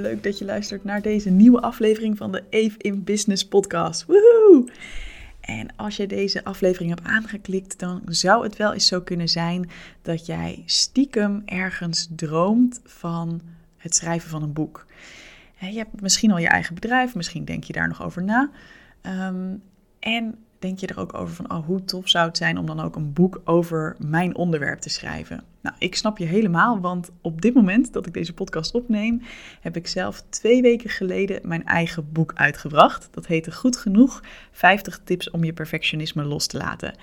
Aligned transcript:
Leuk 0.00 0.22
dat 0.22 0.38
je 0.38 0.44
luistert 0.44 0.84
naar 0.84 1.02
deze 1.02 1.30
nieuwe 1.30 1.60
aflevering 1.60 2.16
van 2.16 2.32
de 2.32 2.42
Eve 2.50 2.78
in 2.78 3.04
Business 3.04 3.48
podcast. 3.48 4.04
Woehoe! 4.04 4.68
En 5.40 5.76
als 5.76 5.96
je 5.96 6.06
deze 6.06 6.44
aflevering 6.44 6.90
hebt 6.90 7.06
aangeklikt, 7.06 7.78
dan 7.78 8.02
zou 8.06 8.44
het 8.44 8.56
wel 8.56 8.72
eens 8.72 8.86
zo 8.86 9.00
kunnen 9.00 9.28
zijn 9.28 9.70
dat 10.02 10.26
jij 10.26 10.62
stiekem 10.66 11.42
ergens 11.44 12.08
droomt 12.16 12.80
van 12.84 13.40
het 13.76 13.94
schrijven 13.94 14.30
van 14.30 14.42
een 14.42 14.52
boek. 14.52 14.86
Je 15.58 15.76
hebt 15.76 16.00
misschien 16.00 16.30
al 16.30 16.38
je 16.38 16.48
eigen 16.48 16.74
bedrijf, 16.74 17.14
misschien 17.14 17.44
denk 17.44 17.64
je 17.64 17.72
daar 17.72 17.88
nog 17.88 18.02
over 18.02 18.22
na. 18.22 18.50
Um, 19.02 19.62
en 19.98 20.38
denk 20.64 20.78
je 20.78 20.86
er 20.86 21.00
ook 21.00 21.14
over 21.14 21.34
van, 21.34 21.50
oh, 21.50 21.66
hoe 21.66 21.84
tof 21.84 22.08
zou 22.08 22.26
het 22.26 22.36
zijn 22.36 22.58
om 22.58 22.66
dan 22.66 22.80
ook 22.80 22.96
een 22.96 23.12
boek 23.12 23.40
over 23.44 23.96
mijn 23.98 24.36
onderwerp 24.36 24.80
te 24.80 24.88
schrijven? 24.88 25.42
Nou, 25.60 25.76
ik 25.78 25.94
snap 25.94 26.18
je 26.18 26.24
helemaal, 26.24 26.80
want 26.80 27.10
op 27.20 27.42
dit 27.42 27.54
moment 27.54 27.92
dat 27.92 28.06
ik 28.06 28.14
deze 28.14 28.32
podcast 28.32 28.74
opneem, 28.74 29.22
heb 29.60 29.76
ik 29.76 29.86
zelf 29.86 30.22
twee 30.28 30.62
weken 30.62 30.90
geleden 30.90 31.40
mijn 31.42 31.64
eigen 31.64 32.12
boek 32.12 32.32
uitgebracht. 32.34 33.08
Dat 33.10 33.26
heette 33.26 33.52
Goed 33.52 33.76
Genoeg, 33.76 34.22
50 34.52 35.00
tips 35.04 35.30
om 35.30 35.44
je 35.44 35.52
perfectionisme 35.52 36.24
los 36.24 36.46
te 36.46 36.56
laten. 36.56 36.94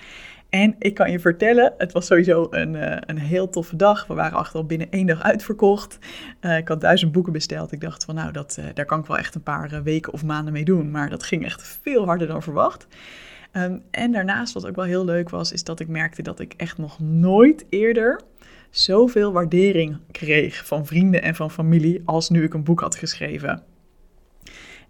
En 0.50 0.76
ik 0.80 0.94
kan 0.94 1.12
je 1.12 1.20
vertellen, 1.20 1.74
het 1.78 1.92
was 1.92 2.06
sowieso 2.06 2.48
een, 2.50 2.74
uh, 2.74 2.98
een 3.00 3.18
heel 3.18 3.50
toffe 3.50 3.76
dag. 3.76 4.08
We 4.08 4.14
waren 4.14 4.38
achter 4.38 4.60
al 4.60 4.66
binnen 4.66 4.92
één 4.92 5.06
dag 5.06 5.22
uitverkocht. 5.22 5.98
Uh, 6.42 6.58
ik 6.58 6.68
had 6.68 6.82
duizend 6.82 7.12
boeken 7.12 7.34
besteld. 7.34 7.72
Ik 7.72 7.82
dacht 7.82 8.06
van 8.06 8.16
nou, 8.16 8.32
dat, 8.32 8.58
uh, 8.60 8.66
daar 8.74 8.86
kan 8.86 9.00
ik 9.00 9.06
wel 9.06 9.18
echt 9.18 9.36
een 9.36 9.44
paar 9.44 9.84
weken 9.84 10.14
of 10.14 10.24
maanden 10.24 10.54
mee 10.54 10.66
doen. 10.66 10.92
Maar 10.92 11.10
dat 11.10 11.24
ging 11.24 11.46
echt 11.46 11.80
veel 11.82 12.06
harder 12.06 12.28
dan 12.28 12.44
verwacht. 12.44 12.88
Um, 13.54 13.82
en 13.92 14.12
daarnaast, 14.12 14.54
wat 14.54 14.68
ook 14.68 14.76
wel 14.76 14.86
heel 14.86 15.06
leuk 15.06 15.30
was, 15.30 15.52
is 15.52 15.64
dat 15.64 15.80
ik 15.80 15.88
merkte 15.88 16.22
dat 16.22 16.40
ik 16.40 16.54
echt 16.58 16.78
nog 16.78 17.00
nooit 17.00 17.66
eerder 17.70 18.22
zoveel 18.70 19.32
waardering 19.32 19.98
kreeg 20.12 20.66
van 20.66 20.86
vrienden 20.86 21.22
en 21.22 21.36
van 21.36 21.52
familie 21.52 22.02
als 22.06 22.30
nu 22.30 22.44
ik 22.44 22.54
een 22.54 22.64
boek 22.64 22.80
had 22.80 22.96
geschreven. 22.96 23.64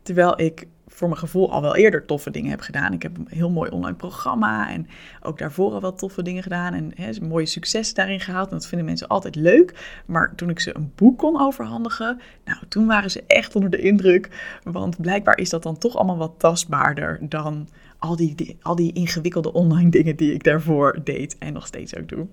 Terwijl 0.01 0.41
ik 0.41 0.67
voor 0.87 1.07
mijn 1.07 1.19
gevoel 1.19 1.51
al 1.51 1.61
wel 1.61 1.75
eerder 1.75 2.05
toffe 2.05 2.31
dingen 2.31 2.49
heb 2.49 2.59
gedaan. 2.59 2.93
Ik 2.93 3.01
heb 3.01 3.17
een 3.17 3.27
heel 3.29 3.49
mooi 3.49 3.69
online 3.69 3.95
programma 3.95 4.69
en 4.69 4.87
ook 5.21 5.37
daarvoor 5.37 5.71
al 5.71 5.81
wel 5.81 5.93
toffe 5.93 6.23
dingen 6.23 6.43
gedaan 6.43 6.73
en 6.73 7.27
mooie 7.27 7.45
successen 7.45 7.95
daarin 7.95 8.19
gehaald. 8.19 8.49
En 8.49 8.57
dat 8.57 8.67
vinden 8.67 8.87
mensen 8.87 9.07
altijd 9.07 9.35
leuk. 9.35 10.01
Maar 10.05 10.35
toen 10.35 10.49
ik 10.49 10.59
ze 10.59 10.75
een 10.75 10.91
boek 10.95 11.17
kon 11.17 11.41
overhandigen, 11.41 12.19
nou, 12.45 12.59
toen 12.67 12.87
waren 12.87 13.11
ze 13.11 13.23
echt 13.27 13.55
onder 13.55 13.69
de 13.69 13.81
indruk. 13.81 14.59
Want 14.63 15.01
blijkbaar 15.01 15.37
is 15.37 15.49
dat 15.49 15.63
dan 15.63 15.77
toch 15.77 15.95
allemaal 15.95 16.17
wat 16.17 16.33
tastbaarder 16.37 17.17
dan 17.21 17.67
al 18.01 18.15
die, 18.15 18.57
al 18.61 18.75
die 18.75 18.93
ingewikkelde 18.93 19.53
online 19.53 19.89
dingen 19.89 20.15
die 20.15 20.33
ik 20.33 20.43
daarvoor 20.43 20.99
deed 21.03 21.35
en 21.37 21.53
nog 21.53 21.67
steeds 21.67 21.95
ook 21.95 22.09
doe. 22.09 22.27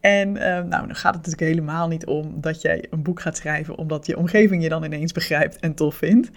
En 0.00 0.28
uh, 0.28 0.42
nou, 0.42 0.68
dan 0.68 0.94
gaat 0.94 1.14
het 1.14 1.26
natuurlijk 1.26 1.52
helemaal 1.52 1.88
niet 1.88 2.06
om 2.06 2.40
dat 2.40 2.62
jij 2.62 2.84
een 2.90 3.02
boek 3.02 3.20
gaat 3.20 3.36
schrijven 3.36 3.76
omdat 3.76 4.06
je 4.06 4.16
omgeving 4.16 4.62
je 4.62 4.68
dan 4.68 4.84
ineens 4.84 5.12
begrijpt 5.12 5.58
en 5.58 5.74
tof 5.74 5.94
vindt. 5.94 6.30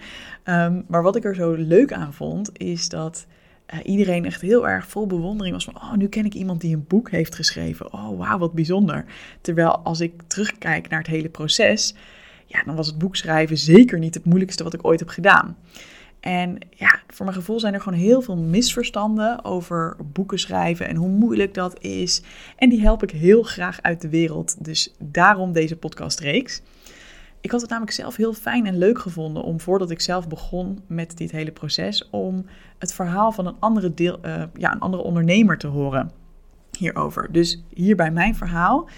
Um, 0.44 0.84
maar 0.88 1.02
wat 1.02 1.16
ik 1.16 1.24
er 1.24 1.34
zo 1.34 1.52
leuk 1.52 1.92
aan 1.92 2.12
vond, 2.12 2.50
is 2.58 2.88
dat 2.88 3.26
uh, 3.74 3.80
iedereen 3.82 4.24
echt 4.24 4.40
heel 4.40 4.68
erg 4.68 4.86
vol 4.86 5.06
bewondering 5.06 5.54
was 5.54 5.64
van, 5.64 5.76
oh, 5.76 5.94
nu 5.94 6.08
ken 6.08 6.24
ik 6.24 6.34
iemand 6.34 6.60
die 6.60 6.74
een 6.74 6.84
boek 6.88 7.10
heeft 7.10 7.34
geschreven. 7.34 7.92
Oh, 7.92 8.18
wauw, 8.18 8.38
wat 8.38 8.52
bijzonder. 8.52 9.04
Terwijl 9.40 9.78
als 9.78 10.00
ik 10.00 10.22
terugkijk 10.26 10.88
naar 10.88 10.98
het 10.98 11.08
hele 11.08 11.28
proces, 11.28 11.94
ja, 12.46 12.62
dan 12.64 12.76
was 12.76 12.86
het 12.86 12.98
boek 12.98 13.16
schrijven 13.16 13.58
zeker 13.58 13.98
niet 13.98 14.14
het 14.14 14.24
moeilijkste 14.24 14.64
wat 14.64 14.74
ik 14.74 14.86
ooit 14.86 15.00
heb 15.00 15.08
gedaan. 15.08 15.56
En 16.22 16.58
ja, 16.70 17.00
voor 17.08 17.24
mijn 17.24 17.36
gevoel 17.36 17.60
zijn 17.60 17.74
er 17.74 17.80
gewoon 17.80 17.98
heel 17.98 18.22
veel 18.22 18.36
misverstanden 18.36 19.44
over 19.44 19.96
boeken 20.12 20.38
schrijven 20.38 20.88
en 20.88 20.96
hoe 20.96 21.08
moeilijk 21.08 21.54
dat 21.54 21.80
is. 21.80 22.22
En 22.56 22.68
die 22.68 22.80
help 22.80 23.02
ik 23.02 23.10
heel 23.10 23.42
graag 23.42 23.82
uit 23.82 24.00
de 24.00 24.08
wereld. 24.08 24.64
Dus 24.64 24.94
daarom 24.98 25.52
deze 25.52 25.76
podcastreeks. 25.76 26.62
Ik 27.40 27.50
had 27.50 27.60
het 27.60 27.70
namelijk 27.70 27.94
zelf 27.94 28.16
heel 28.16 28.32
fijn 28.32 28.66
en 28.66 28.78
leuk 28.78 28.98
gevonden 28.98 29.42
om 29.42 29.60
voordat 29.60 29.90
ik 29.90 30.00
zelf 30.00 30.28
begon 30.28 30.78
met 30.86 31.16
dit 31.16 31.30
hele 31.30 31.52
proces, 31.52 32.08
om 32.10 32.46
het 32.78 32.94
verhaal 32.94 33.32
van 33.32 33.46
een 33.46 33.56
andere, 33.58 33.94
deel, 33.94 34.18
uh, 34.24 34.42
ja, 34.54 34.72
een 34.72 34.80
andere 34.80 35.02
ondernemer 35.02 35.58
te 35.58 35.66
horen 35.66 36.10
hierover. 36.78 37.32
Dus 37.32 37.62
hier 37.74 37.96
bij 37.96 38.10
mijn 38.10 38.34
verhaal 38.34 38.88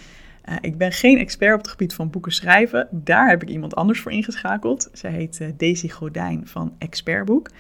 uh, 0.49 0.55
ik 0.61 0.79
ben 0.79 0.93
geen 0.93 1.19
expert 1.19 1.55
op 1.55 1.61
het 1.61 1.71
gebied 1.71 1.95
van 1.95 2.11
boeken 2.11 2.33
schrijven. 2.33 2.89
Daar 2.91 3.29
heb 3.29 3.43
ik 3.43 3.49
iemand 3.49 3.75
anders 3.75 4.01
voor 4.01 4.13
ingeschakeld. 4.13 4.91
Zij 4.93 5.11
heet 5.11 5.39
uh, 5.41 5.49
Daisy 5.57 5.89
Godijn 5.89 6.47
van 6.47 6.75
Expertboek. 6.79 7.51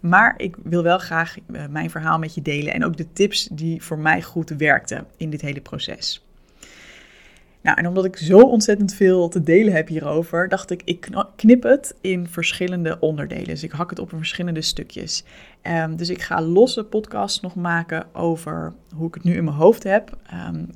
Maar 0.00 0.34
ik 0.36 0.56
wil 0.62 0.82
wel 0.82 0.98
graag 0.98 1.36
uh, 1.50 1.66
mijn 1.70 1.90
verhaal 1.90 2.18
met 2.18 2.34
je 2.34 2.42
delen 2.42 2.72
en 2.74 2.84
ook 2.84 2.96
de 2.96 3.12
tips 3.12 3.48
die 3.52 3.82
voor 3.82 3.98
mij 3.98 4.22
goed 4.22 4.50
werkten 4.50 5.06
in 5.16 5.30
dit 5.30 5.40
hele 5.40 5.60
proces. 5.60 6.22
Nou, 7.60 7.78
en 7.78 7.86
omdat 7.86 8.04
ik 8.04 8.16
zo 8.16 8.38
ontzettend 8.38 8.94
veel 8.94 9.28
te 9.28 9.42
delen 9.42 9.72
heb 9.72 9.88
hierover, 9.88 10.48
dacht 10.48 10.70
ik, 10.70 10.82
ik 10.84 11.08
knip 11.36 11.62
het 11.62 11.94
in 12.00 12.28
verschillende 12.28 13.00
onderdelen. 13.00 13.44
Dus 13.44 13.62
ik 13.62 13.72
hak 13.72 13.90
het 13.90 13.98
op 13.98 14.12
in 14.12 14.18
verschillende 14.18 14.62
stukjes. 14.62 15.24
Um, 15.62 15.96
dus 15.96 16.08
ik 16.08 16.22
ga 16.22 16.42
losse 16.42 16.84
podcasts 16.84 17.40
nog 17.40 17.54
maken 17.54 18.06
over 18.14 18.72
hoe 18.94 19.08
ik 19.08 19.14
het 19.14 19.24
nu 19.24 19.34
in 19.34 19.44
mijn 19.44 19.56
hoofd 19.56 19.82
heb. 19.82 20.16
Um, 20.48 20.70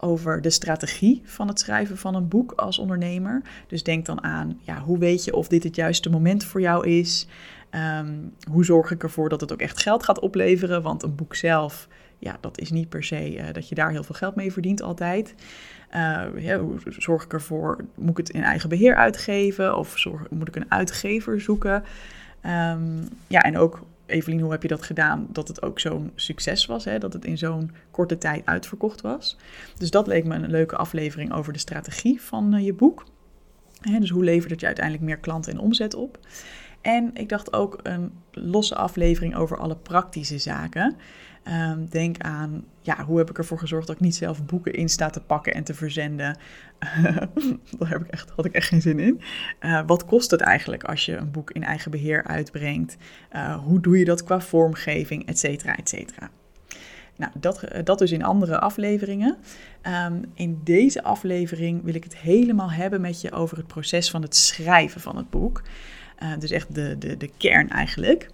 over 0.00 0.42
de 0.42 0.50
strategie 0.50 1.22
van 1.24 1.48
het 1.48 1.58
schrijven 1.58 1.98
van 1.98 2.14
een 2.14 2.28
boek 2.28 2.52
als 2.52 2.78
ondernemer. 2.78 3.42
Dus 3.66 3.82
denk 3.82 4.06
dan 4.06 4.22
aan, 4.22 4.58
ja, 4.60 4.80
hoe 4.80 4.98
weet 4.98 5.24
je 5.24 5.34
of 5.34 5.48
dit 5.48 5.62
het 5.62 5.76
juiste 5.76 6.10
moment 6.10 6.44
voor 6.44 6.60
jou 6.60 6.88
is? 6.88 7.26
Um, 8.00 8.32
hoe 8.50 8.64
zorg 8.64 8.90
ik 8.90 9.02
ervoor 9.02 9.28
dat 9.28 9.40
het 9.40 9.52
ook 9.52 9.60
echt 9.60 9.82
geld 9.82 10.02
gaat 10.02 10.20
opleveren? 10.20 10.82
Want 10.82 11.02
een 11.02 11.14
boek 11.14 11.34
zelf, 11.34 11.88
ja, 12.18 12.36
dat 12.40 12.58
is 12.58 12.70
niet 12.70 12.88
per 12.88 13.04
se 13.04 13.34
uh, 13.34 13.44
dat 13.52 13.68
je 13.68 13.74
daar 13.74 13.90
heel 13.90 14.04
veel 14.04 14.14
geld 14.14 14.34
mee 14.34 14.52
verdient 14.52 14.82
altijd. 14.82 15.34
Uh, 15.94 16.22
ja, 16.36 16.58
hoe 16.58 16.78
zorg 16.88 17.24
ik 17.24 17.32
ervoor, 17.32 17.84
moet 17.94 18.10
ik 18.10 18.16
het 18.16 18.30
in 18.30 18.42
eigen 18.42 18.68
beheer 18.68 18.96
uitgeven? 18.96 19.76
Of 19.76 20.04
moet 20.30 20.48
ik 20.48 20.56
een 20.56 20.70
uitgever 20.70 21.40
zoeken? 21.40 21.84
Um, 22.46 23.08
ja, 23.26 23.40
en 23.40 23.58
ook 23.58 23.82
Evelien, 24.10 24.40
hoe 24.40 24.50
heb 24.50 24.62
je 24.62 24.68
dat 24.68 24.82
gedaan 24.82 25.26
dat 25.30 25.48
het 25.48 25.62
ook 25.62 25.80
zo'n 25.80 26.12
succes 26.14 26.66
was? 26.66 26.84
Hè? 26.84 26.98
Dat 26.98 27.12
het 27.12 27.24
in 27.24 27.38
zo'n 27.38 27.70
korte 27.90 28.18
tijd 28.18 28.46
uitverkocht 28.46 29.00
was. 29.00 29.36
Dus 29.76 29.90
dat 29.90 30.06
leek 30.06 30.24
me 30.24 30.34
een 30.34 30.50
leuke 30.50 30.76
aflevering 30.76 31.32
over 31.32 31.52
de 31.52 31.58
strategie 31.58 32.20
van 32.20 32.54
uh, 32.54 32.64
je 32.64 32.74
boek. 32.74 33.04
Hè, 33.80 33.98
dus 33.98 34.10
hoe 34.10 34.24
levert 34.24 34.50
het 34.50 34.60
je 34.60 34.66
uiteindelijk 34.66 35.04
meer 35.04 35.18
klanten 35.18 35.52
en 35.52 35.58
omzet 35.58 35.94
op? 35.94 36.18
En 36.80 37.10
ik 37.14 37.28
dacht 37.28 37.52
ook 37.52 37.80
een 37.82 38.12
losse 38.30 38.74
aflevering 38.74 39.36
over 39.36 39.58
alle 39.58 39.76
praktische 39.76 40.38
zaken. 40.38 40.96
Um, 41.44 41.86
denk 41.88 42.18
aan, 42.18 42.64
ja, 42.80 43.04
hoe 43.04 43.18
heb 43.18 43.30
ik 43.30 43.38
ervoor 43.38 43.58
gezorgd 43.58 43.86
dat 43.86 43.96
ik 43.96 44.02
niet 44.02 44.16
zelf 44.16 44.44
boeken 44.44 44.72
in 44.72 44.88
sta 44.88 45.10
te 45.10 45.20
pakken 45.20 45.54
en 45.54 45.64
te 45.64 45.74
verzenden. 45.74 46.36
Daar 47.78 47.88
heb 47.88 48.00
ik 48.00 48.10
echt, 48.10 48.30
had 48.30 48.44
ik 48.44 48.52
echt 48.52 48.68
geen 48.68 48.80
zin 48.80 48.98
in. 48.98 49.20
Uh, 49.60 49.80
wat 49.86 50.04
kost 50.04 50.30
het 50.30 50.40
eigenlijk 50.40 50.84
als 50.84 51.04
je 51.04 51.16
een 51.16 51.30
boek 51.30 51.50
in 51.50 51.64
eigen 51.64 51.90
beheer 51.90 52.24
uitbrengt? 52.24 52.96
Uh, 53.32 53.56
hoe 53.56 53.80
doe 53.80 53.98
je 53.98 54.04
dat 54.04 54.24
qua 54.24 54.40
vormgeving, 54.40 55.26
et 55.26 55.38
cetera, 55.38 55.76
et 55.76 55.88
cetera. 55.88 56.30
Nou, 57.16 57.32
dat, 57.34 57.64
dat 57.84 57.98
dus 57.98 58.12
in 58.12 58.24
andere 58.24 58.58
afleveringen. 58.58 59.36
Um, 60.06 60.24
in 60.34 60.60
deze 60.64 61.02
aflevering 61.02 61.84
wil 61.84 61.94
ik 61.94 62.04
het 62.04 62.16
helemaal 62.16 62.70
hebben 62.70 63.00
met 63.00 63.20
je 63.20 63.32
over 63.32 63.56
het 63.56 63.66
proces 63.66 64.10
van 64.10 64.22
het 64.22 64.36
schrijven 64.36 65.00
van 65.00 65.16
het 65.16 65.30
boek. 65.30 65.62
Dus 66.38 66.50
echt 66.50 66.74
de, 66.74 66.98
de, 66.98 67.16
de 67.16 67.30
kern 67.36 67.68
eigenlijk. 67.68 68.30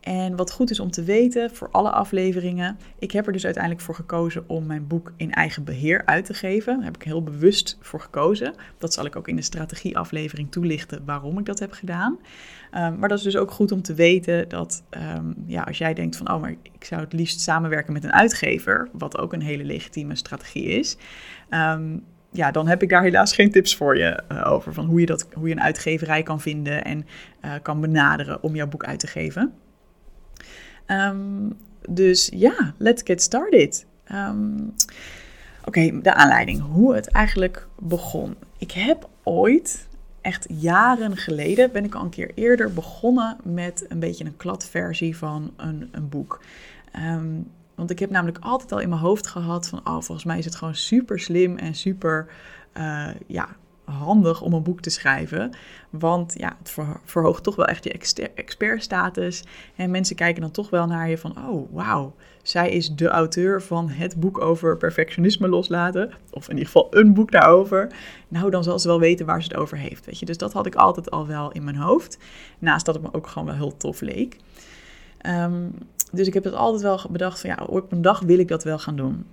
En 0.00 0.36
wat 0.36 0.52
goed 0.52 0.70
is 0.70 0.80
om 0.80 0.90
te 0.90 1.02
weten 1.02 1.50
voor 1.54 1.68
alle 1.70 1.90
afleveringen, 1.90 2.78
ik 2.98 3.10
heb 3.10 3.26
er 3.26 3.32
dus 3.32 3.44
uiteindelijk 3.44 3.84
voor 3.84 3.94
gekozen 3.94 4.44
om 4.46 4.66
mijn 4.66 4.86
boek 4.86 5.12
in 5.16 5.32
eigen 5.32 5.64
beheer 5.64 6.02
uit 6.04 6.24
te 6.24 6.34
geven. 6.34 6.76
Daar 6.76 6.84
heb 6.84 6.96
ik 6.96 7.02
heel 7.02 7.22
bewust 7.22 7.78
voor 7.80 8.00
gekozen. 8.00 8.54
Dat 8.78 8.92
zal 8.92 9.04
ik 9.04 9.16
ook 9.16 9.28
in 9.28 9.36
de 9.36 9.42
strategieaflevering 9.42 10.50
toelichten 10.50 11.02
waarom 11.04 11.38
ik 11.38 11.44
dat 11.44 11.58
heb 11.58 11.72
gedaan. 11.72 12.18
Um, 12.74 12.98
maar 12.98 13.08
dat 13.08 13.18
is 13.18 13.24
dus 13.24 13.36
ook 13.36 13.50
goed 13.50 13.72
om 13.72 13.82
te 13.82 13.94
weten 13.94 14.48
dat 14.48 14.82
um, 15.16 15.34
ja, 15.46 15.62
als 15.62 15.78
jij 15.78 15.94
denkt 15.94 16.16
van 16.16 16.30
oh, 16.30 16.40
maar 16.40 16.54
ik 16.62 16.84
zou 16.84 17.00
het 17.00 17.12
liefst 17.12 17.40
samenwerken 17.40 17.92
met 17.92 18.04
een 18.04 18.12
uitgever, 18.12 18.88
wat 18.92 19.18
ook 19.18 19.32
een 19.32 19.42
hele 19.42 19.64
legitieme 19.64 20.16
strategie 20.16 20.64
is. 20.64 20.96
Um, 21.50 22.04
ja, 22.32 22.50
dan 22.50 22.68
heb 22.68 22.82
ik 22.82 22.88
daar 22.88 23.02
helaas 23.02 23.34
geen 23.34 23.50
tips 23.50 23.76
voor 23.76 23.98
je 23.98 24.22
eh, 24.28 24.52
over. 24.52 24.74
Van 24.74 24.84
hoe 24.84 25.00
je, 25.00 25.06
dat, 25.06 25.28
hoe 25.32 25.48
je 25.48 25.54
een 25.54 25.60
uitgeverij 25.60 26.22
kan 26.22 26.40
vinden 26.40 26.84
en 26.84 27.06
uh, 27.44 27.52
kan 27.62 27.80
benaderen 27.80 28.42
om 28.42 28.54
jouw 28.54 28.68
boek 28.68 28.84
uit 28.84 28.98
te 28.98 29.06
geven. 29.06 29.52
Um, 30.90 31.56
dus 31.88 32.30
ja, 32.34 32.74
let's 32.76 33.02
get 33.04 33.22
started. 33.22 33.86
Um, 34.12 34.74
Oké, 35.64 36.00
de 36.02 36.14
aanleiding. 36.14 36.60
Hoe 36.60 36.94
het 36.94 37.08
eigenlijk 37.08 37.66
begon. 37.78 38.36
Ik 38.58 38.72
heb 38.72 39.08
ooit, 39.22 39.88
echt 40.20 40.46
jaren 40.48 41.16
geleden, 41.16 41.72
ben 41.72 41.84
ik 41.84 41.94
al 41.94 42.02
een 42.02 42.10
keer 42.10 42.30
eerder 42.34 42.72
begonnen 42.72 43.36
met 43.42 43.84
een 43.88 43.98
beetje 43.98 44.24
een 44.24 44.36
kladversie 44.36 45.16
van 45.16 45.52
een, 45.56 45.88
een 45.92 46.08
boek. 46.08 46.40
Um, 46.96 47.50
want 47.74 47.90
ik 47.90 47.98
heb 47.98 48.10
namelijk 48.10 48.38
altijd 48.40 48.72
al 48.72 48.80
in 48.80 48.88
mijn 48.88 49.00
hoofd 49.00 49.26
gehad 49.26 49.68
van, 49.68 49.78
oh, 49.78 50.00
volgens 50.00 50.24
mij 50.24 50.38
is 50.38 50.44
het 50.44 50.54
gewoon 50.54 50.74
super 50.74 51.20
slim 51.20 51.56
en 51.56 51.74
super, 51.74 52.26
uh, 52.76 53.08
ja, 53.26 53.48
handig 53.90 54.40
om 54.40 54.52
een 54.52 54.62
boek 54.62 54.80
te 54.80 54.90
schrijven. 54.90 55.50
Want 55.90 56.34
ja, 56.36 56.56
het 56.58 56.76
verhoogt 57.04 57.42
toch 57.42 57.56
wel 57.56 57.66
echt 57.66 57.84
je 57.84 58.30
expertstatus. 58.34 59.44
En 59.76 59.90
mensen 59.90 60.16
kijken 60.16 60.40
dan 60.40 60.50
toch 60.50 60.70
wel 60.70 60.86
naar 60.86 61.08
je 61.08 61.18
van, 61.18 61.36
oh 61.48 61.72
wauw, 61.72 62.14
zij 62.42 62.70
is 62.70 62.94
de 62.94 63.08
auteur 63.08 63.62
van 63.62 63.88
het 63.88 64.20
boek 64.20 64.40
over 64.40 64.76
perfectionisme 64.76 65.48
loslaten. 65.48 66.12
Of 66.30 66.44
in 66.44 66.52
ieder 66.52 66.66
geval 66.66 66.86
een 66.90 67.14
boek 67.14 67.30
daarover. 67.30 67.92
Nou, 68.28 68.50
dan 68.50 68.62
zal 68.64 68.78
ze 68.78 68.88
wel 68.88 69.00
weten 69.00 69.26
waar 69.26 69.42
ze 69.42 69.48
het 69.48 69.56
over 69.56 69.78
heeft. 69.78 70.06
Weet 70.06 70.18
je? 70.18 70.26
Dus 70.26 70.38
dat 70.38 70.52
had 70.52 70.66
ik 70.66 70.74
altijd 70.74 71.10
al 71.10 71.26
wel 71.26 71.52
in 71.52 71.64
mijn 71.64 71.76
hoofd. 71.76 72.18
Naast 72.58 72.86
dat 72.86 72.94
het 72.94 73.04
me 73.04 73.14
ook 73.14 73.26
gewoon 73.26 73.48
wel 73.48 73.56
heel 73.56 73.76
tof 73.76 74.00
leek. 74.00 74.36
Um, 75.26 75.74
dus 76.12 76.26
ik 76.26 76.34
heb 76.34 76.44
het 76.44 76.54
altijd 76.54 76.82
wel 76.82 77.00
bedacht 77.10 77.40
van 77.40 77.50
ja, 77.50 77.64
op 77.64 77.92
een 77.92 78.02
dag 78.02 78.20
wil 78.20 78.38
ik 78.38 78.48
dat 78.48 78.64
wel 78.64 78.78
gaan 78.78 78.96
doen. 78.96 79.24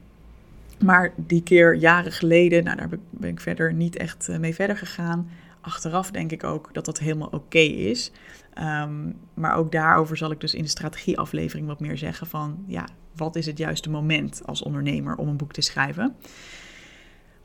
Maar 0.84 1.14
die 1.16 1.44
keer 1.44 1.76
jaren 1.76 2.12
geleden, 2.12 2.64
nou 2.64 2.78
daar 2.78 2.90
ben 3.10 3.30
ik 3.30 3.40
verder 3.40 3.74
niet 3.74 3.98
echt 3.98 4.30
eh, 4.30 4.38
mee 4.38 4.56
verder 4.56 4.78
gegaan. 4.78 5.30
Achteraf 5.62 6.12
denk 6.12 6.32
ik 6.32 6.44
ook 6.44 6.70
dat 6.74 6.86
dat 6.86 7.00
helemaal 7.00 7.28
oké 7.32 7.60
is. 7.60 8.12
Um, 8.60 9.18
maar 9.34 9.56
ook 9.56 9.72
daarover 9.72 10.18
zal 10.18 10.32
ik 10.32 10.40
dus 10.40 10.54
in 10.54 10.64
de 10.64 10.70
strategieaflevering 10.70 11.68
wat 11.68 11.80
meer 11.80 11.98
zeggen 11.98 12.28
van 12.28 12.64
ja, 12.68 12.88
wat 13.16 13.36
is 13.36 13.46
het 13.46 13.58
juiste 13.58 13.90
moment 13.90 14.42
als 14.46 14.62
ondernemer 14.62 15.16
om 15.16 15.28
een 15.28 15.38
boek 15.38 15.54
te 15.54 15.62
schrijven. 15.62 16.16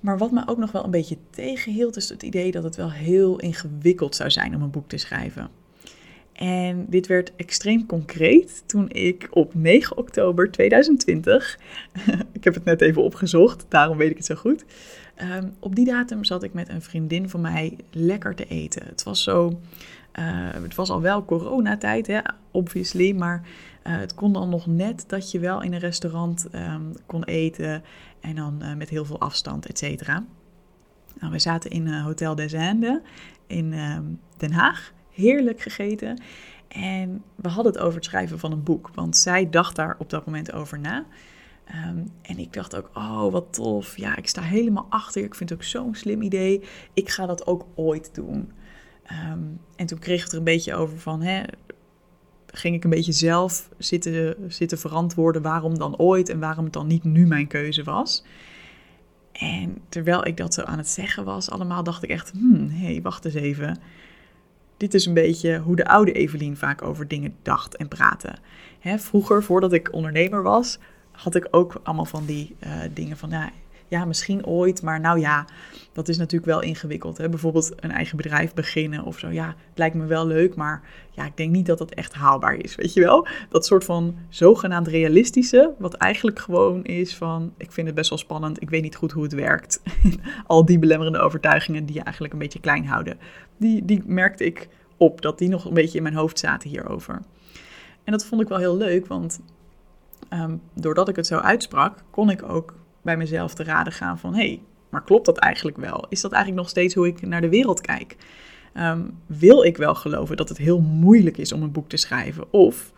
Maar 0.01 0.19
wat 0.19 0.31
me 0.31 0.43
ook 0.47 0.59
nog 0.59 0.73
wel 0.73 0.85
een 0.85 0.91
beetje 0.91 1.17
tegenhield, 1.31 1.97
is 1.97 2.09
het 2.09 2.23
idee 2.23 2.51
dat 2.51 2.63
het 2.63 2.77
wel 2.77 2.91
heel 2.91 3.39
ingewikkeld 3.39 4.15
zou 4.15 4.31
zijn 4.31 4.55
om 4.55 4.63
een 4.63 4.71
boek 4.71 4.89
te 4.89 4.97
schrijven. 4.97 5.51
En 6.41 6.87
dit 6.89 7.07
werd 7.07 7.33
extreem 7.37 7.87
concreet 7.87 8.63
toen 8.67 8.91
ik 8.91 9.29
op 9.31 9.55
9 9.55 9.97
oktober 9.97 10.51
2020, 10.51 11.59
ik 12.33 12.45
heb 12.45 12.55
het 12.55 12.65
net 12.65 12.81
even 12.81 13.03
opgezocht, 13.03 13.67
daarom 13.69 13.97
weet 13.97 14.11
ik 14.11 14.17
het 14.17 14.27
zo 14.27 14.35
goed. 14.35 14.65
Ehm, 15.15 15.49
op 15.59 15.75
die 15.75 15.85
datum 15.85 16.25
zat 16.25 16.43
ik 16.43 16.53
met 16.53 16.69
een 16.69 16.83
vriendin 16.83 17.29
van 17.29 17.41
mij 17.41 17.77
lekker 17.91 18.35
te 18.35 18.47
eten. 18.47 18.87
Het 18.87 19.03
was 19.03 19.23
zo, 19.23 19.49
uh, 19.49 20.49
het 20.63 20.75
was 20.75 20.91
al 20.91 21.01
wel 21.01 21.25
coronatijd, 21.25 22.07
hè, 22.07 22.21
obviously, 22.51 23.13
maar 23.13 23.43
uh, 23.87 23.99
het 23.99 24.15
kon 24.15 24.33
dan 24.33 24.49
nog 24.49 24.67
net 24.67 25.05
dat 25.07 25.31
je 25.31 25.39
wel 25.39 25.63
in 25.63 25.73
een 25.73 25.79
restaurant 25.79 26.47
um, 26.55 26.93
kon 27.07 27.25
eten 27.25 27.83
en 28.21 28.35
dan 28.35 28.59
uh, 28.63 28.75
met 28.75 28.89
heel 28.89 29.05
veel 29.05 29.21
afstand, 29.21 29.67
et 29.67 29.79
cetera. 29.79 30.25
Nou, 31.21 31.33
we 31.33 31.39
zaten 31.39 31.71
in 31.71 31.89
Hotel 31.89 32.35
des 32.35 32.53
Indes 32.53 32.99
in 33.47 33.73
um, 33.73 34.21
Den 34.37 34.53
Haag 34.53 34.93
heerlijk 35.21 35.61
gegeten. 35.61 36.23
En 36.69 37.23
we 37.35 37.49
hadden 37.49 37.73
het 37.73 37.83
over 37.83 37.95
het 37.95 38.05
schrijven 38.05 38.39
van 38.39 38.53
een 38.53 38.63
boek, 38.63 38.91
want 38.95 39.17
zij 39.17 39.51
dacht 39.51 39.77
daar 39.77 39.97
op 39.99 40.11
dat 40.11 40.27
moment 40.27 40.53
over 40.53 40.79
na. 40.79 41.05
Um, 41.89 42.09
en 42.23 42.39
ik 42.39 42.53
dacht 42.53 42.77
ook, 42.77 42.91
oh 42.95 43.33
wat 43.33 43.53
tof, 43.53 43.97
ja, 43.97 44.17
ik 44.17 44.29
sta 44.29 44.43
helemaal 44.43 44.87
achter. 44.89 45.25
Ik 45.25 45.35
vind 45.35 45.51
het 45.51 45.59
ook 45.59 45.65
zo'n 45.65 45.95
slim 45.95 46.23
idee. 46.23 46.63
Ik 46.95 47.09
ga 47.09 47.27
dat 47.27 47.47
ook 47.47 47.67
ooit 47.75 48.15
doen. 48.15 48.53
Um, 49.33 49.61
en 49.77 49.87
toen 49.87 49.99
kreeg 49.99 50.23
het 50.23 50.33
er 50.33 50.39
een 50.39 50.45
beetje 50.45 50.75
over 50.75 50.99
van, 50.99 51.23
hè, 51.23 51.43
ging 52.47 52.75
ik 52.75 52.85
een 52.85 52.91
beetje 52.91 53.13
zelf 53.13 53.69
zitten, 53.79 54.37
zitten 54.49 54.79
verantwoorden 54.79 55.43
waarom 55.43 55.79
dan 55.79 55.97
ooit 55.97 56.29
en 56.29 56.41
waarom 56.41 56.65
het 56.65 56.73
dan 56.73 56.87
niet 56.87 57.05
nu 57.05 57.27
mijn 57.27 57.47
keuze 57.47 57.83
was. 57.83 58.25
En 59.33 59.79
terwijl 59.89 60.27
ik 60.27 60.37
dat 60.37 60.55
zo 60.55 60.63
aan 60.63 60.79
het 60.79 60.89
zeggen 60.89 61.25
was, 61.25 61.51
allemaal 61.51 61.83
dacht 61.83 62.03
ik 62.03 62.11
echt, 62.11 62.31
hmm, 62.31 62.69
hé, 62.69 62.87
hey, 62.87 63.03
wacht 63.03 63.25
eens 63.25 63.35
even 63.35 63.79
dit 64.81 64.95
is 64.95 65.07
een 65.07 65.15
beetje 65.15 65.59
hoe 65.59 65.77
de 65.77 65.87
oude 65.87 66.13
Evelien 66.13 66.57
vaak 66.57 66.83
over 66.83 67.09
dingen 67.09 67.35
dacht 67.43 67.77
en 67.77 67.89
praatte. 67.89 68.35
Hè, 68.79 68.99
vroeger, 68.99 69.43
voordat 69.43 69.73
ik 69.73 69.93
ondernemer 69.93 70.43
was, 70.43 70.79
had 71.11 71.35
ik 71.35 71.49
ook 71.51 71.81
allemaal 71.83 72.05
van 72.05 72.27
die 72.27 72.57
uh, 72.61 72.73
dingen 72.95 73.17
van, 73.17 73.31
ja, 73.31 73.51
ja, 73.89 74.05
misschien 74.05 74.47
ooit, 74.47 74.83
maar 74.83 75.01
nou 75.01 75.19
ja, 75.19 75.45
dat 75.93 76.09
is 76.09 76.19
natuurlijk 76.19 76.51
wel 76.51 76.63
ingewikkeld. 76.63 77.19
Hè? 77.19 77.29
Bijvoorbeeld 77.29 77.73
een 77.77 77.91
eigen 77.91 78.17
bedrijf 78.17 78.55
beginnen 78.55 79.05
of 79.05 79.19
zo. 79.19 79.29
Ja, 79.29 79.47
het 79.47 79.79
lijkt 79.79 79.95
me 79.95 80.07
wel 80.07 80.27
leuk, 80.27 80.55
maar 80.55 80.83
ja, 81.11 81.25
ik 81.25 81.37
denk 81.37 81.51
niet 81.51 81.67
dat 81.67 81.79
dat 81.79 81.91
echt 81.91 82.15
haalbaar 82.15 82.55
is, 82.55 82.75
weet 82.75 82.93
je 82.93 83.01
wel? 83.01 83.27
Dat 83.49 83.67
soort 83.67 83.85
van 83.85 84.17
zogenaamd 84.29 84.89
realistische, 84.89 85.75
wat 85.79 85.95
eigenlijk 85.95 86.39
gewoon 86.39 86.85
is 86.85 87.17
van, 87.17 87.53
ik 87.57 87.73
vind 87.73 87.87
het 87.87 87.97
best 87.97 88.09
wel 88.09 88.19
spannend, 88.19 88.63
ik 88.63 88.71
weet 88.71 88.83
niet 88.83 88.97
goed 88.97 89.13
hoe 89.13 89.23
het 89.23 89.33
werkt. 89.33 89.83
Al 90.47 90.65
die 90.65 90.79
belemmerende 90.79 91.19
overtuigingen 91.19 91.87
die 91.87 91.95
je 91.95 92.03
eigenlijk 92.03 92.33
een 92.33 92.41
beetje 92.41 92.61
klein 92.61 92.87
houden, 92.87 93.19
die, 93.57 93.85
die 93.85 94.03
merkte 94.07 94.45
ik 94.45 94.69
op, 94.97 95.21
dat 95.21 95.39
die 95.39 95.49
nog 95.49 95.65
een 95.65 95.75
beetje 95.75 95.97
in 95.97 96.03
mijn 96.03 96.15
hoofd 96.15 96.39
zaten 96.39 96.71
hierover. 96.71 97.21
En 98.05 98.13
dat 98.13 98.25
vond 98.25 98.41
ik 98.41 98.49
wel 98.49 98.59
heel 98.59 98.77
leuk, 98.77 99.07
want 99.07 99.41
ehm, 100.29 100.57
doordat 100.75 101.09
ik 101.09 101.17
het 101.17 101.27
zo 101.27 101.39
uitsprak, 101.39 101.99
kon 102.11 102.31
ik 102.31 102.43
ook 102.43 102.75
bij 103.03 103.17
mezelf 103.17 103.55
te 103.55 103.65
raden 103.65 103.93
gaan 103.93 104.19
van... 104.19 104.35
hé, 104.35 104.47
hey, 104.47 104.63
maar 104.91 105.05
klopt 105.05 105.27
dat 105.27 105.39
eigenlijk 105.39 105.77
wel? 105.77 106.07
Is 106.09 106.21
dat 106.21 106.33
eigenlijk 106.33 106.63
nog 106.63 106.71
steeds 106.71 106.95
hoe 106.95 107.07
ik 107.07 107.27
naar 107.27 107.41
de 107.41 107.49
wereld 107.49 107.81
kijk? 107.81 108.17
Ehm, 108.73 109.01
wil 109.27 109.65
ik 109.65 109.77
wel 109.77 109.95
geloven 109.95 110.37
dat 110.37 110.49
het 110.49 110.59
heel 110.59 110.81
moeilijk 110.81 111.37
is 111.37 111.53
om 111.53 111.63
een 111.63 111.73
boek 111.73 111.89
te 111.89 111.97
schrijven? 111.97 112.53
Of 112.53 112.93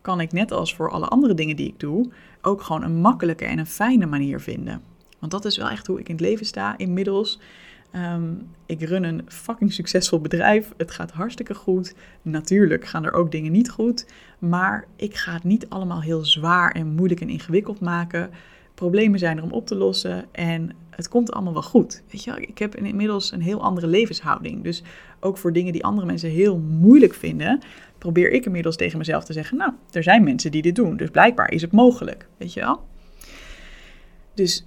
kan 0.00 0.20
ik 0.20 0.32
net 0.32 0.52
als 0.52 0.74
voor 0.74 0.90
alle 0.90 1.06
andere 1.06 1.34
dingen 1.34 1.56
die 1.56 1.68
ik 1.68 1.80
doe... 1.80 2.10
ook 2.42 2.62
gewoon 2.62 2.82
een 2.82 2.96
makkelijke 2.96 3.44
en 3.44 3.58
een 3.58 3.66
fijne 3.66 4.06
manier 4.06 4.40
vinden? 4.40 4.82
Want 5.18 5.32
dat 5.32 5.44
is 5.44 5.56
wel 5.56 5.68
echt 5.68 5.86
hoe 5.86 6.00
ik 6.00 6.08
in 6.08 6.14
het 6.14 6.24
leven 6.24 6.46
sta 6.46 6.78
inmiddels... 6.78 7.38
Um, 7.94 8.48
ik 8.66 8.82
run 8.82 9.04
een 9.04 9.22
fucking 9.26 9.72
succesvol 9.72 10.20
bedrijf. 10.20 10.72
Het 10.76 10.90
gaat 10.90 11.10
hartstikke 11.10 11.54
goed. 11.54 11.94
Natuurlijk 12.22 12.86
gaan 12.86 13.04
er 13.04 13.12
ook 13.12 13.30
dingen 13.30 13.52
niet 13.52 13.70
goed. 13.70 14.06
Maar 14.38 14.86
ik 14.96 15.16
ga 15.16 15.32
het 15.32 15.44
niet 15.44 15.68
allemaal 15.68 16.02
heel 16.02 16.24
zwaar 16.24 16.72
en 16.72 16.86
moeilijk 16.86 17.20
en 17.20 17.28
ingewikkeld 17.28 17.80
maken. 17.80 18.30
Problemen 18.74 19.18
zijn 19.18 19.36
er 19.36 19.42
om 19.42 19.52
op 19.52 19.66
te 19.66 19.74
lossen 19.74 20.24
en 20.32 20.70
het 20.98 21.08
komt 21.08 21.32
allemaal 21.32 21.52
wel 21.52 21.62
goed. 21.62 22.02
Weet 22.10 22.24
je, 22.24 22.40
ik 22.40 22.58
heb 22.58 22.76
inmiddels 22.76 23.32
een 23.32 23.42
heel 23.42 23.62
andere 23.62 23.86
levenshouding. 23.86 24.62
Dus 24.62 24.82
ook 25.20 25.38
voor 25.38 25.52
dingen 25.52 25.72
die 25.72 25.84
andere 25.84 26.06
mensen 26.06 26.30
heel 26.30 26.58
moeilijk 26.58 27.14
vinden, 27.14 27.60
probeer 27.98 28.30
ik 28.30 28.44
inmiddels 28.44 28.76
tegen 28.76 28.98
mezelf 28.98 29.24
te 29.24 29.32
zeggen: 29.32 29.56
Nou, 29.56 29.72
er 29.90 30.02
zijn 30.02 30.24
mensen 30.24 30.50
die 30.50 30.62
dit 30.62 30.74
doen, 30.74 30.96
dus 30.96 31.10
blijkbaar 31.10 31.50
is 31.50 31.62
het 31.62 31.72
mogelijk. 31.72 32.28
Weet 32.36 32.52
je 32.52 32.60
wel? 32.60 32.80
Dus 34.34 34.66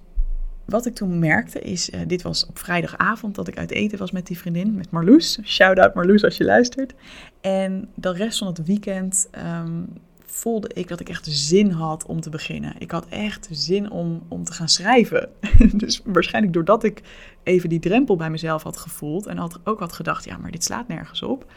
wat 0.65 0.85
ik 0.85 0.93
toen 0.93 1.19
merkte 1.19 1.59
is, 1.59 1.89
uh, 1.89 1.99
dit 2.07 2.21
was 2.21 2.45
op 2.45 2.59
vrijdagavond 2.59 3.35
dat 3.35 3.47
ik 3.47 3.57
uit 3.57 3.71
eten 3.71 3.97
was 3.97 4.11
met 4.11 4.27
die 4.27 4.37
vriendin, 4.37 4.75
met 4.75 4.91
Marloes. 4.91 5.39
Shout-out 5.43 5.93
Marloes 5.93 6.23
als 6.23 6.37
je 6.37 6.43
luistert. 6.43 6.93
En 7.41 7.89
de 7.95 8.13
rest 8.13 8.37
van 8.37 8.47
het 8.47 8.65
weekend 8.65 9.29
um, 9.63 9.87
voelde 10.31 10.69
ik 10.73 10.87
dat 10.87 10.99
ik 10.99 11.09
echt 11.09 11.27
zin 11.29 11.71
had 11.71 12.05
om 12.05 12.21
te 12.21 12.29
beginnen. 12.29 12.73
Ik 12.77 12.91
had 12.91 13.05
echt 13.09 13.47
zin 13.51 13.91
om, 13.91 14.23
om 14.27 14.43
te 14.43 14.53
gaan 14.53 14.69
schrijven. 14.69 15.29
dus 15.73 16.01
waarschijnlijk 16.05 16.53
doordat 16.53 16.83
ik 16.83 17.01
even 17.43 17.69
die 17.69 17.79
drempel 17.79 18.15
bij 18.15 18.29
mezelf 18.29 18.63
had 18.63 18.77
gevoeld 18.77 19.25
en 19.25 19.37
had, 19.37 19.59
ook 19.63 19.79
had 19.79 19.93
gedacht, 19.93 20.25
ja, 20.25 20.37
maar 20.37 20.51
dit 20.51 20.63
slaat 20.63 20.87
nergens 20.87 21.21
op. 21.23 21.51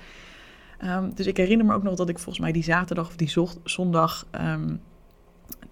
Um, 0.84 1.14
dus 1.14 1.26
ik 1.26 1.36
herinner 1.36 1.66
me 1.66 1.74
ook 1.74 1.82
nog 1.82 1.94
dat 1.94 2.08
ik 2.08 2.18
volgens 2.18 2.38
mij 2.38 2.52
die 2.52 2.62
zaterdag 2.62 3.06
of 3.06 3.16
die 3.16 3.32
zondag 3.64 4.26
um, 4.40 4.80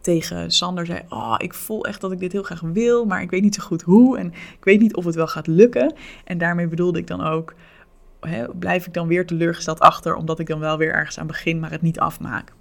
tegen 0.01 0.51
Sander 0.51 0.87
zei: 0.87 1.01
Oh, 1.09 1.35
ik 1.39 1.55
voel 1.55 1.85
echt 1.85 2.01
dat 2.01 2.13
ik 2.13 2.19
dit 2.19 2.33
heel 2.33 2.43
graag 2.43 2.61
wil, 2.61 3.05
maar 3.05 3.23
ik 3.23 3.31
weet 3.31 3.43
niet 3.43 3.55
zo 3.55 3.63
goed 3.63 3.83
hoe 3.83 4.19
en 4.19 4.27
ik 4.33 4.65
weet 4.65 4.81
niet 4.81 4.95
of 4.95 5.05
het 5.05 5.15
wel 5.15 5.27
gaat 5.27 5.47
lukken. 5.47 5.95
En 6.25 6.39
daarmee 6.39 6.69
bedoelde 6.69 6.99
ik 6.99 7.07
dan 7.07 7.21
ook: 7.23 7.55
blijf 8.59 8.87
ik 8.87 8.95
dan 8.95 9.07
weer 9.07 9.27
teleurgesteld 9.27 9.81
achter, 9.81 10.15
omdat 10.15 10.39
ik 10.39 10.47
dan 10.47 10.59
wel 10.59 10.79
weer 10.79 10.93
ergens 10.93 11.19
aan 11.19 11.27
begin, 11.27 11.61
maar 11.61 11.71
het 11.71 11.83
niet 11.83 12.01
afmaak. 12.01 12.53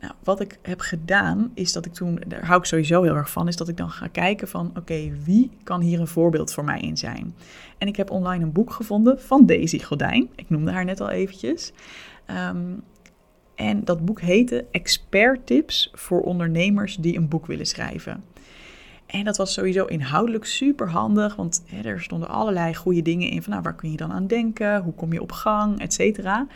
Nou, 0.00 0.12
wat 0.24 0.40
ik 0.40 0.58
heb 0.62 0.80
gedaan 0.80 1.50
is 1.54 1.72
dat 1.72 1.84
ik 1.84 1.92
toen, 1.92 2.20
daar 2.26 2.46
hou 2.46 2.58
ik 2.58 2.64
sowieso 2.64 3.02
heel 3.02 3.14
erg 3.14 3.30
van, 3.30 3.48
is 3.48 3.56
dat 3.56 3.68
ik 3.68 3.76
dan 3.76 3.90
ga 3.90 4.06
kijken 4.06 4.48
van 4.48 4.72
oké, 4.76 5.12
wie 5.24 5.50
kan 5.62 5.80
hier 5.80 6.00
een 6.00 6.06
voorbeeld 6.06 6.52
voor 6.52 6.64
mij 6.64 6.80
in 6.80 6.96
zijn? 6.96 7.34
En 7.78 7.88
ik 7.88 7.96
heb 7.96 8.10
online 8.10 8.44
een 8.44 8.52
boek 8.52 8.72
gevonden 8.72 9.20
van 9.20 9.46
Daisy 9.46 9.78
Godijn. 9.78 10.28
Ik 10.34 10.50
noemde 10.50 10.70
haar 10.70 10.84
net 10.84 11.00
al 11.00 11.10
eventjes. 11.10 11.72
Um, 12.50 12.82
en 13.54 13.84
dat 13.84 14.04
boek 14.04 14.20
heette 14.20 14.64
Expert 14.70 15.46
Tips 15.46 15.90
voor 15.92 16.20
ondernemers 16.20 16.96
die 16.96 17.16
een 17.16 17.28
boek 17.28 17.46
willen 17.46 17.66
schrijven. 17.66 18.24
En 19.08 19.24
dat 19.24 19.36
was 19.36 19.52
sowieso 19.52 19.84
inhoudelijk 19.84 20.44
super 20.44 20.88
handig, 20.88 21.36
want 21.36 21.62
er 21.82 22.00
stonden 22.00 22.28
allerlei 22.28 22.74
goede 22.74 23.02
dingen 23.02 23.30
in 23.30 23.42
van 23.42 23.50
nou, 23.50 23.62
waar 23.62 23.74
kun 23.74 23.90
je 23.90 23.96
dan 23.96 24.12
aan 24.12 24.26
denken, 24.26 24.82
hoe 24.82 24.94
kom 24.94 25.12
je 25.12 25.22
op 25.22 25.32
gang, 25.32 25.80
et 25.80 25.92
cetera. 25.92 26.46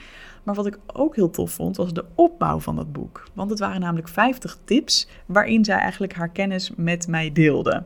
Maar 0.43 0.55
wat 0.55 0.67
ik 0.67 0.79
ook 0.87 1.17
heel 1.17 1.31
tof 1.31 1.53
vond, 1.53 1.77
was 1.77 1.93
de 1.93 2.05
opbouw 2.15 2.61
van 2.61 2.77
dat 2.77 2.93
boek. 2.93 3.29
Want 3.35 3.51
het 3.51 3.59
waren 3.59 3.81
namelijk 3.81 4.09
50 4.09 4.59
tips 4.65 5.09
waarin 5.27 5.65
zij 5.65 5.77
eigenlijk 5.77 6.15
haar 6.15 6.29
kennis 6.29 6.71
met 6.77 7.07
mij 7.09 7.33
deelde. 7.33 7.83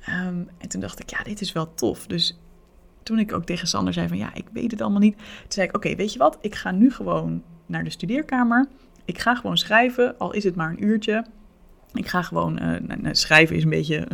Ehm, 0.00 0.42
en 0.58 0.68
toen 0.68 0.80
dacht 0.80 1.00
ik, 1.00 1.10
ja, 1.10 1.22
dit 1.22 1.40
is 1.40 1.52
wel 1.52 1.74
tof. 1.74 2.06
Dus 2.06 2.38
toen 3.02 3.18
ik 3.18 3.32
ook 3.32 3.44
tegen 3.44 3.68
Sander 3.68 3.92
zei 3.92 4.08
van, 4.08 4.16
ja, 4.16 4.34
ik 4.34 4.46
weet 4.52 4.70
het 4.70 4.80
allemaal 4.80 5.00
niet. 5.00 5.16
Toen 5.16 5.26
zei 5.48 5.66
ik, 5.66 5.76
oké, 5.76 5.94
weet 5.94 6.12
je 6.12 6.18
wat? 6.18 6.38
Ik 6.40 6.54
ga 6.54 6.70
nu 6.70 6.90
gewoon 6.90 7.42
naar 7.66 7.84
de 7.84 7.90
studeerkamer. 7.90 8.68
Ik 9.04 9.18
ga 9.18 9.34
gewoon 9.34 9.58
schrijven, 9.58 10.18
al 10.18 10.32
is 10.32 10.44
het 10.44 10.56
maar 10.56 10.70
een 10.70 10.84
uurtje. 10.84 11.24
Ik 11.94 12.08
ga 12.08 12.22
gewoon, 12.22 12.62
uh, 12.62 13.12
schrijven 13.12 13.56
is 13.56 13.62
een 13.62 13.70
beetje, 13.70 14.06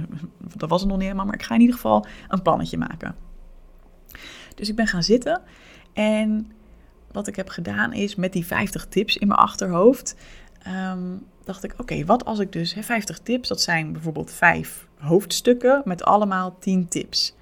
dat 0.57 0.69
was 0.69 0.81
het 0.81 0.89
nog 0.89 0.99
niet 0.99 1.07
helemaal, 1.07 1.27
maar 1.27 1.35
ik 1.41 1.43
ga 1.43 1.55
in 1.55 1.61
ieder 1.61 1.75
geval 1.75 2.07
een 2.29 2.43
plannetje 2.43 2.79
maken. 2.79 3.15
Dus 4.55 4.69
ik 4.69 4.77
ben 4.77 4.87
gaan 4.87 5.03
zitten 5.03 5.43
en 5.93 6.53
wat 7.13 7.27
ik 7.27 7.37
heb 7.37 7.49
gedaan 7.49 7.93
is 7.93 8.15
met 8.15 8.33
die 8.33 8.47
50 8.47 8.87
tips 8.87 9.17
in 9.17 9.29
mijn 9.29 9.41
achterhoofd, 9.41 10.17
ehm, 10.63 11.17
dacht 11.45 11.65
ik, 11.65 11.75
oké, 11.79 12.05
wat 12.05 12.25
als 12.25 12.39
ik 12.39 12.53
dus, 12.53 12.75
hè, 12.75 12.83
50 12.83 13.19
tips, 13.19 13.49
dat 13.49 13.61
zijn 13.61 13.93
bijvoorbeeld 13.93 14.31
vijf 14.31 14.89
hoofdstukken 14.99 15.83
met 15.85 16.05
allemaal 16.05 16.57
10 16.59 16.89
tips. 16.89 17.35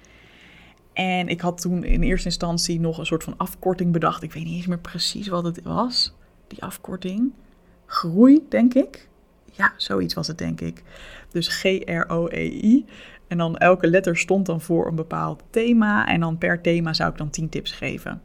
En 0.93 1.27
ik 1.27 1.41
had 1.41 1.61
toen 1.61 1.83
in 1.83 2.03
eerste 2.03 2.27
instantie 2.27 2.79
nog 2.79 2.97
een 2.97 3.05
soort 3.05 3.23
van 3.23 3.37
afkorting 3.37 3.91
bedacht. 3.91 4.23
Ik 4.23 4.33
weet 4.33 4.43
niet 4.43 4.55
eens 4.55 4.67
meer 4.67 4.79
precies 4.79 5.27
wat 5.27 5.43
het 5.43 5.61
was, 5.61 6.13
die 6.47 6.63
afkorting. 6.63 7.33
Groei, 7.85 8.45
denk 8.49 8.73
ik. 8.73 9.08
Ja, 9.59 9.73
zoiets 9.77 10.13
was 10.13 10.27
het, 10.27 10.37
denk 10.37 10.61
ik. 10.61 10.83
Dus 11.31 11.47
G-R-O-E-I. 11.47 12.85
En 13.27 13.37
dan 13.37 13.57
elke 13.57 13.87
letter 13.87 14.17
stond 14.17 14.45
dan 14.45 14.61
voor 14.61 14.87
een 14.87 14.95
bepaald 14.95 15.43
thema. 15.49 16.07
En 16.07 16.19
dan 16.19 16.37
per 16.37 16.61
thema 16.61 16.93
zou 16.93 17.11
ik 17.11 17.17
dan 17.17 17.29
10 17.29 17.49
tips 17.49 17.71
geven. 17.71 18.21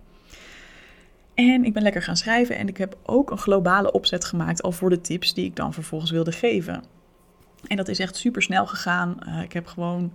En 1.35 1.65
ik 1.65 1.73
ben 1.73 1.83
lekker 1.83 2.03
gaan 2.03 2.17
schrijven 2.17 2.57
en 2.57 2.69
ik 2.69 2.77
heb 2.77 2.97
ook 3.03 3.31
een 3.31 3.39
globale 3.39 3.93
opzet 3.93 4.25
gemaakt 4.25 4.63
al 4.63 4.73
voor 4.73 4.91
de 4.91 5.01
tips 5.01 5.35
die 5.35 5.45
ik 5.45 5.57
dan 5.57 5.73
vervolgens 5.73 6.11
wilde 6.11 6.33
geven. 6.33 6.85
En 7.67 7.77
dat 7.77 7.89
is 7.89 7.99
echt 7.99 8.17
super 8.17 8.43
snel 8.43 8.67
gegaan. 8.67 9.17
Uh, 9.29 9.43
ik 9.43 9.53
heb 9.53 9.67
gewoon 9.67 10.13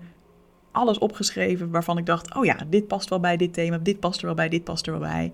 alles 0.71 0.97
opgeschreven 0.97 1.69
waarvan 1.69 1.97
ik 1.97 2.05
dacht: 2.05 2.35
oh 2.35 2.45
ja, 2.45 2.57
dit 2.69 2.87
past 2.87 3.09
wel 3.09 3.19
bij 3.19 3.37
dit 3.37 3.53
thema, 3.53 3.77
dit 3.77 3.99
past 3.99 4.19
er 4.19 4.25
wel 4.25 4.35
bij, 4.35 4.49
dit 4.49 4.63
past 4.63 4.87
er 4.87 4.99
wel 4.99 5.09
bij. 5.09 5.31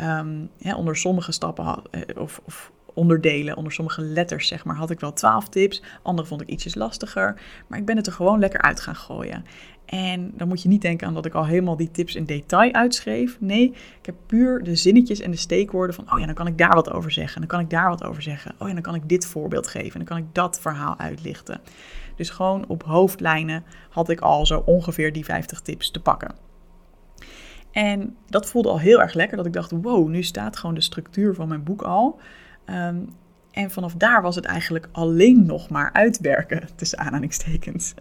Um, 0.00 0.50
onder 0.76 0.96
sommige 0.96 1.32
stappen 1.32 1.82
eh, 1.90 2.00
of, 2.16 2.40
of, 2.44 2.72
onderdelen, 2.94 3.56
onder 3.56 3.72
sommige 3.72 4.02
letters 4.02 4.48
zeg 4.48 4.64
maar, 4.64 4.76
had 4.76 4.90
ik 4.90 5.00
wel 5.00 5.12
twaalf 5.12 5.48
tips. 5.48 5.82
Andere 6.02 6.28
vond 6.28 6.40
ik 6.40 6.48
ietsjes 6.48 6.74
lastiger. 6.74 7.40
Maar 7.66 7.78
ik 7.78 7.84
ben 7.84 7.96
het 7.96 8.06
er 8.06 8.12
gewoon 8.12 8.38
lekker 8.38 8.60
uit 8.60 8.80
gaan 8.80 8.96
gooien. 8.96 9.44
En 9.86 10.32
dan 10.36 10.48
moet 10.48 10.62
je 10.62 10.68
niet 10.68 10.82
denken 10.82 11.06
aan 11.06 11.14
dat 11.14 11.26
ik 11.26 11.34
al 11.34 11.46
helemaal 11.46 11.76
die 11.76 11.90
tips 11.90 12.14
in 12.14 12.24
detail 12.24 12.72
uitschreef. 12.72 13.36
Nee, 13.40 13.70
ik 13.98 14.06
heb 14.06 14.14
puur 14.26 14.62
de 14.62 14.76
zinnetjes 14.76 15.20
en 15.20 15.30
de 15.30 15.36
steekwoorden 15.36 15.94
van, 15.94 16.12
oh 16.12 16.18
ja, 16.18 16.26
dan 16.26 16.34
kan 16.34 16.46
ik 16.46 16.58
daar 16.58 16.74
wat 16.74 16.90
over 16.90 17.10
zeggen. 17.10 17.34
En 17.34 17.40
dan 17.40 17.50
kan 17.50 17.60
ik 17.60 17.70
daar 17.70 17.88
wat 17.88 18.04
over 18.04 18.22
zeggen. 18.22 18.54
Oh 18.58 18.68
ja, 18.68 18.74
dan 18.74 18.82
kan 18.82 18.94
ik 18.94 19.08
dit 19.08 19.26
voorbeeld 19.26 19.66
geven. 19.66 19.92
En 19.92 20.06
dan 20.06 20.16
kan 20.16 20.16
ik 20.16 20.34
dat 20.34 20.60
verhaal 20.60 20.98
uitlichten. 20.98 21.60
Dus 22.16 22.30
gewoon 22.30 22.64
op 22.68 22.82
hoofdlijnen 22.82 23.64
had 23.88 24.08
ik 24.08 24.20
al 24.20 24.46
zo 24.46 24.62
ongeveer 24.66 25.12
die 25.12 25.24
50 25.24 25.60
tips 25.60 25.90
te 25.90 26.00
pakken. 26.00 26.34
En 27.70 28.16
dat 28.26 28.46
voelde 28.46 28.68
al 28.68 28.78
heel 28.78 29.00
erg 29.00 29.14
lekker, 29.14 29.36
dat 29.36 29.46
ik 29.46 29.52
dacht, 29.52 29.70
wow, 29.70 30.08
nu 30.08 30.22
staat 30.22 30.56
gewoon 30.56 30.74
de 30.74 30.80
structuur 30.80 31.34
van 31.34 31.48
mijn 31.48 31.62
boek 31.62 31.82
al. 31.82 32.20
Ehm, 32.64 32.96
en 33.50 33.70
vanaf 33.70 33.94
daar 33.94 34.22
was 34.22 34.34
het 34.36 34.44
eigenlijk 34.44 34.88
alleen 34.92 35.46
nog 35.46 35.68
maar 35.68 35.92
uitwerken, 35.92 36.68
tussen 36.76 36.98
aanhalingstekens. 36.98 37.94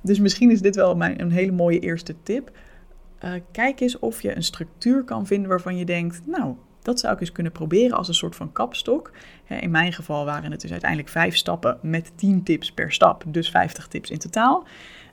Dus 0.00 0.18
misschien 0.18 0.50
is 0.50 0.60
dit 0.60 0.76
wel 0.76 0.96
mijn, 0.96 1.20
een 1.20 1.30
hele 1.30 1.52
mooie 1.52 1.78
eerste 1.78 2.14
tip. 2.22 2.50
Uh, 3.24 3.32
kijk 3.52 3.80
eens 3.80 3.98
of 3.98 4.22
je 4.22 4.36
een 4.36 4.42
structuur 4.42 5.04
kan 5.04 5.26
vinden 5.26 5.48
waarvan 5.48 5.76
je 5.76 5.84
denkt, 5.84 6.22
nou, 6.26 6.54
dat 6.82 7.00
zou 7.00 7.14
ik 7.14 7.20
eens 7.20 7.32
kunnen 7.32 7.52
proberen 7.52 7.96
als 7.96 8.08
een 8.08 8.14
soort 8.14 8.36
van 8.36 8.52
kapstok. 8.52 9.12
In 9.48 9.70
mijn 9.70 9.92
geval 9.92 10.24
waren 10.24 10.50
het 10.50 10.60
dus 10.60 10.70
uiteindelijk 10.70 11.10
vijf 11.10 11.36
stappen 11.36 11.78
met 11.82 12.12
10 12.14 12.42
tips 12.42 12.72
per 12.72 12.92
stap, 12.92 13.24
dus 13.26 13.50
50 13.50 13.88
tips 13.88 14.10
in 14.10 14.18
totaal. 14.18 14.66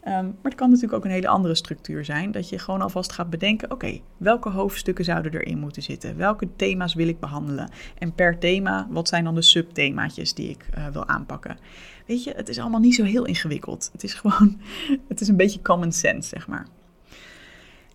Ehm, 0.03 0.25
maar 0.25 0.33
het 0.43 0.55
kan 0.55 0.69
natuurlijk 0.69 0.93
ook 0.93 1.05
een 1.05 1.11
hele 1.11 1.27
andere 1.27 1.55
structuur 1.55 2.05
zijn, 2.05 2.31
dat 2.31 2.49
je 2.49 2.59
gewoon 2.59 2.81
alvast 2.81 3.11
gaat 3.11 3.29
bedenken, 3.29 3.71
oké, 3.71 3.99
welke 4.17 4.49
hoofdstukken 4.49 5.05
zouden 5.05 5.33
erin 5.33 5.59
moeten 5.59 5.81
zitten? 5.81 6.17
Welke 6.17 6.47
thema's 6.55 6.93
wil 6.93 7.07
ik 7.07 7.19
behandelen? 7.19 7.69
En 7.97 8.13
per 8.13 8.39
thema, 8.39 8.87
wat 8.89 9.07
zijn 9.07 9.23
dan 9.23 9.35
de 9.35 9.41
subthemaatjes 9.41 10.33
die 10.33 10.49
ik 10.49 10.65
uh, 10.77 10.87
wil 10.87 11.07
aanpakken? 11.07 11.57
Weet 12.05 12.23
je, 12.23 12.33
het 12.35 12.49
is 12.49 12.59
allemaal 12.59 12.79
niet 12.79 12.95
zo 12.95 13.03
heel 13.03 13.25
ingewikkeld. 13.25 13.89
Het 13.91 14.03
is 14.03 14.13
gewoon, 14.23 14.59
het 15.07 15.21
is 15.21 15.27
een 15.27 15.37
beetje 15.37 15.61
common 15.61 15.91
sense, 15.91 16.29
zeg 16.29 16.47
maar. 16.47 16.67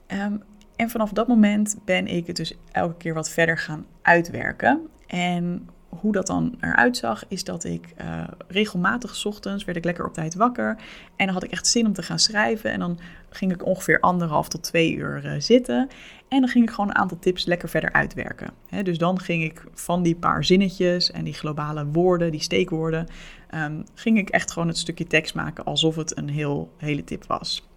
Um, 0.07 0.43
en 0.77 0.91
vanaf 0.91 1.12
dat 1.12 1.29
moment 1.29 1.79
ben 1.85 2.07
ik 2.07 2.27
het 2.27 2.37
dus 2.37 2.55
elke 2.73 2.97
keer 2.97 3.15
wat 3.15 3.31
verder 3.31 3.59
gaan 3.59 3.87
uitwerken. 4.03 4.88
En 5.07 5.69
hoe 5.88 6.12
dat 6.12 6.26
dan 6.26 6.54
eruit 6.61 6.97
zag, 6.97 7.25
is 7.28 7.45
dat 7.45 7.64
ik 7.64 7.95
uh, 8.00 8.25
regelmatig 8.49 9.25
ochtends 9.25 9.64
werd 9.64 9.78
ik 9.78 9.85
lekker 9.85 10.07
op 10.07 10.14
tijd 10.14 10.35
wakker. 10.35 10.76
En 11.16 11.25
dan 11.25 11.35
had 11.35 11.45
ik 11.45 11.50
echt 11.50 11.66
zin 11.66 11.87
om 11.87 11.92
te 11.92 12.02
gaan 12.02 12.18
schrijven. 12.18 12.71
En 12.71 12.80
dan 12.80 12.99
ging 13.30 13.52
ik 13.52 13.66
ongeveer 13.66 14.00
anderhalf 14.00 14.49
tot 14.49 14.62
twee 14.62 14.95
uur 14.95 15.25
uh, 15.25 15.33
zitten. 15.38 15.88
En 16.28 16.40
dan 16.40 16.49
ging 16.49 16.64
ik 16.64 16.71
gewoon 16.71 16.90
een 16.90 16.97
aantal 16.97 17.18
tips 17.18 17.45
lekker 17.45 17.68
verder 17.68 17.92
uitwerken. 17.92 18.50
dus 18.83 18.99
dan 18.99 19.21
ging 19.21 19.42
ik 19.42 19.64
van 19.75 20.02
die 20.02 20.16
paar 20.16 20.45
zinnetjes 20.45 21.11
en 21.11 21.25
die 21.25 21.35
globale 21.35 21.87
woorden, 21.87 22.30
die 22.30 22.40
steekwoorden, 22.40 23.07
um, 23.54 23.85
ging 23.95 24.18
ik 24.18 24.28
echt 24.28 24.50
gewoon 24.52 24.68
het 24.68 24.78
stukje 24.78 25.07
tekst 25.07 25.35
maken 25.35 25.64
alsof 25.64 25.97
het 25.97 26.16
een 26.16 26.28
heel, 26.28 26.73
hele 26.76 27.04
tip 27.04 27.25
was. 27.26 27.68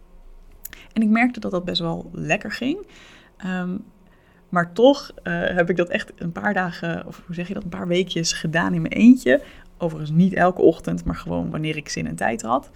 En 0.94 1.02
ik 1.02 1.10
merkte 1.10 1.40
dat 1.40 1.52
dat 1.52 1.66
best 1.66 1.82
wel 1.82 2.10
lekker 2.14 2.52
ging. 2.52 2.88
Um, 3.46 3.84
maar 4.52 4.74
toch 4.74 5.12
uh, 5.24 5.34
heb 5.48 5.70
ik 5.70 5.76
dat 5.76 5.90
echt 5.90 6.12
een 6.16 6.32
paar 6.32 6.54
dagen, 6.54 7.08
of 7.08 7.22
hoe 7.26 7.36
zeg 7.36 7.48
je 7.48 7.54
dat, 7.54 7.64
een 7.64 7.70
paar 7.70 7.88
weekjes 7.88 8.34
gedaan 8.34 8.74
in 8.74 8.82
mijn 8.82 8.94
eentje. 8.94 9.42
Overigens 9.78 10.12
niet 10.12 10.34
elke 10.34 10.62
ochtend, 10.62 11.06
maar 11.06 11.16
gewoon 11.16 11.50
wanneer 11.50 11.78
ik 11.78 11.90
zin 11.90 12.08
en 12.08 12.16
tijd 12.16 12.42
had. 12.42 12.70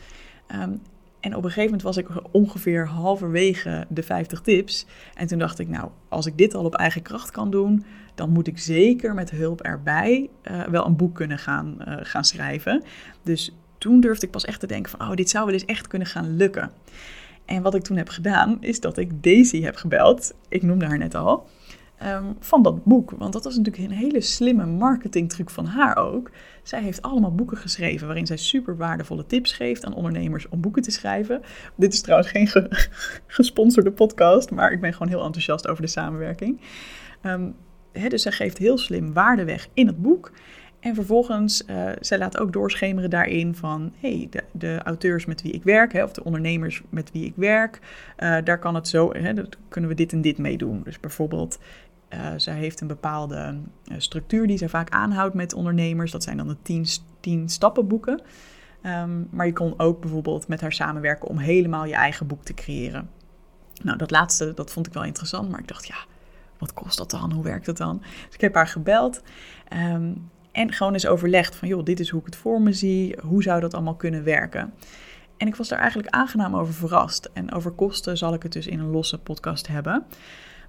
Um, 0.61 0.81
en 1.25 1.35
op 1.35 1.43
een 1.43 1.49
gegeven 1.49 1.63
moment 1.63 1.81
was 1.81 1.97
ik 1.97 2.07
ongeveer 2.31 2.87
halverwege 2.87 3.85
de 3.89 4.03
50 4.03 4.41
tips. 4.41 4.85
En 5.13 5.27
toen 5.27 5.39
dacht 5.39 5.59
ik, 5.59 5.67
nou, 5.67 5.89
als 6.09 6.25
ik 6.25 6.37
dit 6.37 6.53
al 6.53 6.65
op 6.65 6.75
eigen 6.75 7.01
kracht 7.01 7.31
kan 7.31 7.51
doen, 7.51 7.85
dan 8.15 8.29
moet 8.29 8.47
ik 8.47 8.59
zeker 8.59 9.13
met 9.13 9.29
hulp 9.29 9.61
erbij 9.61 10.29
uh, 10.43 10.63
wel 10.63 10.85
een 10.85 10.95
boek 10.95 11.15
kunnen 11.15 11.37
gaan, 11.37 11.77
uh, 11.87 11.95
gaan 12.01 12.23
schrijven. 12.23 12.83
Dus 13.23 13.55
toen 13.77 13.99
durfde 13.99 14.25
ik 14.25 14.31
pas 14.31 14.45
echt 14.45 14.59
te 14.59 14.67
denken 14.67 14.91
van, 14.91 15.07
oh, 15.07 15.15
dit 15.15 15.29
zou 15.29 15.45
wel 15.45 15.53
eens 15.53 15.65
echt 15.65 15.87
kunnen 15.87 16.07
gaan 16.07 16.35
lukken. 16.35 16.71
En 17.45 17.61
wat 17.61 17.75
ik 17.75 17.83
toen 17.83 17.97
heb 17.97 18.09
gedaan, 18.09 18.57
is 18.59 18.79
dat 18.79 18.97
ik 18.97 19.23
Daisy 19.23 19.61
heb 19.61 19.75
gebeld. 19.75 20.33
Ik 20.49 20.63
noemde 20.63 20.85
haar 20.85 20.97
net 20.97 21.15
al. 21.15 21.47
Um, 22.03 22.35
van 22.39 22.63
dat 22.63 22.83
boek. 22.83 23.11
Want 23.11 23.33
dat 23.33 23.43
was 23.43 23.57
natuurlijk 23.57 23.83
een 23.83 23.97
hele 23.97 24.21
slimme 24.21 24.65
marketingtruc 24.65 25.49
van 25.49 25.65
haar 25.65 25.97
ook. 25.97 26.31
Zij 26.63 26.81
heeft 26.81 27.01
allemaal 27.01 27.35
boeken 27.35 27.57
geschreven 27.57 28.07
waarin 28.07 28.25
zij 28.25 28.37
super 28.37 28.77
waardevolle 28.77 29.25
tips 29.25 29.51
geeft 29.51 29.85
aan 29.85 29.93
ondernemers 29.93 30.49
om 30.49 30.61
boeken 30.61 30.81
te 30.81 30.91
schrijven. 30.91 31.41
Dit 31.75 31.93
is 31.93 32.01
trouwens 32.01 32.29
geen 32.29 32.49
gesponsorde 33.27 33.91
podcast, 33.91 34.51
maar 34.51 34.71
ik 34.71 34.81
ben 34.81 34.93
gewoon 34.93 35.07
heel 35.07 35.23
enthousiast 35.23 35.67
over 35.67 35.81
de 35.81 35.89
samenwerking. 35.89 36.61
Um, 37.23 37.55
dus 38.09 38.21
zij 38.21 38.31
geeft 38.31 38.57
heel 38.57 38.77
slim 38.77 39.13
waarde 39.13 39.45
weg 39.45 39.67
in 39.73 39.87
het 39.87 40.01
boek. 40.01 40.31
En 40.85 40.95
vervolgens, 40.95 41.63
uh, 41.69 41.91
zij 41.99 42.17
laat 42.17 42.37
ook 42.37 42.53
doorschemeren 42.53 43.09
daarin 43.09 43.55
van, 43.55 43.93
hey, 43.99 44.27
de, 44.29 44.43
de 44.51 44.79
auteurs 44.83 45.25
met 45.25 45.41
wie 45.41 45.51
ik 45.51 45.63
werk, 45.63 45.93
hè, 45.93 46.03
of 46.03 46.11
de 46.11 46.23
ondernemers 46.23 46.81
met 46.89 47.11
wie 47.11 47.25
ik 47.25 47.33
werk, 47.35 47.79
uh, 48.19 48.37
daar 48.43 48.59
kan 48.59 48.75
het 48.75 48.87
zo, 48.87 49.13
hè, 49.13 49.33
dat 49.33 49.57
kunnen 49.69 49.89
we 49.89 49.95
dit 49.95 50.11
en 50.11 50.21
dit 50.21 50.37
mee 50.37 50.57
doen. 50.57 50.81
Dus 50.83 50.99
bijvoorbeeld, 50.99 51.59
uh, 52.13 52.19
zij 52.37 52.53
heeft 52.53 52.81
een 52.81 52.87
bepaalde 52.87 53.57
structuur 53.97 54.47
die 54.47 54.57
zij 54.57 54.69
vaak 54.69 54.89
aanhoudt 54.89 55.33
met 55.33 55.53
ondernemers. 55.53 56.11
Dat 56.11 56.23
zijn 56.23 56.37
dan 56.37 56.47
de 56.47 56.57
tien, 56.61 56.85
tien 57.19 57.49
stappenboeken. 57.49 58.21
Um, 58.83 59.27
maar 59.31 59.45
je 59.45 59.53
kon 59.53 59.73
ook 59.79 60.01
bijvoorbeeld 60.01 60.47
met 60.47 60.61
haar 60.61 60.73
samenwerken 60.73 61.27
om 61.27 61.37
helemaal 61.37 61.85
je 61.85 61.93
eigen 61.93 62.27
boek 62.27 62.43
te 62.43 62.53
creëren. 62.53 63.09
Nou, 63.83 63.97
dat 63.97 64.11
laatste, 64.11 64.53
dat 64.53 64.71
vond 64.71 64.87
ik 64.87 64.93
wel 64.93 65.03
interessant, 65.03 65.49
maar 65.49 65.59
ik 65.59 65.67
dacht, 65.67 65.87
ja, 65.87 65.97
wat 66.57 66.73
kost 66.73 66.97
dat 66.97 67.11
dan? 67.11 67.31
Hoe 67.31 67.43
werkt 67.43 67.65
dat 67.65 67.77
dan? 67.77 67.97
Dus 67.99 68.35
ik 68.35 68.41
heb 68.41 68.55
haar 68.55 68.67
gebeld. 68.67 69.21
Um, 69.93 70.33
en 70.55 70.71
gewoon 70.71 70.93
eens 70.93 71.07
overlegd 71.07 71.55
van, 71.55 71.67
joh, 71.67 71.83
dit 71.83 71.99
is 71.99 72.09
hoe 72.09 72.19
ik 72.19 72.25
het 72.25 72.35
voor 72.35 72.61
me 72.61 72.73
zie. 72.73 73.15
Hoe 73.21 73.43
zou 73.43 73.61
dat 73.61 73.73
allemaal 73.73 73.95
kunnen 73.95 74.23
werken? 74.23 74.73
En 75.37 75.47
ik 75.47 75.55
was 75.55 75.67
daar 75.67 75.79
eigenlijk 75.79 76.09
aangenaam 76.09 76.55
over 76.55 76.73
verrast. 76.73 77.29
En 77.33 77.51
over 77.51 77.71
kosten 77.71 78.17
zal 78.17 78.33
ik 78.33 78.43
het 78.43 78.51
dus 78.51 78.67
in 78.67 78.79
een 78.79 78.89
losse 78.89 79.17
podcast 79.17 79.67
hebben. 79.67 80.03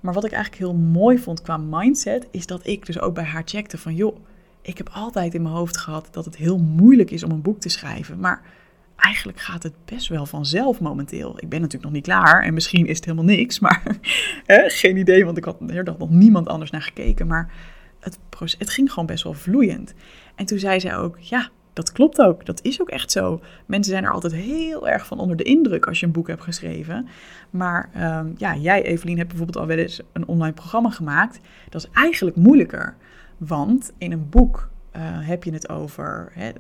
Maar 0.01 0.15
wat 0.15 0.25
ik 0.25 0.33
eigenlijk 0.33 0.63
heel 0.63 0.75
mooi 0.75 1.19
vond 1.19 1.43
qua 1.43 1.57
mindset, 1.57 2.27
is 2.31 2.47
dat 2.47 2.67
ik 2.67 2.87
dus 2.87 3.01
ook 3.01 3.15
bij 3.15 3.25
haar 3.25 3.43
checkte 3.45 3.79
van, 3.79 3.95
joh, 3.95 4.17
ik 4.63 4.79
heb 4.79 4.89
altijd 4.93 5.35
in 5.35 5.43
mijn 5.43 5.55
hoofd 5.55 5.77
gehad 5.77 6.09
dat 6.11 6.25
het 6.25 6.37
heel 6.37 6.59
moeilijk 6.59 7.11
is 7.11 7.23
om 7.23 7.31
een 7.31 7.43
boek 7.43 7.61
te 7.61 7.69
schrijven. 7.69 8.21
Maar 8.21 8.43
eigenlijk 8.97 9.41
gaat 9.41 9.63
het 9.63 9.75
best 9.85 10.09
wel 10.09 10.27
vanzelf 10.27 10.81
momenteel. 10.81 11.35
Ik 11.37 11.49
ben 11.49 11.61
natuurlijk 11.61 11.85
nog 11.85 11.93
niet 11.93 12.05
klaar 12.05 12.43
en 12.43 12.55
misschien 12.55 12.87
is 12.87 12.97
het 12.97 13.05
helemaal 13.05 13.35
niks, 13.35 13.59
maar 13.59 13.83
hè, 14.47 14.69
geen 14.69 14.97
idee, 14.97 15.25
want 15.25 15.37
ik 15.37 15.45
had 15.45 15.57
er 15.67 15.95
nog 15.99 16.11
niemand 16.11 16.49
anders 16.49 16.71
naar 16.71 16.83
gekeken. 16.83 17.27
Maar 17.27 17.53
het, 18.07 18.57
het 18.59 18.71
ging 18.71 18.91
gewoon 18.93 19.07
best 19.07 19.25
wel 19.25 19.33
vloeiend. 19.33 19.95
En 20.35 20.47
toen 20.47 20.59
zei 20.59 20.81
zij 20.81 20.97
ook, 20.97 21.19
ja, 21.19 21.51
dat 21.73 21.93
klopt 21.93 22.21
ook. 22.21 22.47
Dat 22.47 22.63
is 22.63 22.81
ook 22.81 22.89
echt 22.89 23.11
zo. 23.11 23.41
Mensen 23.67 23.93
zijn 23.93 24.05
er 24.05 24.13
altijd 24.13 24.33
heel 24.33 24.89
erg 24.89 25.07
van 25.07 25.19
onder 25.19 25.37
de 25.37 25.43
indruk 25.43 25.87
als 25.87 26.01
je 26.01 26.07
een 26.07 26.13
boek 26.13 26.29
hebt 26.29 26.43
geschreven. 26.43 27.09
Maar 27.51 27.91
um, 28.19 28.35
ja, 28.37 28.57
jij, 28.57 28.83
Evelien, 28.83 29.17
hebt 29.17 29.29
bijvoorbeeld 29.29 29.59
al 29.59 29.67
wel 29.67 29.77
eens 29.77 30.01
een 30.13 30.27
online 30.27 30.55
programma 30.55 30.91
gemaakt. 30.91 31.41
Dat 31.69 31.83
is 31.83 31.91
eigenlijk 31.93 32.37
moeilijker. 32.37 32.97
Want 33.37 33.93
in 33.99 34.13
een 34.13 34.29
boek 34.29 34.69
uh, 34.97 35.03
heb 35.03 35.45
je 35.45 35.53
het 35.53 35.69
over 35.69 36.33
hè, 36.33 36.51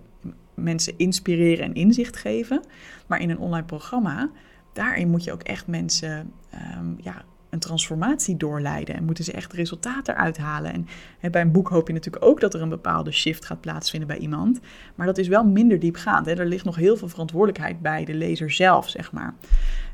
mensen 0.54 0.94
inspireren 0.96 1.64
en 1.64 1.74
inzicht 1.74 2.16
geven. 2.16 2.60
Maar 3.06 3.20
in 3.20 3.30
een 3.30 3.38
online 3.38 3.66
programma, 3.66 4.30
daarin 4.72 5.10
moet 5.10 5.24
je 5.24 5.32
ook 5.32 5.42
echt 5.42 5.66
mensen 5.66 6.32
ehm, 6.50 6.86
ja, 6.96 7.24
een 7.56 7.62
transformatie 7.62 8.36
doorleiden. 8.36 8.94
En 8.94 9.04
moeten 9.04 9.24
ze 9.24 9.32
echt 9.32 9.52
resultaten 9.52 10.14
eruit 10.14 10.38
halen. 10.38 10.72
En 10.72 10.86
hè, 11.18 11.30
bij 11.30 11.42
een 11.42 11.52
boek 11.52 11.68
hoop 11.68 11.86
je 11.86 11.92
natuurlijk 11.92 12.24
ook 12.24 12.40
dat 12.40 12.54
er 12.54 12.62
een 12.62 12.68
bepaalde 12.68 13.10
shift 13.10 13.44
gaat 13.44 13.60
plaatsvinden 13.60 14.08
bij 14.08 14.18
iemand. 14.18 14.60
Maar 14.94 15.06
dat 15.06 15.18
is 15.18 15.28
wel 15.28 15.44
minder 15.44 15.78
diepgaand. 15.78 16.26
Hè. 16.26 16.32
Er 16.32 16.46
ligt 16.46 16.64
nog 16.64 16.76
heel 16.76 16.96
veel 16.96 17.08
verantwoordelijkheid 17.08 17.80
bij 17.80 18.04
de 18.04 18.14
lezer 18.14 18.50
zelf, 18.50 18.88
zeg 18.88 19.12
maar. 19.12 19.34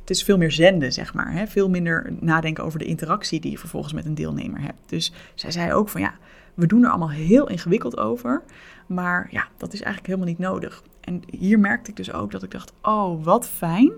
Het 0.01 0.11
is 0.11 0.23
veel 0.23 0.39
meer 0.39 0.53
zenden, 0.53 0.93
zeg 0.93 1.15
maar. 1.15 1.33
Hè. 1.33 1.47
Veel 1.47 1.71
minder 1.71 2.13
nadenken 2.21 2.65
over 2.65 2.79
de 2.79 2.85
interactie 2.85 3.41
die 3.41 3.51
je 3.51 3.59
vervolgens 3.59 3.93
met 3.93 4.05
een 4.05 4.15
deelnemer 4.15 4.61
hebt. 4.61 4.89
Dus 4.89 5.13
zij 5.35 5.51
zei 5.51 5.73
ook 5.73 5.89
van 5.89 6.01
ja, 6.01 6.15
we 6.55 6.67
doen 6.67 6.83
er 6.83 6.91
allemaal 6.91 7.11
heel 7.11 7.49
ingewikkeld 7.49 7.99
over. 7.99 8.43
Maar 8.87 9.29
ja, 9.31 9.49
dat 9.57 9.73
is 9.73 9.81
eigenlijk 9.81 10.07
helemaal 10.07 10.29
niet 10.29 10.39
nodig. 10.39 10.83
En 11.01 11.23
hier 11.31 11.59
merkte 11.59 11.91
ik 11.91 11.97
dus 11.97 12.13
ook 12.13 12.31
dat 12.31 12.43
ik 12.43 12.51
dacht, 12.51 12.73
oh, 12.83 13.25
wat 13.25 13.49
fijn 13.49 13.93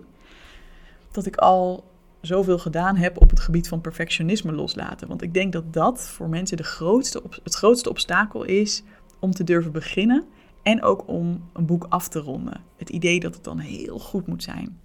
dat 1.10 1.26
ik 1.26 1.36
al 1.36 1.84
zoveel 2.26 2.58
gedaan 2.58 2.96
heb 2.96 3.20
op 3.20 3.30
het 3.30 3.40
gebied 3.40 3.68
van 3.68 3.80
perfectionisme 3.80 4.52
loslaten. 4.52 5.08
Want 5.08 5.22
ik 5.22 5.34
denk 5.34 5.52
dat 5.52 5.72
dat 5.72 6.08
voor 6.08 6.28
mensen 6.28 6.56
de 6.56 6.62
grootste, 6.62 7.22
het 7.42 7.54
grootste 7.54 7.90
obstakel 7.90 8.44
is 8.44 8.82
om 9.18 9.30
te 9.30 9.44
durven 9.44 9.72
beginnen 9.72 10.24
en 10.62 10.82
ook 10.82 11.08
om 11.08 11.50
een 11.52 11.66
boek 11.66 11.86
af 11.88 12.08
te 12.08 12.18
ronden. 12.18 12.60
Het 12.76 12.88
idee 12.88 13.20
dat 13.20 13.34
het 13.34 13.44
dan 13.44 13.58
heel 13.58 13.98
goed 13.98 14.26
moet 14.26 14.42
zijn. 14.42 14.78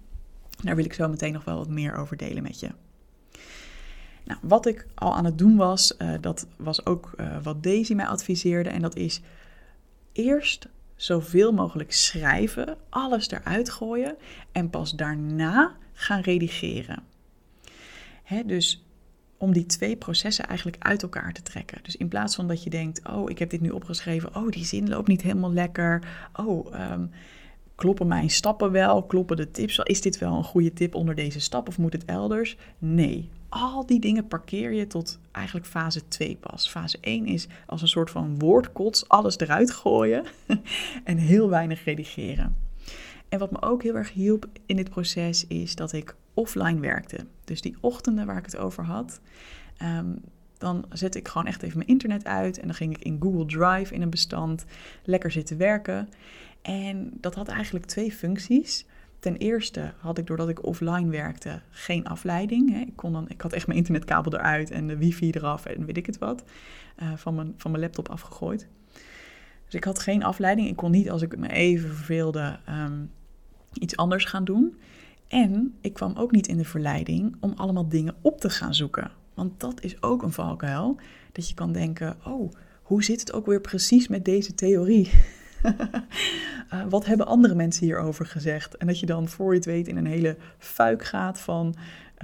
Daar 0.62 0.76
wil 0.76 0.84
ik 0.84 0.92
zo 0.92 1.08
meteen 1.08 1.32
nog 1.32 1.44
wel 1.44 1.56
wat 1.56 1.68
meer 1.68 1.94
over 1.94 2.16
delen 2.16 2.42
met 2.42 2.60
je. 2.60 2.70
Nou, 4.24 4.40
wat 4.42 4.66
ik 4.66 4.86
al 4.94 5.16
aan 5.16 5.24
het 5.24 5.38
doen 5.38 5.56
was, 5.56 5.94
uh, 5.98 6.12
dat 6.20 6.46
was 6.56 6.86
ook 6.86 7.12
uh, 7.16 7.36
wat 7.42 7.62
Daisy 7.62 7.94
mij 7.94 8.06
adviseerde. 8.06 8.68
En 8.68 8.82
dat 8.82 8.96
is 8.96 9.20
eerst 10.12 10.68
zoveel 10.96 11.52
mogelijk 11.52 11.92
schrijven, 11.92 12.76
alles 12.88 13.30
eruit 13.30 13.70
gooien 13.70 14.16
en 14.52 14.70
pas 14.70 14.92
daarna 14.92 15.76
gaan 15.92 16.20
redigeren. 16.20 17.02
Dus 18.46 18.84
om 19.38 19.52
die 19.52 19.66
twee 19.66 19.96
processen 19.96 20.46
eigenlijk 20.46 20.82
uit 20.82 21.02
elkaar 21.02 21.32
te 21.32 21.42
trekken. 21.42 21.78
Dus 21.82 21.96
in 21.96 22.08
plaats 22.08 22.34
van 22.34 22.48
dat 22.48 22.62
je 22.62 22.70
denkt, 22.70 23.08
oh, 23.08 23.30
ik 23.30 23.38
heb 23.38 23.50
dit 23.50 23.60
nu 23.60 23.70
opgeschreven, 23.70 24.36
oh, 24.36 24.48
die 24.48 24.64
zin 24.64 24.88
loopt 24.88 25.08
niet 25.08 25.22
helemaal 25.22 25.52
lekker, 25.52 26.02
oh, 26.34 26.90
um, 26.92 27.10
kloppen 27.74 28.06
mijn 28.06 28.30
stappen 28.30 28.70
wel, 28.70 29.02
kloppen 29.02 29.36
de 29.36 29.50
tips 29.50 29.76
wel, 29.76 29.86
is 29.86 30.00
dit 30.00 30.18
wel 30.18 30.36
een 30.36 30.44
goede 30.44 30.72
tip 30.72 30.94
onder 30.94 31.14
deze 31.14 31.40
stap 31.40 31.68
of 31.68 31.78
moet 31.78 31.92
het 31.92 32.04
elders? 32.04 32.56
Nee, 32.78 33.28
al 33.48 33.86
die 33.86 34.00
dingen 34.00 34.26
parkeer 34.26 34.72
je 34.72 34.86
tot 34.86 35.18
eigenlijk 35.32 35.66
fase 35.66 36.08
2 36.08 36.36
pas. 36.40 36.68
Fase 36.68 36.98
1 37.00 37.26
is 37.26 37.46
als 37.66 37.82
een 37.82 37.88
soort 37.88 38.10
van 38.10 38.38
woordkots 38.38 39.08
alles 39.08 39.38
eruit 39.38 39.70
gooien 39.70 40.24
en 41.04 41.16
heel 41.16 41.48
weinig 41.48 41.84
redigeren. 41.84 42.56
En 43.28 43.38
wat 43.38 43.50
me 43.50 43.62
ook 43.62 43.82
heel 43.82 43.94
erg 43.94 44.12
hielp 44.12 44.46
in 44.66 44.76
dit 44.76 44.90
proces 44.90 45.46
is 45.46 45.74
dat 45.74 45.92
ik 45.92 46.14
offline 46.34 46.80
werkte. 46.80 47.26
Dus 47.44 47.60
die 47.60 47.76
ochtenden 47.80 48.26
waar 48.26 48.36
ik 48.36 48.44
het 48.44 48.56
over 48.56 48.84
had, 48.84 49.20
ehm, 49.76 50.12
dan 50.58 50.84
zette 50.88 51.18
ik 51.18 51.28
gewoon 51.28 51.46
echt 51.46 51.62
even 51.62 51.76
mijn 51.76 51.88
internet 51.88 52.24
uit 52.24 52.58
en 52.58 52.66
dan 52.66 52.76
ging 52.76 52.96
ik 52.96 53.04
in 53.04 53.18
Google 53.20 53.46
Drive 53.46 53.94
in 53.94 54.02
een 54.02 54.10
bestand 54.10 54.64
lekker 55.04 55.30
zitten 55.30 55.56
werken. 55.56 56.08
En 56.62 57.10
dat 57.20 57.34
had 57.34 57.48
eigenlijk 57.48 57.84
twee 57.84 58.12
functies. 58.12 58.86
Ten 59.18 59.36
eerste 59.36 59.92
had 59.98 60.18
ik, 60.18 60.26
doordat 60.26 60.48
ik 60.48 60.66
offline 60.66 61.10
werkte, 61.10 61.60
geen 61.70 62.06
afleiding. 62.06 62.86
Ik, 62.86 62.96
kon 62.96 63.12
dan, 63.12 63.28
ik 63.28 63.40
had 63.40 63.52
echt 63.52 63.66
mijn 63.66 63.78
internetkabel 63.78 64.34
eruit 64.34 64.70
en 64.70 64.86
de 64.86 64.96
wifi 64.96 65.30
eraf 65.30 65.66
en 65.66 65.84
weet 65.84 65.96
ik 65.96 66.06
het 66.06 66.18
wat. 66.18 66.44
Uh, 67.02 67.12
van, 67.16 67.34
mijn, 67.34 67.54
van 67.56 67.70
mijn 67.70 67.82
laptop 67.82 68.08
afgegooid. 68.08 68.68
Dus 69.64 69.74
ik 69.74 69.84
had 69.84 69.98
geen 69.98 70.22
afleiding. 70.22 70.68
Ik 70.68 70.76
kon 70.76 70.90
niet, 70.90 71.10
als 71.10 71.22
ik 71.22 71.36
me 71.36 71.48
even 71.48 71.94
verveelde, 71.94 72.58
ehm, 72.64 73.04
iets 73.72 73.96
anders 73.96 74.24
gaan 74.24 74.44
doen. 74.44 74.78
En 75.30 75.74
ik 75.80 75.92
kwam 75.92 76.16
ook 76.16 76.30
niet 76.30 76.46
in 76.46 76.56
de 76.56 76.64
verleiding 76.64 77.36
om 77.40 77.52
allemaal 77.56 77.88
dingen 77.88 78.14
op 78.20 78.40
te 78.40 78.50
gaan 78.50 78.74
zoeken. 78.74 79.10
Want 79.34 79.60
dat 79.60 79.82
is 79.82 80.02
ook 80.02 80.22
een 80.22 80.32
valkuil. 80.32 80.96
Dat 81.32 81.48
je 81.48 81.54
kan 81.54 81.72
denken: 81.72 82.16
oh, 82.26 82.52
hoe 82.82 83.04
zit 83.04 83.20
het 83.20 83.32
ook 83.32 83.46
weer 83.46 83.60
precies 83.60 84.08
met 84.08 84.24
deze 84.24 84.54
theorie? 84.54 85.10
uh, 85.64 86.82
wat 86.88 87.06
hebben 87.06 87.26
andere 87.26 87.54
mensen 87.54 87.84
hierover 87.84 88.26
gezegd? 88.26 88.76
En 88.76 88.86
dat 88.86 89.00
je 89.00 89.06
dan 89.06 89.28
voor 89.28 89.50
je 89.50 89.56
het 89.56 89.66
weet 89.66 89.88
in 89.88 89.96
een 89.96 90.06
hele 90.06 90.36
fuik 90.58 91.04
gaat 91.04 91.40
van 91.40 91.74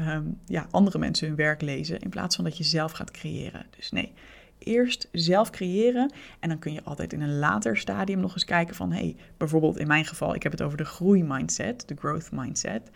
um, 0.00 0.38
ja, 0.44 0.66
andere 0.70 0.98
mensen 0.98 1.26
hun 1.26 1.36
werk 1.36 1.62
lezen. 1.62 1.98
In 1.98 2.10
plaats 2.10 2.36
van 2.36 2.44
dat 2.44 2.56
je 2.56 2.64
zelf 2.64 2.92
gaat 2.92 3.10
creëren. 3.10 3.66
Dus 3.76 3.90
nee, 3.90 4.12
eerst 4.58 5.08
zelf 5.12 5.50
creëren. 5.50 6.12
En 6.40 6.48
dan 6.48 6.58
kun 6.58 6.72
je 6.72 6.84
altijd 6.84 7.12
in 7.12 7.20
een 7.20 7.38
later 7.38 7.76
stadium 7.76 8.20
nog 8.20 8.32
eens 8.32 8.44
kijken 8.44 8.74
van... 8.74 8.92
hey, 8.92 9.16
bijvoorbeeld 9.36 9.78
in 9.78 9.86
mijn 9.86 10.04
geval, 10.04 10.34
ik 10.34 10.42
heb 10.42 10.52
het 10.52 10.62
over 10.62 10.78
de 10.78 10.84
groeimindset, 10.84 11.88
de 11.88 11.96
growth 11.98 12.30
mindset. 12.32 12.90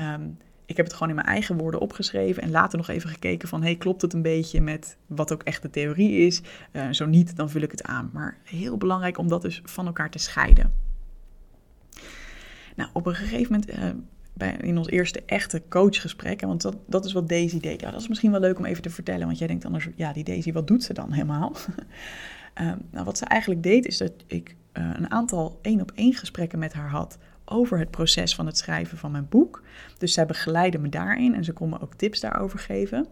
Um, 0.00 0.38
ik 0.68 0.76
heb 0.76 0.86
het 0.86 0.94
gewoon 0.94 1.08
in 1.08 1.14
mijn 1.14 1.26
eigen 1.26 1.56
woorden 1.56 1.80
opgeschreven 1.80 2.42
en 2.42 2.50
later 2.50 2.78
nog 2.78 2.88
even 2.88 3.10
gekeken 3.10 3.48
van, 3.48 3.62
hey, 3.62 3.76
klopt 3.76 4.02
het 4.02 4.12
een 4.12 4.22
beetje 4.22 4.60
met 4.60 4.96
wat 5.06 5.32
ook 5.32 5.42
echt 5.42 5.62
de 5.62 5.70
theorie 5.70 6.26
is? 6.26 6.42
Uh, 6.72 6.90
zo 6.90 7.06
niet, 7.06 7.36
dan 7.36 7.50
vul 7.50 7.62
ik 7.62 7.70
het 7.70 7.82
aan. 7.82 8.10
Maar 8.12 8.38
heel 8.44 8.76
belangrijk 8.76 9.18
om 9.18 9.28
dat 9.28 9.42
dus 9.42 9.60
van 9.64 9.86
elkaar 9.86 10.10
te 10.10 10.18
scheiden. 10.18 10.72
Nou, 12.76 12.90
op 12.92 13.06
een 13.06 13.14
gegeven 13.14 13.52
moment, 13.52 13.78
uh, 13.78 14.02
bij, 14.38 14.56
in 14.60 14.78
ons 14.78 14.88
eerste 14.88 15.22
echte 15.26 15.62
coachgesprek, 15.68 16.40
want 16.40 16.62
dat, 16.62 16.76
dat 16.86 17.04
is 17.04 17.12
wat 17.12 17.28
Daisy 17.28 17.60
deed. 17.60 17.80
Ja, 17.80 17.90
dat 17.90 18.00
is 18.00 18.08
misschien 18.08 18.30
wel 18.30 18.40
leuk 18.40 18.58
om 18.58 18.64
even 18.64 18.82
te 18.82 18.90
vertellen, 18.90 19.26
want 19.26 19.38
jij 19.38 19.46
denkt 19.46 19.64
anders, 19.64 19.88
ja, 19.96 20.12
die 20.12 20.24
Daisy, 20.24 20.52
wat 20.52 20.66
doet 20.66 20.82
ze 20.82 20.92
dan 20.92 21.12
helemaal? 21.12 21.52
uh, 22.60 22.72
nou, 22.92 23.04
wat 23.04 23.18
ze 23.18 23.24
eigenlijk 23.24 23.62
deed, 23.62 23.86
is 23.86 23.96
dat 23.96 24.12
ik 24.26 24.56
een 24.72 25.10
aantal 25.10 25.58
één-op-één 25.62 26.14
gesprekken 26.14 26.58
met 26.58 26.72
haar 26.72 26.90
had 26.90 27.18
over 27.44 27.78
het 27.78 27.90
proces 27.90 28.34
van 28.34 28.46
het 28.46 28.58
schrijven 28.58 28.98
van 28.98 29.10
mijn 29.10 29.28
boek. 29.28 29.62
Dus 29.98 30.12
zij 30.12 30.26
begeleidde 30.26 30.78
me 30.78 30.88
daarin 30.88 31.34
en 31.34 31.44
ze 31.44 31.52
kon 31.52 31.68
me 31.68 31.80
ook 31.80 31.94
tips 31.94 32.20
daarover 32.20 32.58
geven. 32.58 33.06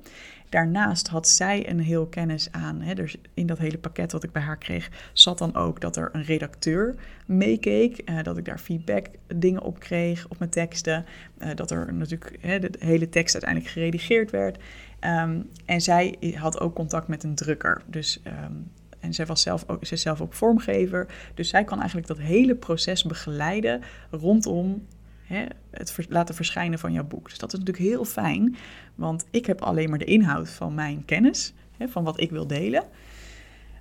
Daarnaast 0.49 1.09
had 1.09 1.29
zij 1.29 1.69
een 1.71 1.81
heel 1.81 2.07
kennis 2.07 2.53
aan. 2.53 2.81
Hè, 2.81 2.95
dus 2.95 3.17
in 3.35 3.47
dat 3.47 3.59
hele 3.59 3.79
pakket 3.79 4.13
wat 4.13 4.25
ik 4.25 4.33
bij 4.33 4.43
haar 4.43 4.59
kreeg, 4.59 4.91
zat 5.13 5.39
dan 5.39 5.55
ook 5.55 5.81
dat 5.81 5.97
er 5.97 6.09
een 6.13 6.25
redacteur 6.25 6.95
meekeek. 7.27 8.11
Uh, 8.11 8.23
dat 8.23 8.37
ik 8.37 8.45
daar 8.45 8.59
feedback 8.59 9.07
dingen 9.27 9.63
op 9.63 9.79
kreeg 9.79 10.29
op 10.29 10.39
mijn 10.39 10.51
teksten. 10.51 11.05
Uh, 11.39 11.49
dat 11.55 11.71
er 11.71 11.95
natuurlijk 11.95 12.39
hè, 12.41 12.59
de 12.59 12.71
hele 12.79 13.09
tekst 13.09 13.35
uiteindelijk 13.35 13.73
geredigeerd 13.73 14.31
werd. 14.31 14.59
Um, 15.01 15.51
en 15.65 15.81
zij 15.81 16.35
had 16.35 16.61
ook 16.61 16.75
contact 16.75 17.09
met 17.09 17.23
een 17.25 17.35
drukker. 17.35 17.83
Dus 17.87 18.21
um, 18.27 18.71
en 19.01 19.15
zij 19.15 19.27
was 19.27 19.43
zelf 19.43 19.65
ook, 19.67 19.83
ook 20.21 20.35
vormgever. 20.35 21.07
Dus 21.35 21.49
zij 21.49 21.65
kan 21.65 21.79
eigenlijk 21.79 22.09
dat 22.09 22.19
hele 22.19 22.55
proces 22.55 23.05
begeleiden 23.05 23.83
rondom 24.11 24.87
hè, 25.23 25.45
het 25.71 26.07
laten 26.09 26.35
verschijnen 26.35 26.79
van 26.79 26.93
jouw 26.93 27.05
boek. 27.05 27.29
Dus 27.29 27.39
dat 27.39 27.53
is 27.53 27.59
natuurlijk 27.59 27.89
heel 27.89 28.05
fijn, 28.05 28.57
want 28.97 29.27
ik 29.31 29.47
heb 29.47 29.61
alleen 29.61 29.91
maar 29.91 29.99
de 29.99 30.05
inhoud 30.05 30.49
van 30.51 30.75
mijn 30.75 31.05
kennis, 31.05 31.53
hè, 31.77 31.89
van 31.89 32.05
wat 32.05 32.21
ik 32.21 32.31
wil 32.31 32.47
delen. 32.47 32.85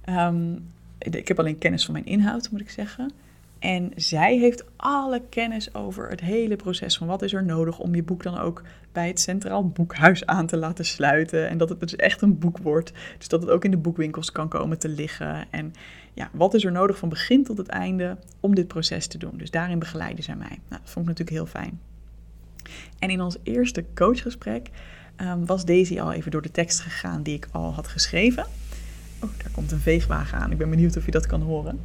Um, 0.09 0.73
ik 0.99 1.27
heb 1.27 1.39
alleen 1.39 1.57
kennis 1.57 1.85
van 1.85 1.93
mijn 1.93 2.05
inhoud, 2.05 2.51
moet 2.51 2.61
ik 2.61 2.69
zeggen. 2.69 3.11
En 3.59 3.91
zij 3.95 4.37
heeft 4.37 4.63
alle 4.75 5.21
kennis 5.29 5.73
over 5.73 6.09
het 6.09 6.19
hele 6.19 6.55
proces 6.55 6.97
van 6.97 7.07
wat 7.07 7.21
is 7.21 7.33
er 7.33 7.43
nodig 7.43 7.79
om 7.79 7.95
je 7.95 8.03
boek 8.03 8.23
dan 8.23 8.37
ook 8.37 8.63
bij 8.91 9.07
het 9.07 9.19
Centraal 9.19 9.67
Boekhuis 9.67 10.25
aan 10.25 10.47
te 10.47 10.57
laten 10.57 10.85
sluiten. 10.85 11.49
En 11.49 11.57
dat 11.57 11.69
het 11.69 11.79
dus 11.79 11.95
echt 11.95 12.21
een 12.21 12.39
boek 12.39 12.57
wordt. 12.57 12.91
Dus 13.17 13.27
dat 13.27 13.41
het 13.41 13.49
ook 13.51 13.65
in 13.65 13.71
de 13.71 13.77
boekwinkels 13.77 14.31
kan 14.31 14.47
komen 14.47 14.79
te 14.79 14.89
liggen. 14.89 15.45
En 15.49 15.73
ja, 16.13 16.29
wat 16.31 16.53
is 16.53 16.63
er 16.63 16.71
nodig 16.71 16.97
van 16.97 17.09
begin 17.09 17.43
tot 17.43 17.57
het 17.57 17.67
einde 17.67 18.17
om 18.39 18.55
dit 18.55 18.67
proces 18.67 19.07
te 19.07 19.17
doen. 19.17 19.37
Dus 19.37 19.51
daarin 19.51 19.79
begeleiden 19.79 20.23
zij 20.23 20.35
mij. 20.35 20.59
Nou, 20.69 20.81
dat 20.81 20.91
vond 20.91 21.09
ik 21.09 21.17
natuurlijk 21.17 21.37
heel 21.37 21.61
fijn. 21.61 21.79
En 22.99 23.09
in 23.09 23.21
ons 23.21 23.37
eerste 23.43 23.85
coachgesprek 23.93 24.69
um, 25.21 25.45
was 25.45 25.65
Daisy 25.65 25.99
al 25.99 26.11
even 26.11 26.31
door 26.31 26.41
de 26.41 26.51
tekst 26.51 26.79
gegaan 26.79 27.23
die 27.23 27.35
ik 27.35 27.47
al 27.51 27.73
had 27.73 27.87
geschreven. 27.87 28.45
Oh, 29.19 29.29
daar 29.37 29.51
komt 29.51 29.71
een 29.71 29.79
veegwagen 29.79 30.37
aan. 30.37 30.51
Ik 30.51 30.57
ben 30.57 30.69
benieuwd 30.69 30.97
of 30.97 31.05
je 31.05 31.11
dat 31.11 31.25
kan 31.25 31.41
horen. 31.41 31.79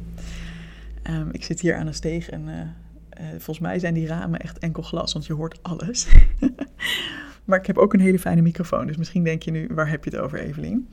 Um, 1.09 1.29
ik 1.31 1.43
zit 1.43 1.59
hier 1.59 1.75
aan 1.75 1.87
een 1.87 1.93
steeg 1.93 2.29
en 2.29 2.47
uh, 2.47 2.55
uh, 2.55 3.29
volgens 3.29 3.59
mij 3.59 3.79
zijn 3.79 3.93
die 3.93 4.07
ramen 4.07 4.39
echt 4.39 4.59
enkel 4.59 4.83
glas, 4.83 5.13
want 5.13 5.25
je 5.25 5.33
hoort 5.33 5.63
alles. 5.63 6.07
maar 7.45 7.59
ik 7.59 7.65
heb 7.65 7.77
ook 7.77 7.93
een 7.93 7.99
hele 7.99 8.19
fijne 8.19 8.41
microfoon, 8.41 8.87
dus 8.87 8.97
misschien 8.97 9.23
denk 9.23 9.43
je 9.43 9.51
nu, 9.51 9.69
waar 9.73 9.89
heb 9.89 10.03
je 10.03 10.09
het 10.09 10.19
over 10.19 10.39
Evelien? 10.39 10.87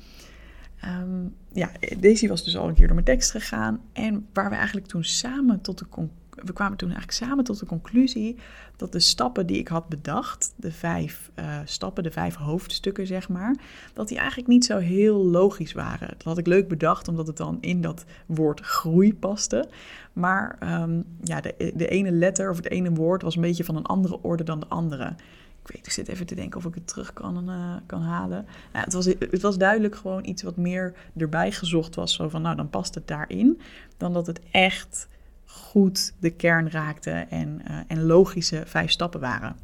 Um, 0.85 1.35
ja, 1.53 1.70
Daisy 1.98 2.29
was 2.29 2.44
dus 2.44 2.57
al 2.57 2.68
een 2.68 2.74
keer 2.74 2.87
door 2.87 2.94
mijn 2.94 3.07
tekst 3.07 3.31
gegaan 3.31 3.81
en 3.92 4.27
waar 4.33 4.51
we 4.51 4.57
eigenlijk 4.57 4.87
toen 4.87 5.05
samen 5.05 5.61
tot 5.61 5.79
de 5.79 5.88
conclusie 5.88 6.27
we 6.44 6.53
kwamen 6.53 6.77
toen 6.77 6.90
eigenlijk 6.90 7.18
samen 7.18 7.44
tot 7.44 7.59
de 7.59 7.66
conclusie 7.66 8.37
dat 8.77 8.92
de 8.92 9.01
stappen 9.01 9.46
die 9.46 9.59
ik 9.59 9.68
had 9.68 9.88
bedacht, 9.88 10.53
de 10.57 10.72
vijf 10.72 11.31
uh, 11.38 11.59
stappen, 11.64 12.03
de 12.03 12.11
vijf 12.11 12.35
hoofdstukken 12.35 13.07
zeg 13.07 13.29
maar, 13.29 13.57
dat 13.92 14.09
die 14.09 14.18
eigenlijk 14.18 14.48
niet 14.48 14.64
zo 14.64 14.79
heel 14.79 15.24
logisch 15.24 15.72
waren. 15.72 16.09
Dat 16.09 16.22
had 16.22 16.38
ik 16.38 16.46
leuk 16.46 16.68
bedacht 16.68 17.09
omdat 17.09 17.27
het 17.27 17.37
dan 17.37 17.59
in 17.61 17.81
dat 17.81 18.05
woord 18.27 18.61
groei 18.61 19.14
paste. 19.14 19.68
Maar 20.12 20.59
um, 20.83 21.05
ja, 21.22 21.40
de, 21.40 21.72
de 21.77 21.88
ene 21.88 22.11
letter 22.11 22.51
of 22.51 22.57
het 22.57 22.70
ene 22.70 22.90
woord 22.90 23.22
was 23.22 23.35
een 23.35 23.42
beetje 23.42 23.64
van 23.64 23.77
een 23.77 23.87
andere 23.87 24.22
orde 24.22 24.44
dan 24.44 24.61
de 24.61 24.66
andere. 24.68 25.14
Ik 25.62 25.74
weet, 25.74 25.87
ik 25.87 25.92
zit 25.92 26.09
even 26.09 26.27
te 26.27 26.35
denken 26.35 26.59
of 26.59 26.64
ik 26.64 26.74
het 26.74 26.87
terug 26.87 27.12
kan, 27.12 27.51
uh, 27.51 27.74
kan 27.87 28.03
halen. 28.03 28.46
Het, 28.72 28.92
was, 28.92 29.05
het 29.05 29.42
was 29.42 29.59
duidelijk 29.59 29.96
gewoon 29.96 30.24
iets 30.24 30.42
wat 30.42 30.57
meer 30.57 30.94
erbij 31.16 31.53
gezocht 31.53 31.94
was. 31.94 32.14
Zo 32.14 32.29
van, 32.29 32.42
nou, 32.42 32.57
dan 32.57 32.70
past 32.70 32.94
het 32.94 33.09
daarin. 33.09 33.61
Dan 33.96 34.12
dat 34.12 34.27
het 34.27 34.40
echt 34.51 35.09
goed 35.48 36.14
de 36.18 36.30
kern 36.30 36.70
raakte 36.70 37.11
en, 37.11 37.62
uh, 37.70 37.78
en 37.87 38.02
logische 38.02 38.62
vijf 38.66 38.90
stappen 38.90 39.20
waren. 39.20 39.56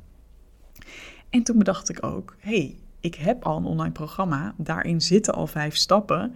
En 1.30 1.42
toen 1.42 1.58
bedacht 1.58 1.88
ik 1.88 2.04
ook, 2.04 2.36
hey, 2.38 2.76
ik 3.00 3.14
heb 3.14 3.44
al 3.44 3.56
een 3.56 3.64
online 3.64 3.92
programma, 3.92 4.54
daarin 4.56 5.00
zitten 5.00 5.34
al 5.34 5.46
vijf 5.46 5.76
stappen. 5.76 6.34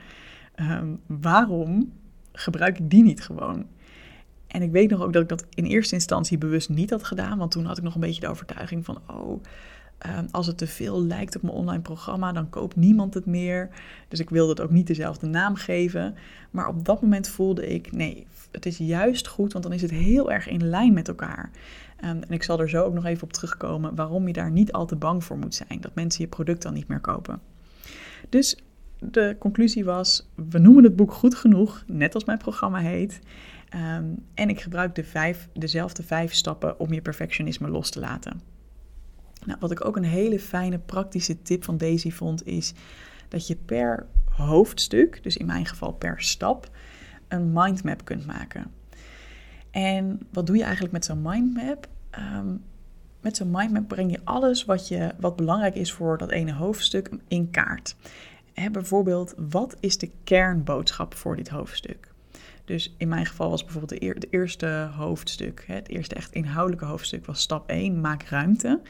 Ehm, 0.54 0.94
waarom 1.06 1.92
gebruik 2.32 2.78
ik 2.78 2.90
die 2.90 3.02
niet 3.02 3.22
gewoon? 3.22 3.66
En 4.46 4.62
ik 4.62 4.70
weet 4.70 4.90
nog 4.90 5.02
ook 5.02 5.12
dat 5.12 5.22
ik 5.22 5.28
dat 5.28 5.46
in 5.54 5.64
eerste 5.64 5.94
instantie 5.94 6.38
bewust 6.38 6.68
niet 6.68 6.90
had 6.90 7.04
gedaan, 7.04 7.38
want 7.38 7.50
toen 7.50 7.64
had 7.64 7.78
ik 7.78 7.84
nog 7.84 7.94
een 7.94 8.00
beetje 8.00 8.20
de 8.20 8.28
overtuiging 8.28 8.84
van, 8.84 8.98
oh, 9.06 9.42
ehm, 9.98 10.26
als 10.30 10.46
het 10.46 10.58
te 10.58 10.66
veel 10.66 11.02
lijkt 11.02 11.37
op 11.37 11.42
mijn 11.42 11.54
online 11.54 11.82
programma, 11.82 12.32
dan 12.32 12.50
koopt 12.50 12.76
niemand 12.76 13.14
het 13.14 13.26
meer. 13.26 13.68
Dus 14.08 14.20
ik 14.20 14.30
wilde 14.30 14.50
het 14.50 14.61
ook 14.61 14.70
niet 14.70 14.87
dezelfde 14.87 15.26
naam 15.26 15.54
geven. 15.54 16.14
Maar 16.50 16.68
op 16.68 16.84
dat 16.84 17.02
moment 17.02 17.28
voelde 17.28 17.66
ik, 17.66 17.92
nee, 17.92 18.26
het 18.50 18.66
is 18.66 18.76
juist 18.76 19.26
goed, 19.26 19.52
want 19.52 19.64
dan 19.64 19.72
is 19.72 19.82
het 19.82 19.90
heel 19.90 20.32
erg 20.32 20.48
in 20.48 20.68
lijn 20.68 20.92
met 20.92 21.08
elkaar. 21.08 21.50
Ehm, 21.96 22.20
en 22.20 22.30
ik 22.30 22.42
zal 22.42 22.61
er 22.61 22.68
zo 22.68 22.84
ook 22.84 22.94
nog 22.94 23.04
even 23.04 23.22
op 23.22 23.32
terugkomen 23.32 23.94
waarom 23.94 24.26
je 24.26 24.32
daar 24.32 24.50
niet 24.50 24.72
al 24.72 24.87
te 24.87 24.96
bang 24.96 25.24
voor 25.24 25.38
moet 25.38 25.54
zijn. 25.54 25.80
Dat 25.80 25.94
mensen 25.94 26.22
je 26.22 26.28
product 26.28 26.62
dan 26.62 26.74
niet 26.74 26.88
meer 26.88 27.00
kopen. 27.00 27.40
Dus 28.28 28.58
de 28.98 29.37
conclusie 29.38 29.84
was: 29.84 30.28
we 30.50 30.58
noemen 30.58 30.84
het 30.84 30.96
boek 30.96 31.12
goed 31.12 31.34
genoeg, 31.34 31.84
net 31.87 32.14
als 32.14 32.24
mijn 32.24 32.38
programma 32.38 32.78
heet. 32.78 33.20
Ehm, 33.68 34.04
en 34.34 34.48
ik 34.48 34.61
gebruik 34.61 34.94
de 34.94 35.04
vijf, 35.04 35.48
dezelfde 35.52 36.02
vijf 36.02 36.34
stappen 36.34 36.80
om 36.80 36.92
je 36.92 37.02
perfectionisme 37.02 37.68
los 37.68 37.90
te 37.90 38.00
laten. 38.00 38.40
Nou, 39.48 39.61
wat 39.61 39.70
ik 39.70 39.84
ook 39.84 39.96
een 39.96 40.04
hele 40.04 40.40
fijne 40.40 40.78
praktische 40.78 41.42
tip 41.42 41.64
van 41.64 41.76
Daisy 41.76 42.11
vond, 42.11 42.46
is 42.46 42.72
dat 43.28 43.46
je 43.46 43.56
per 43.56 44.06
hoofdstuk, 44.30 45.22
dus 45.22 45.37
in 45.37 45.46
mijn 45.46 45.66
geval 45.66 45.92
per 45.92 46.20
stap, 46.20 46.70
een 47.28 47.52
mindmap 47.52 48.04
kunt 48.04 48.26
maken. 48.26 48.70
En 49.70 50.20
wat 50.32 50.46
doe 50.46 50.56
je 50.56 50.62
eigenlijk 50.62 50.92
met 50.92 51.04
zo'n 51.04 51.22
mindmap? 51.22 51.88
Um, 52.18 52.64
met 53.20 53.37
zo'n 53.37 53.50
mindmap 53.50 53.88
breng 53.88 54.11
je 54.11 54.20
alles 54.24 54.64
wat, 54.64 54.88
je, 54.88 55.14
wat 55.20 55.37
belangrijk 55.37 55.74
is 55.74 55.92
voor 55.92 56.18
dat 56.18 56.30
ene 56.30 56.52
hoofdstuk 56.52 57.11
in 57.28 57.50
kaart. 57.50 57.96
He, 58.52 58.70
bijvoorbeeld, 58.70 59.34
wat 59.37 59.76
is 59.80 59.98
de 59.98 60.11
kernboodschap 60.24 61.14
voor 61.14 61.37
dit 61.37 61.48
hoofdstuk? 61.48 62.12
Dus 62.64 62.94
in 62.96 63.08
mijn 63.08 63.26
geval 63.26 63.50
was 63.50 63.64
bijvoorbeeld 63.64 64.00
de, 64.00 64.28
eerste 64.30 64.90
hoofdstuk, 64.96 65.64
het 65.66 65.88
eerste 65.88 66.14
echt 66.14 66.32
inhoudelijke 66.32 66.84
hoofdstuk 66.84 67.26
was 67.26 67.40
stap 67.40 67.68
1, 67.68 68.00
maak 68.00 68.22
ruimte. 68.22 68.80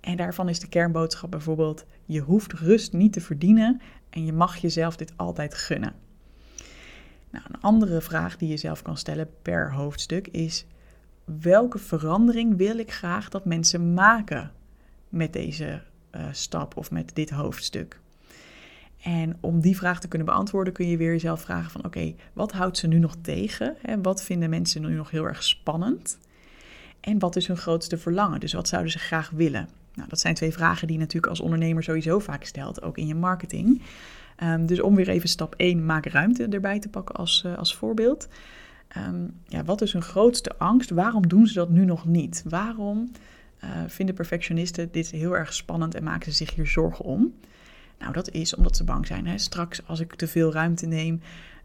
En 0.00 0.16
daarvan 0.16 0.48
is 0.48 0.60
de 0.60 0.68
kernboodschap 0.68 1.30
bijvoorbeeld, 1.30 1.84
je 2.04 2.20
hoeft 2.20 2.52
rust 2.52 2.92
niet 2.92 3.12
te 3.12 3.20
verdienen 3.20 3.80
en 4.10 4.24
je 4.24 4.32
mag 4.32 4.56
jezelf 4.56 4.96
dit 4.96 5.12
altijd 5.16 5.54
gunnen. 5.54 5.92
Nou, 7.30 7.44
een 7.48 7.60
andere 7.60 8.00
vraag 8.00 8.36
die 8.36 8.48
je 8.48 8.56
zelf 8.56 8.82
kan 8.82 8.96
stellen 8.96 9.30
per 9.42 9.72
hoofdstuk 9.72 10.28
is: 10.28 10.66
welke 11.24 11.78
verandering 11.78 12.56
wil 12.56 12.78
ik 12.78 12.92
graag 12.92 13.28
dat 13.28 13.44
mensen 13.44 13.94
maken 13.94 14.52
met 15.08 15.32
deze 15.32 15.82
uh, 16.14 16.22
stap 16.32 16.76
of 16.76 16.90
met 16.90 17.10
dit 17.14 17.30
hoofdstuk? 17.30 18.00
En 19.02 19.36
om 19.40 19.60
die 19.60 19.76
vraag 19.76 20.00
te 20.00 20.08
kunnen 20.08 20.26
beantwoorden 20.26 20.72
kun 20.72 20.88
je 20.88 20.96
weer 20.96 21.12
jezelf 21.12 21.40
vragen 21.40 21.70
van 21.70 21.84
oké, 21.84 22.14
wat 22.32 22.52
houdt 22.52 22.78
ze 22.78 22.86
nu 22.86 22.98
nog 22.98 23.16
tegen? 23.20 23.76
Wat 24.02 24.22
vinden 24.22 24.50
mensen 24.50 24.82
nu 24.82 24.94
nog 24.94 25.10
heel 25.10 25.24
erg 25.24 25.42
spannend? 25.42 26.18
En 27.00 27.18
wat 27.18 27.36
is 27.36 27.46
hun 27.46 27.56
grootste 27.56 27.98
verlangen? 27.98 28.40
Dus 28.40 28.52
wat 28.52 28.68
zouden 28.68 28.92
ze 28.92 28.98
graag 28.98 29.30
willen? 29.30 29.68
Nou, 29.98 30.10
dat 30.10 30.20
zijn 30.20 30.34
twee 30.34 30.52
vragen 30.52 30.86
die 30.86 30.96
je 30.96 31.02
natuurlijk 31.02 31.32
als 31.32 31.40
ondernemer 31.40 31.82
sowieso 31.82 32.18
vaak 32.18 32.44
stelt, 32.44 32.82
ook 32.82 32.98
in 32.98 33.06
je 33.06 33.14
marketing. 33.14 33.82
Um, 34.42 34.66
dus 34.66 34.80
om 34.80 34.94
weer 34.94 35.08
even 35.08 35.28
stap 35.28 35.54
1, 35.54 35.86
maak 35.86 36.06
ruimte 36.06 36.46
erbij 36.48 36.78
te 36.78 36.88
pakken 36.88 37.14
als, 37.14 37.42
uh, 37.46 37.58
als 37.58 37.76
voorbeeld. 37.76 38.28
Um, 38.96 39.40
ja, 39.46 39.64
wat 39.64 39.80
is 39.80 39.92
hun 39.92 40.02
grootste 40.02 40.58
angst? 40.58 40.90
Waarom 40.90 41.28
doen 41.28 41.46
ze 41.46 41.54
dat 41.54 41.68
nu 41.68 41.84
nog 41.84 42.04
niet? 42.04 42.44
Waarom 42.48 43.10
uh, 43.64 43.70
vinden 43.86 44.14
perfectionisten 44.14 44.88
dit 44.92 45.10
heel 45.10 45.36
erg 45.36 45.54
spannend 45.54 45.94
en 45.94 46.04
maken 46.04 46.32
ze 46.32 46.36
zich 46.36 46.54
hier 46.54 46.66
zorgen 46.66 47.04
om? 47.04 47.34
Nou, 47.98 48.12
dat 48.12 48.30
is 48.30 48.54
omdat 48.54 48.76
ze 48.76 48.84
bang 48.84 49.06
zijn. 49.06 49.26
Hè? 49.26 49.38
Straks 49.38 49.86
als 49.86 50.00
ik 50.00 50.14
te 50.14 50.26
veel 50.26 50.52
ruimte 50.52 50.86
neem 50.86 51.20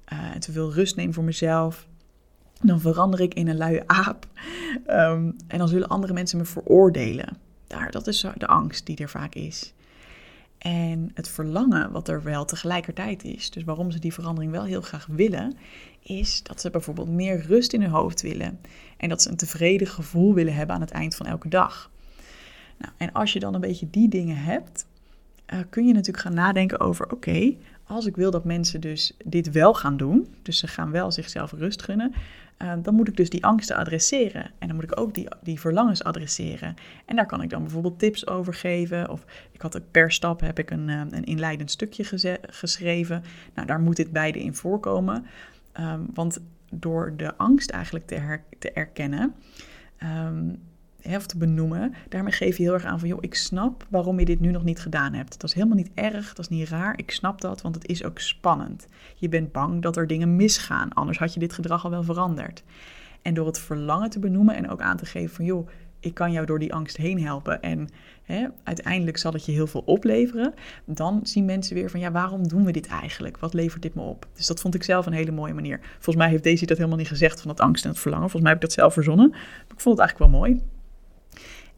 en 0.06 0.40
te 0.40 0.52
veel 0.52 0.74
rust 0.74 0.96
neem 0.96 1.14
voor 1.14 1.24
mezelf, 1.24 1.88
dan 2.62 2.80
verander 2.80 3.20
ik 3.20 3.34
in 3.34 3.48
een 3.48 3.58
luie 3.58 3.84
aap. 3.86 4.28
Um, 4.88 5.36
en 5.48 5.58
dan 5.58 5.68
zullen 5.68 5.88
andere 5.88 6.14
mensen 6.14 6.38
me 6.38 6.46
veroordelen. 6.46 7.43
Daar, 7.74 7.92
dat 7.92 8.08
is 8.08 8.26
de 8.38 8.48
angst 8.48 8.86
die 8.86 8.98
er 8.98 9.10
vaak 9.10 9.36
is. 9.36 9.74
En 10.58 11.12
het 11.14 11.30
verlangen 11.30 11.92
wat 11.92 12.08
er 12.08 12.24
wel 12.24 12.46
tegelijkertijd 12.46 13.24
is, 13.24 13.52
dus 13.52 13.64
waarom 13.64 13.92
ze 13.92 14.00
die 14.00 14.14
verandering 14.14 14.52
wel 14.52 14.64
heel 14.64 14.82
graag 14.82 15.06
willen, 15.06 15.54
is 16.02 16.44
dat 16.44 16.62
ze 16.62 16.70
bijvoorbeeld 16.70 17.10
meer 17.10 17.46
rust 17.46 17.74
in 17.74 17.82
hun 17.82 17.90
hoofd 17.90 18.22
willen. 18.22 18.60
En 18.98 19.10
dat 19.10 19.22
ze 19.22 19.30
een 19.30 19.36
tevreden 19.36 19.88
gevoel 19.88 20.34
willen 20.34 20.56
hebben 20.56 20.76
aan 20.76 20.82
het 20.82 20.92
eind 20.92 21.16
van 21.16 21.26
elke 21.26 21.50
dag. 21.50 21.92
Nou, 22.78 22.94
en 22.98 23.12
als 23.12 23.34
je 23.34 23.40
dan 23.40 23.54
een 23.54 23.62
beetje 23.62 23.90
die 23.90 24.10
dingen 24.10 24.38
hebt, 24.38 24.86
uh, 25.54 25.60
kun 25.70 25.88
je 25.88 25.94
natuurlijk 25.94 26.24
gaan 26.26 26.34
nadenken 26.34 26.80
over: 26.80 27.12
oké, 27.12 27.56
als 27.84 28.06
ik 28.06 28.16
wil 28.16 28.32
dat 28.32 28.46
mensen 28.46 28.82
dus 28.82 29.18
dit 29.26 29.52
wel 29.52 29.74
gaan 29.74 29.98
doen, 29.98 30.36
dus 30.42 30.58
ze 30.58 30.68
gaan 30.68 30.92
wel 30.92 31.12
zichzelf 31.12 31.52
rust 31.52 31.82
gunnen, 31.82 32.14
uh, 32.62 32.74
dan 32.82 32.96
moet 32.96 33.08
ik 33.08 33.18
dus 33.18 33.30
die 33.30 33.46
angsten 33.46 33.76
adresseren. 33.76 34.52
En 34.60 34.68
dan 34.68 34.76
moet 34.76 34.86
ik 34.86 35.00
ook 35.00 35.14
die, 35.14 35.28
die 35.42 35.60
verlangens 35.60 36.04
adresseren. 36.04 36.76
En 37.06 37.16
daar 37.16 37.26
kan 37.26 37.42
ik 37.42 37.50
dan 37.50 37.62
bijvoorbeeld 37.62 38.00
tips 38.00 38.28
over 38.28 38.54
geven. 38.54 39.10
Of 39.10 39.26
ik 39.52 39.62
had 39.62 39.82
per 39.92 40.12
stap 40.12 40.40
heb 40.40 40.60
ik 40.60 40.72
een, 40.72 40.88
uh, 40.88 41.02
een 41.10 41.24
inleidend 41.24 41.72
stukje 41.72 42.04
geschreven. 42.42 43.24
Nou, 43.54 43.68
daar 43.68 43.80
moet 43.80 43.96
dit 43.96 44.12
beide 44.12 44.40
in 44.40 44.56
voorkomen. 44.56 45.26
Um, 45.80 46.06
want 46.14 46.40
door 46.70 47.14
de 47.18 47.38
angst 47.38 47.70
eigenlijk 47.70 48.06
te, 48.06 48.16
her 48.16 48.44
te 48.60 48.72
erkennen. 48.72 49.34
Um, 50.04 50.60
of 51.06 51.26
te 51.26 51.38
benoemen, 51.38 51.94
daarmee 52.10 52.34
geef 52.34 52.58
je 52.58 52.64
heel 52.64 52.74
erg 52.74 52.86
aan 52.86 53.00
van, 53.00 53.08
joh, 53.08 53.18
ik 53.22 53.36
snap 53.36 53.86
waarom 53.90 54.20
je 54.20 54.26
dit 54.26 54.40
nu 54.40 54.52
nog 54.52 54.64
niet 54.64 54.80
gedaan 54.80 55.14
hebt. 55.14 55.32
Dat 55.32 55.50
is 55.50 55.54
helemaal 55.56 55.78
niet 55.78 55.92
erg, 55.94 56.28
dat 56.34 56.50
is 56.50 56.58
niet 56.58 56.70
raar, 56.70 56.98
ik 56.98 57.12
snap 57.12 57.42
dat, 57.42 57.62
want 57.62 57.76
het 57.76 57.88
is 57.88 58.04
ook 58.04 58.20
spannend. 58.20 58.88
Je 59.16 59.30
bent 59.30 59.52
bang 59.52 59.82
dat 59.82 59.98
er 59.98 60.08
dingen 60.08 60.36
misgaan, 60.36 60.94
anders 60.94 61.18
had 61.18 61.34
je 61.34 61.40
dit 61.40 61.54
gedrag 61.54 61.84
al 61.84 61.90
wel 61.90 62.04
veranderd. 62.04 62.64
En 63.22 63.34
door 63.34 63.46
het 63.46 63.60
verlangen 63.60 64.10
te 64.10 64.20
benoemen 64.20 64.56
en 64.56 64.70
ook 64.70 64.82
aan 64.82 64.98
te 64.98 65.06
geven 65.06 65.36
van, 65.36 65.46
joh, 65.46 65.68
ik 66.00 66.14
kan 66.14 66.32
jou 66.32 66.46
door 66.46 66.60
die 66.60 66.74
angst 66.74 66.98
heen 66.98 67.24
helpen 67.24 67.62
en 67.62 67.90
hè, 68.24 68.48
uiteindelijk 68.64 69.18
zal 69.18 69.34
het 69.34 69.46
je 69.46 69.52
heel 69.52 69.68
veel 69.68 69.84
opleveren, 69.86 70.54
dan 70.86 71.20
zien 71.24 71.46
mensen 71.46 71.76
weer 71.76 71.90
van 71.90 72.00
ja, 72.00 72.12
waarom 72.12 72.48
doen 72.48 72.66
we 72.66 72.72
dit 72.72 72.88
eigenlijk? 72.88 73.38
Wat 73.38 73.54
levert 73.54 73.82
dit 73.82 73.96
me 73.96 74.02
op? 74.02 74.28
Dus 74.34 74.48
dat 74.48 74.60
vond 74.60 74.76
ik 74.76 74.84
zelf 74.84 75.06
een 75.06 75.14
hele 75.14 75.32
mooie 75.32 75.54
manier. 75.54 75.80
Volgens 75.94 76.16
mij 76.16 76.30
heeft 76.30 76.44
Daisy 76.44 76.66
dat 76.66 76.78
helemaal 76.78 76.98
niet 76.98 77.08
gezegd 77.08 77.42
van 77.42 77.50
het 77.50 77.60
angst 77.60 77.84
en 77.84 77.90
het 77.90 78.00
verlangen. 78.00 78.30
Volgens 78.30 78.44
mij 78.44 78.54
heb 78.54 78.64
ik 78.64 78.68
dat 78.70 78.78
zelf 78.80 78.94
verzonnen. 78.94 79.30
Maar 79.30 79.74
ik 79.74 79.82
vond 79.82 79.98
het 79.98 80.08
eigenlijk 80.08 80.32
wel 80.32 80.40
mooi. 80.40 80.62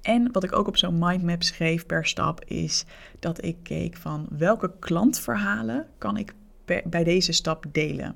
En 0.05 0.31
wat 0.31 0.43
ik 0.43 0.55
ook 0.55 0.67
op 0.67 0.77
zo'n 0.77 0.99
mindmap 0.99 1.43
schreef 1.43 1.85
per 1.85 2.05
stap 2.05 2.43
is 2.45 2.85
dat 3.19 3.43
ik 3.43 3.57
keek 3.63 3.97
van 3.97 4.27
welke 4.29 4.71
klantverhalen 4.79 5.87
kan 5.97 6.17
ik 6.17 6.33
bij 6.85 7.03
deze 7.03 7.31
stap 7.31 7.65
delen. 7.71 8.15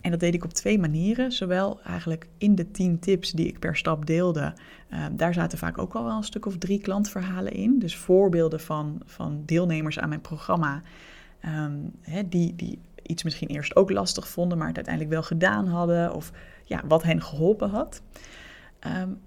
En 0.00 0.10
dat 0.10 0.20
deed 0.20 0.34
ik 0.34 0.44
op 0.44 0.52
twee 0.52 0.78
manieren. 0.78 1.32
Zowel 1.32 1.80
eigenlijk 1.80 2.28
in 2.38 2.54
de 2.54 2.70
tien 2.70 2.98
tips 2.98 3.30
die 3.30 3.46
ik 3.46 3.58
per 3.58 3.76
stap 3.76 4.06
deelde. 4.06 4.54
Uh, 4.90 5.04
daar 5.12 5.34
zaten 5.34 5.58
vaak 5.58 5.78
ook 5.78 5.94
al 5.94 6.04
wel 6.04 6.16
een 6.16 6.22
stuk 6.22 6.46
of 6.46 6.58
drie 6.58 6.80
klantverhalen 6.80 7.52
in. 7.52 7.78
Dus 7.78 7.96
voorbeelden 7.96 8.60
van, 8.60 9.00
van 9.04 9.42
deelnemers 9.46 9.98
aan 9.98 10.08
mijn 10.08 10.20
programma. 10.20 10.82
Um, 11.44 11.92
die, 12.28 12.56
die 12.56 12.78
iets 13.02 13.22
misschien 13.22 13.48
eerst 13.48 13.76
ook 13.76 13.90
lastig 13.90 14.28
vonden, 14.28 14.58
maar 14.58 14.66
het 14.66 14.76
uiteindelijk 14.76 15.14
wel 15.14 15.24
gedaan 15.24 15.66
hadden. 15.66 16.14
Of 16.14 16.32
ja, 16.64 16.82
wat 16.86 17.02
hen 17.02 17.22
geholpen 17.22 17.70
had. 17.70 18.02
Um, 18.86 19.18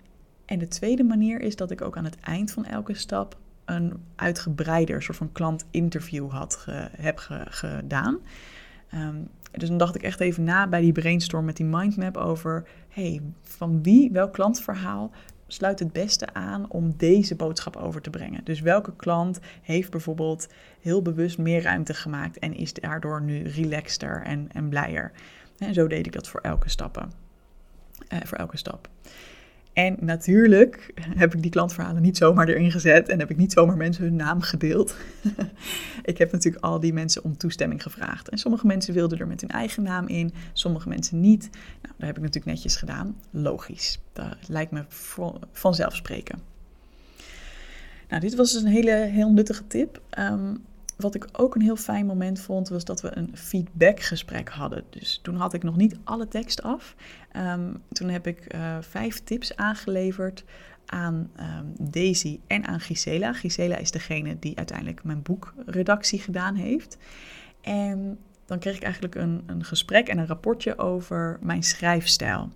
en 0.45 0.59
de 0.59 0.67
tweede 0.67 1.03
manier 1.03 1.41
is 1.41 1.55
dat 1.55 1.71
ik 1.71 1.81
ook 1.81 1.97
aan 1.97 2.03
het 2.03 2.19
eind 2.19 2.51
van 2.51 2.65
elke 2.65 2.93
stap 2.93 3.37
een 3.65 3.93
uitgebreider 4.15 5.03
soort 5.03 5.17
van 5.17 5.31
klantinterview 5.31 6.29
had 6.29 6.65
heb 6.97 7.17
gedaan. 7.49 8.19
Um, 8.93 9.29
dus 9.57 9.69
dan 9.69 9.77
dacht 9.77 9.95
ik 9.95 10.03
echt 10.03 10.19
even 10.19 10.43
na 10.43 10.67
bij 10.67 10.81
die 10.81 10.91
brainstorm 10.91 11.45
met 11.45 11.57
die 11.57 11.65
mindmap 11.65 12.17
over, 12.17 12.67
hey, 12.89 13.21
van 13.41 13.83
wie, 13.83 14.11
welk 14.11 14.33
klantverhaal 14.33 15.11
sluit 15.47 15.79
het 15.79 15.91
beste 15.91 16.33
aan 16.33 16.69
om 16.69 16.93
deze 16.97 17.35
boodschap 17.35 17.75
over 17.75 18.01
te 18.01 18.09
brengen? 18.09 18.43
Dus 18.43 18.61
welke 18.61 18.95
klant 18.95 19.39
heeft 19.61 19.91
bijvoorbeeld 19.91 20.47
heel 20.81 21.01
bewust 21.01 21.37
meer 21.37 21.61
ruimte 21.61 21.93
gemaakt 21.93 22.39
en 22.39 22.53
is 22.53 22.73
daardoor 22.73 23.21
nu 23.21 23.47
relaxter 23.47 24.21
en, 24.21 24.49
en 24.51 24.69
blijer? 24.69 25.11
En 25.57 25.73
zo 25.73 25.87
deed 25.87 26.05
ik 26.05 26.11
dat 26.11 26.27
voor 26.27 26.41
elke, 26.41 26.69
stappen, 26.69 27.11
uh, 28.13 28.19
voor 28.23 28.37
elke 28.37 28.57
stap. 28.57 28.89
En 29.75 29.97
natuurlijk 29.99 30.93
heb 31.15 31.33
ik 31.33 31.41
die 31.41 31.51
klantverhalen 31.51 32.01
niet 32.01 32.17
zomaar 32.17 32.47
erin 32.47 32.71
gezet 32.71 33.09
en 33.09 33.19
heb 33.19 33.29
ik 33.29 33.37
niet 33.37 33.51
zomaar 33.51 33.77
mensen 33.77 34.03
hun 34.03 34.15
naam 34.15 34.41
gedeeld. 34.41 34.95
ik 36.03 36.17
heb 36.17 36.31
natuurlijk 36.31 36.63
al 36.63 36.79
die 36.79 36.93
mensen 36.93 37.23
om 37.23 37.37
toestemming 37.37 37.83
gevraagd. 37.83 38.29
En 38.29 38.37
sommige 38.37 38.67
mensen 38.67 38.93
wilden 38.93 39.19
er 39.19 39.27
met 39.27 39.41
hun 39.41 39.49
eigen 39.49 39.83
naam 39.83 40.07
in, 40.07 40.33
sommige 40.53 40.89
mensen 40.89 41.19
niet. 41.19 41.49
Nou, 41.81 41.93
dat 41.97 42.07
heb 42.07 42.17
ik 42.17 42.23
natuurlijk 42.23 42.45
netjes 42.45 42.75
gedaan. 42.75 43.15
Logisch. 43.29 43.99
Dat 44.13 44.37
lijkt 44.47 44.71
me 44.71 44.83
vanzelfsprekend. 45.51 46.41
Nou, 48.09 48.21
dit 48.21 48.35
was 48.35 48.51
dus 48.51 48.61
een 48.61 48.71
hele 48.71 48.91
heel 48.91 49.31
nuttige 49.31 49.67
tip. 49.67 50.01
Um, 50.19 50.63
wat 50.95 51.15
ik 51.15 51.27
ook 51.31 51.55
een 51.55 51.61
heel 51.61 51.75
fijn 51.75 52.05
moment 52.05 52.39
vond, 52.39 52.69
was 52.69 52.85
dat 52.85 53.01
we 53.01 53.17
een 53.17 53.37
feedbackgesprek 53.37 54.49
hadden. 54.49 54.83
Dus 54.89 55.19
toen 55.23 55.35
had 55.35 55.53
ik 55.53 55.63
nog 55.63 55.75
niet 55.75 55.97
alle 56.03 56.27
tekst 56.27 56.63
af. 56.63 56.95
Ehm, 57.31 57.73
toen 57.91 58.09
heb 58.09 58.27
ik 58.27 58.53
uh, 58.55 58.77
vijf 58.81 59.23
tips 59.23 59.55
aangeleverd 59.55 60.43
aan 60.85 61.31
um, 61.39 61.91
Daisy 61.91 62.39
en 62.47 62.65
aan 62.65 62.79
Gisela. 62.79 63.33
Gisela 63.33 63.77
is 63.77 63.91
degene 63.91 64.39
die 64.39 64.57
uiteindelijk 64.57 65.03
mijn 65.03 65.21
boekredactie 65.21 66.19
gedaan 66.19 66.55
heeft. 66.55 66.97
En 67.61 68.17
dan 68.45 68.59
kreeg 68.59 68.75
ik 68.75 68.83
eigenlijk 68.83 69.15
een, 69.15 69.43
een 69.45 69.63
gesprek 69.63 70.07
en 70.07 70.17
een 70.17 70.27
rapportje 70.27 70.77
over 70.77 71.37
mijn 71.41 71.63
schrijfstijl. 71.63 72.49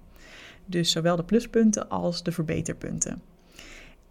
Dus 0.65 0.91
zowel 0.91 1.15
de 1.15 1.23
pluspunten 1.23 1.89
als 1.89 2.23
de 2.23 2.31
verbeterpunten. 2.31 3.21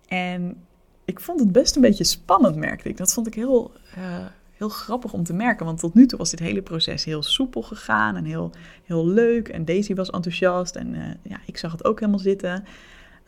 En 0.09 0.63
ik 1.09 1.21
vond 1.21 1.41
het 1.41 1.53
best 1.53 1.77
een 1.77 1.83
beetje 1.83 2.05
spannend, 2.05 2.57
merkte 2.57 2.89
ik. 2.89 2.97
Dat 2.97 3.13
vond 3.13 3.27
ik 3.27 3.35
heel, 3.35 3.73
uh, 3.99 4.27
heel 4.53 4.69
grappig 4.69 5.13
om 5.13 5.25
te 5.25 5.33
merken. 5.33 5.67
Want 5.67 5.79
tot 5.79 5.95
nu 5.95 6.07
toe 6.07 6.19
was 6.19 6.31
dit 6.31 6.39
hele 6.39 6.63
proces 6.63 7.05
heel 7.05 7.23
soepel 7.23 7.63
gegaan 7.63 8.17
en 8.17 8.25
heel, 8.25 8.51
heel 8.85 9.07
leuk. 9.07 9.49
En 9.49 9.65
Daisy 9.65 9.95
was 9.95 10.11
enthousiast 10.11 10.77
en 10.77 10.95
uh, 10.95 11.05
ja, 11.23 11.41
ik 11.47 11.57
zag 11.59 11.73
het 11.73 11.85
ook 11.85 12.01
helemaal 12.01 12.21
zitten. 12.21 12.65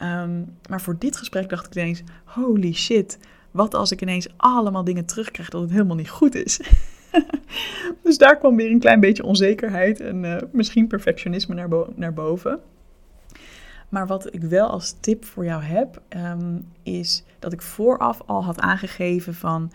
Um, 0.02 0.56
maar 0.68 0.80
voor 0.80 0.96
dit 0.98 1.16
gesprek 1.16 1.48
dacht 1.48 1.66
ik 1.66 1.74
ineens: 1.74 2.02
holy 2.24 2.72
shit, 2.72 3.18
wat 3.50 3.74
als 3.74 3.92
ik 3.92 4.02
ineens 4.02 4.28
allemaal 4.36 4.84
dingen 4.84 5.04
terugkrijg 5.04 5.48
dat 5.48 5.60
het 5.60 5.70
helemaal 5.70 5.96
niet 5.96 6.10
goed 6.10 6.34
is? 6.34 6.60
dus 8.02 8.18
daar 8.18 8.38
kwam 8.38 8.56
weer 8.56 8.70
een 8.70 8.78
klein 8.78 9.00
beetje 9.00 9.24
onzekerheid 9.24 10.00
en 10.00 10.24
uh, 10.24 10.36
misschien 10.52 10.86
perfectionisme 10.86 11.54
naar, 11.54 11.68
naar 11.94 12.14
boven. 12.14 12.60
Maar 13.90 14.06
wat 14.06 14.34
ik 14.34 14.42
wel 14.42 14.68
als 14.68 14.94
tip 15.00 15.24
voor 15.24 15.44
jou 15.44 15.62
heb, 15.62 16.02
um, 16.08 16.68
is 16.82 17.24
dat 17.38 17.52
ik 17.52 17.62
vooraf 17.62 18.22
al 18.26 18.44
had 18.44 18.60
aangegeven 18.60 19.34
van... 19.34 19.72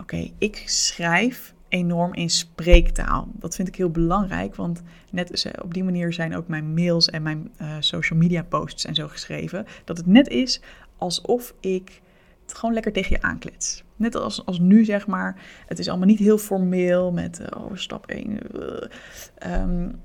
Oké, 0.00 0.30
ik 0.38 0.62
schrijf 0.66 1.54
enorm 1.68 2.14
in 2.14 2.30
spreektaal. 2.30 3.28
Dat 3.32 3.54
vind 3.54 3.68
ik 3.68 3.76
heel 3.76 3.90
belangrijk, 3.90 4.54
want 4.54 4.82
net 5.10 5.52
op 5.62 5.74
die 5.74 5.84
manier 5.84 6.12
zijn 6.12 6.36
ook 6.36 6.48
mijn 6.48 6.74
mails 6.74 7.10
en 7.10 7.22
mijn 7.22 7.50
uh, 7.60 7.76
social 7.80 8.18
media 8.18 8.42
posts 8.42 8.84
en 8.84 8.94
zo 8.94 9.08
geschreven. 9.08 9.66
Dat 9.84 9.96
het 9.96 10.06
net 10.06 10.28
is 10.28 10.60
alsof 10.96 11.54
ik 11.60 12.02
het 12.42 12.54
gewoon 12.54 12.74
lekker 12.74 12.92
tegen 12.92 13.16
je 13.16 13.22
aanklets. 13.22 13.84
Net 13.96 14.14
als, 14.14 14.46
als 14.46 14.58
nu, 14.58 14.84
zeg 14.84 15.06
maar. 15.06 15.42
Het 15.66 15.78
is 15.78 15.88
allemaal 15.88 16.06
niet 16.06 16.18
heel 16.18 16.38
formeel 16.38 17.12
met, 17.12 17.40
uh, 17.40 17.64
oh, 17.64 17.70
stap 17.74 18.06
1. 18.06 18.38
Uh, 18.54 19.60
um, 19.62 20.00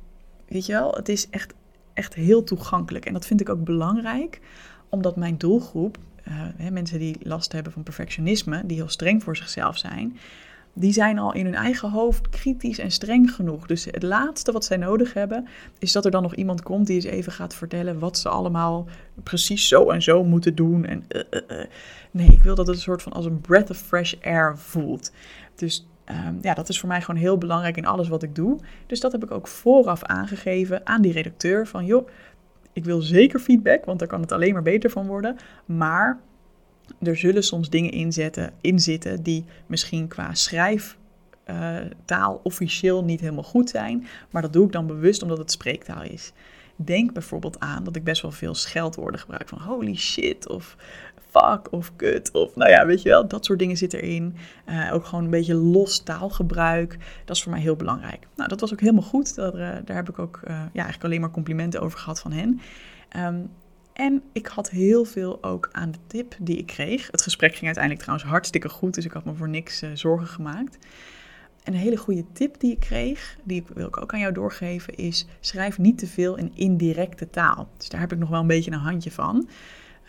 weet 0.48 0.66
je 0.66 0.74
wel, 0.74 0.92
het 0.92 1.10
is 1.10 1.30
echt 1.30 1.54
echt 2.00 2.14
heel 2.14 2.44
toegankelijk. 2.44 3.06
En 3.06 3.14
dat 3.14 3.26
vind 3.26 3.42
ik 3.42 3.50
ook 3.50 3.64
belangrijk, 3.64 4.40
omdat 4.90 5.16
mijn 5.16 5.38
doelgroep, 5.38 5.98
uh, 6.28 6.70
mensen 6.72 7.00
die 7.00 7.18
last 7.24 7.52
hebben 7.52 7.72
van 7.72 7.84
perfectionisme, 7.84 8.66
die 8.66 8.78
heel 8.78 8.90
streng 8.90 9.24
voor 9.24 9.38
zichzelf 9.38 9.78
zijn, 9.78 10.18
die 10.74 10.94
zijn 10.94 11.20
al 11.20 11.34
in 11.34 11.46
hun 11.46 11.56
eigen 11.56 11.92
hoofd 11.92 12.30
kritisch 12.30 12.80
en 12.80 12.92
streng 12.92 13.32
genoeg. 13.32 13.68
Dus 13.68 13.86
het 13.86 14.04
laatste 14.04 14.52
wat 14.52 14.66
zij 14.66 14.78
nodig 14.78 15.14
hebben, 15.14 15.48
is 15.80 15.92
dat 15.92 16.06
er 16.06 16.12
dan 16.12 16.22
nog 16.22 16.36
iemand 16.36 16.62
komt 16.62 16.88
die 16.88 16.96
eens 16.96 17.06
even 17.06 17.32
gaat 17.32 17.56
vertellen 17.56 18.00
wat 18.00 18.18
ze 18.18 18.30
allemaal 18.30 18.88
precies 19.24 19.68
zo 19.68 19.90
en 19.90 20.02
zo 20.02 20.24
moeten 20.24 20.56
doen. 20.56 20.86
En, 20.86 21.04
uh, 21.10 21.22
uh, 21.32 21.66
nee, 22.12 22.32
ik 22.32 22.44
wil 22.44 22.56
dat 22.56 22.68
het 22.68 22.76
een 22.76 22.82
soort 22.82 23.02
van 23.02 23.12
als 23.12 23.26
een 23.26 23.42
breath 23.42 23.70
of 23.70 23.78
fresh 23.78 24.14
air 24.22 24.58
voelt. 24.58 25.12
Dus 25.56 25.88
Um, 26.12 26.40
ja, 26.42 26.54
dat 26.54 26.70
is 26.70 26.80
voor 26.80 26.90
mij 26.90 27.02
gewoon 27.02 27.22
heel 27.22 27.38
belangrijk 27.38 27.78
in 27.78 27.86
alles 27.86 28.08
wat 28.08 28.24
ik 28.24 28.36
doe. 28.36 28.60
Dus 28.88 29.00
dat 29.00 29.12
heb 29.12 29.24
ik 29.24 29.32
ook 29.32 29.48
vooraf 29.48 30.04
aangegeven 30.04 30.88
aan 30.88 31.02
die 31.02 31.12
redacteur 31.12 31.68
van 31.68 31.86
joh, 31.86 32.08
ik 32.74 32.86
wil 32.86 33.02
zeker 33.02 33.40
feedback, 33.40 33.86
want 33.86 34.00
daar 34.00 34.08
kan 34.08 34.22
het 34.22 34.32
alleen 34.32 34.54
maar 34.54 34.62
beter 34.62 34.90
van 34.90 35.08
worden. 35.08 35.38
Maar 35.66 36.20
er 37.02 37.18
zullen 37.18 37.44
soms 37.44 37.70
dingen 37.70 37.92
inzetten, 37.92 38.54
in 38.62 38.80
zitten 38.80 39.24
die 39.24 39.46
misschien 39.68 40.08
qua 40.08 40.34
schrijftaal 40.34 42.34
uh, 42.34 42.40
officieel 42.44 43.04
niet 43.04 43.20
helemaal 43.20 43.44
goed 43.44 43.70
zijn. 43.70 44.08
Maar 44.30 44.42
dat 44.42 44.54
doe 44.54 44.66
ik 44.66 44.72
dan 44.72 44.88
bewust 44.88 45.22
omdat 45.22 45.38
het 45.38 45.52
spreektaal 45.52 46.04
is. 46.04 46.32
Denk 46.76 47.14
bijvoorbeeld 47.14 47.60
aan 47.60 47.84
dat 47.84 47.96
ik 47.96 48.04
best 48.04 48.22
wel 48.22 48.32
veel 48.32 48.56
scheldwoorden 48.56 49.20
gebruik 49.20 49.50
van 49.50 49.62
holy 49.62 49.96
shit 49.96 50.50
of 50.50 50.76
fuck 51.30 51.72
of 51.72 51.96
kut 51.96 52.32
of 52.32 52.56
nou 52.56 52.70
ja, 52.70 52.86
weet 52.86 53.02
je 53.02 53.10
wel, 53.10 53.28
dat 53.28 53.46
soort 53.46 53.60
dingen 53.60 53.78
zit 53.78 53.94
erin. 53.94 54.36
Uh, 54.70 54.94
ook 54.94 55.06
gewoon 55.06 55.24
een 55.24 55.30
beetje 55.30 55.54
los 55.54 56.00
taalgebruik. 56.00 56.98
Dat 57.26 57.36
is 57.36 57.44
voor 57.44 57.52
mij 57.52 57.62
heel 57.62 57.76
belangrijk. 57.76 58.28
Nou, 58.36 58.50
dat 58.50 58.60
was 58.60 58.74
ook 58.74 58.80
helemaal 58.80 59.04
goed. 59.04 59.36
Daar, 59.36 59.54
uh, 59.54 59.68
daar 59.86 59.96
heb 59.96 60.10
ik 60.10 60.20
ook 60.20 60.40
uh, 60.44 60.50
ja, 60.50 60.64
eigenlijk 60.74 61.04
alleen 61.04 61.22
maar 61.22 61.32
complimenten 61.32 61.82
over 61.82 62.00
gehad 62.00 62.20
van 62.20 62.32
hen. 62.32 62.60
Um, 63.18 63.50
en 63.94 64.22
ik 64.32 64.48
had 64.48 64.70
heel 64.70 65.06
veel 65.06 65.44
ook 65.44 65.70
aan 65.72 65.92
de 65.92 65.98
tip 66.08 66.36
die 66.40 66.58
ik 66.58 66.66
kreeg. 66.66 67.08
Het 67.12 67.22
gesprek 67.22 67.52
ging 67.52 67.66
uiteindelijk 67.66 68.04
trouwens 68.04 68.30
hartstikke 68.30 68.70
goed, 68.70 68.94
dus 68.94 69.06
ik 69.06 69.12
had 69.12 69.26
me 69.26 69.34
voor 69.34 69.50
niks 69.50 69.84
zorgen 69.94 70.28
gemaakt. 70.28 70.78
En 71.64 71.74
een 71.74 71.80
hele 71.80 71.98
goede 71.98 72.26
tip 72.34 72.60
die 72.60 72.72
ik 72.72 72.80
kreeg, 72.80 73.38
die 73.44 73.64
wil 73.74 73.88
ik 73.88 74.02
ook 74.02 74.14
aan 74.14 74.20
jou 74.20 74.34
doorgeven, 74.34 74.96
is 74.96 75.28
schrijf 75.40 75.78
niet 75.78 75.98
te 75.98 76.08
veel 76.08 76.36
in 76.36 76.52
indirecte 76.56 77.30
taal. 77.30 77.70
Dus 77.78 77.90
daar 77.90 78.00
heb 78.00 78.12
ik 78.12 78.20
nog 78.20 78.30
wel 78.30 78.40
een 78.40 78.48
beetje 78.48 78.72
een 78.72 78.78
handje 78.78 79.12
van. 79.12 79.50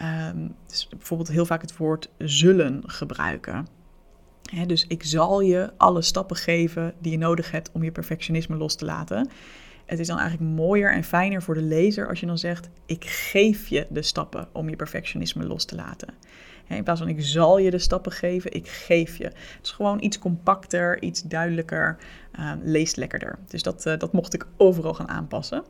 Um, 0.03 0.55
dus 0.67 0.89
bijvoorbeeld 0.89 1.29
heel 1.29 1.47
vaak 1.47 1.61
het 1.61 1.77
woord 1.77 2.09
zullen 2.19 2.83
gebruiken. 2.87 3.67
dus 4.67 4.87
ik 4.87 5.05
zal 5.05 5.41
je 5.41 5.73
alle 5.77 6.03
stappen 6.03 6.37
geven 6.37 6.95
die 6.99 7.13
je 7.13 7.19
nodig 7.19 7.51
hebt 7.51 7.73
om 7.73 7.83
je 7.83 7.93
perfectionisme 7.93 8.57
los 8.57 8.75
te 8.75 8.85
laten. 8.85 9.29
Het 9.87 9.99
is 9.99 10.07
dan 10.07 10.19
eigenlijk 10.19 10.51
mooier 10.51 10.93
en 10.93 11.05
fijner 11.05 11.43
voor 11.43 11.55
de 11.55 11.63
lezer 11.63 12.09
als 12.09 12.21
je 12.21 12.27
dan 12.27 12.39
zegt: 12.39 12.69
Ik 12.87 13.05
geef 13.05 13.69
je 13.69 13.87
de 13.91 14.03
stappen 14.03 14.49
om 14.53 14.69
je 14.69 14.77
perfectionisme 14.77 15.45
los 15.45 15.65
te 15.65 15.75
laten. 15.75 16.15
in 16.69 16.85
plaats 16.85 17.01
van 17.01 17.09
ik 17.09 17.23
zal 17.23 17.59
je 17.59 17.71
de 17.71 17.79
stappen 17.79 18.13
geven, 18.13 18.53
ik 18.53 18.69
geef 18.69 19.17
je. 19.17 19.25
Het 19.25 19.59
is 19.63 19.71
gewoon 19.71 20.03
iets 20.03 20.19
compacter, 20.19 21.03
iets 21.03 21.23
duidelijker, 21.23 21.97
uh, 22.39 22.53
leest 22.63 22.97
lekkerder. 22.97 23.39
Dus 23.47 23.63
dat, 23.63 23.87
uh, 23.87 23.99
dat 23.99 24.13
mocht 24.13 24.35
ik 24.35 24.47
overal 24.57 24.95
gaan 24.95 25.09
aanpassen. 25.09 25.65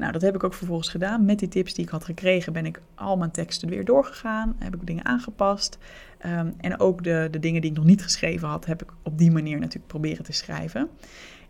Nou, 0.00 0.12
dat 0.12 0.22
heb 0.22 0.34
ik 0.34 0.44
ook 0.44 0.54
vervolgens 0.54 0.88
gedaan. 0.88 1.24
Met 1.24 1.38
die 1.38 1.48
tips 1.48 1.74
die 1.74 1.84
ik 1.84 1.90
had 1.90 2.04
gekregen, 2.04 2.52
ben 2.52 2.66
ik 2.66 2.80
al 2.94 3.16
mijn 3.16 3.30
teksten 3.30 3.68
weer 3.68 3.84
doorgegaan. 3.84 4.56
Heb 4.58 4.74
ik 4.74 4.86
dingen 4.86 5.04
aangepast. 5.04 5.78
Um, 6.26 6.54
en 6.60 6.80
ook 6.80 7.04
de, 7.04 7.28
de 7.30 7.38
dingen 7.38 7.60
die 7.60 7.70
ik 7.70 7.76
nog 7.76 7.86
niet 7.86 8.02
geschreven 8.02 8.48
had, 8.48 8.66
heb 8.66 8.82
ik 8.82 8.92
op 9.02 9.18
die 9.18 9.30
manier 9.30 9.58
natuurlijk 9.58 9.86
proberen 9.86 10.24
te 10.24 10.32
schrijven. 10.32 10.88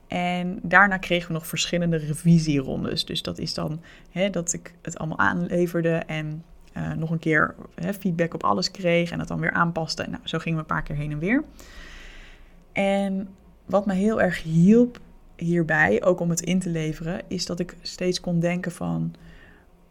En 0.06 0.58
daarna 0.62 0.96
kregen 0.96 1.26
we 1.26 1.32
nog 1.32 1.46
verschillende 1.46 1.96
revisierondes. 1.96 3.04
Dus 3.04 3.22
dat 3.22 3.38
is 3.38 3.54
dan 3.54 3.80
dat 4.30 4.52
ik 4.52 4.74
het 4.82 4.98
allemaal 4.98 5.18
aanleverde 5.18 5.94
en 5.94 6.44
uh, 6.76 6.92
nog 6.92 7.10
een 7.10 7.18
keer 7.18 7.54
feedback 7.98 8.34
op 8.34 8.44
alles 8.44 8.70
kreeg 8.70 9.10
en 9.10 9.18
dat 9.18 9.28
dan 9.28 9.40
weer 9.40 9.52
aanpaste. 9.52 10.06
Nou, 10.08 10.22
zo 10.24 10.38
gingen 10.38 10.58
we 10.58 10.64
een 10.64 10.74
paar 10.74 10.82
keer 10.82 10.96
heen 10.96 11.12
en 11.12 11.18
weer. 11.18 11.44
En 12.72 13.28
wat 13.66 13.86
me 13.86 13.94
heel 13.94 14.20
erg 14.20 14.42
hielp 14.42 15.00
hierbij, 15.40 16.02
ook 16.04 16.20
om 16.20 16.30
het 16.30 16.40
in 16.40 16.58
te 16.58 16.68
leveren, 16.68 17.20
is 17.28 17.46
dat 17.46 17.60
ik 17.60 17.76
steeds 17.80 18.20
kon 18.20 18.40
denken 18.40 18.72
van, 18.72 19.14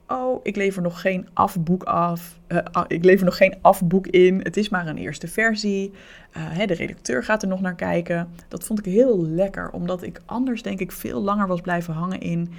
oh, 0.07 0.39
ik 0.43 0.55
lever 0.55 0.81
nog 0.81 1.01
geen 1.01 1.27
afboek 1.33 1.83
af, 1.83 2.39
uh, 2.47 2.59
ik 2.87 3.03
lever 3.03 3.25
nog 3.25 3.37
geen 3.37 3.55
afboek 3.61 4.07
in, 4.07 4.39
het 4.43 4.57
is 4.57 4.69
maar 4.69 4.87
een 4.87 4.97
eerste 4.97 5.27
versie, 5.27 5.91
uh, 5.91 5.93
hè, 6.33 6.65
de 6.65 6.73
redacteur 6.73 7.23
gaat 7.23 7.41
er 7.41 7.47
nog 7.47 7.61
naar 7.61 7.75
kijken. 7.75 8.29
Dat 8.47 8.63
vond 8.63 8.79
ik 8.79 8.85
heel 8.85 9.25
lekker, 9.25 9.69
omdat 9.69 10.03
ik 10.03 10.21
anders 10.25 10.61
denk 10.61 10.79
ik 10.79 10.91
veel 10.91 11.21
langer 11.21 11.47
was 11.47 11.61
blijven 11.61 11.93
hangen 11.93 12.19
in, 12.19 12.51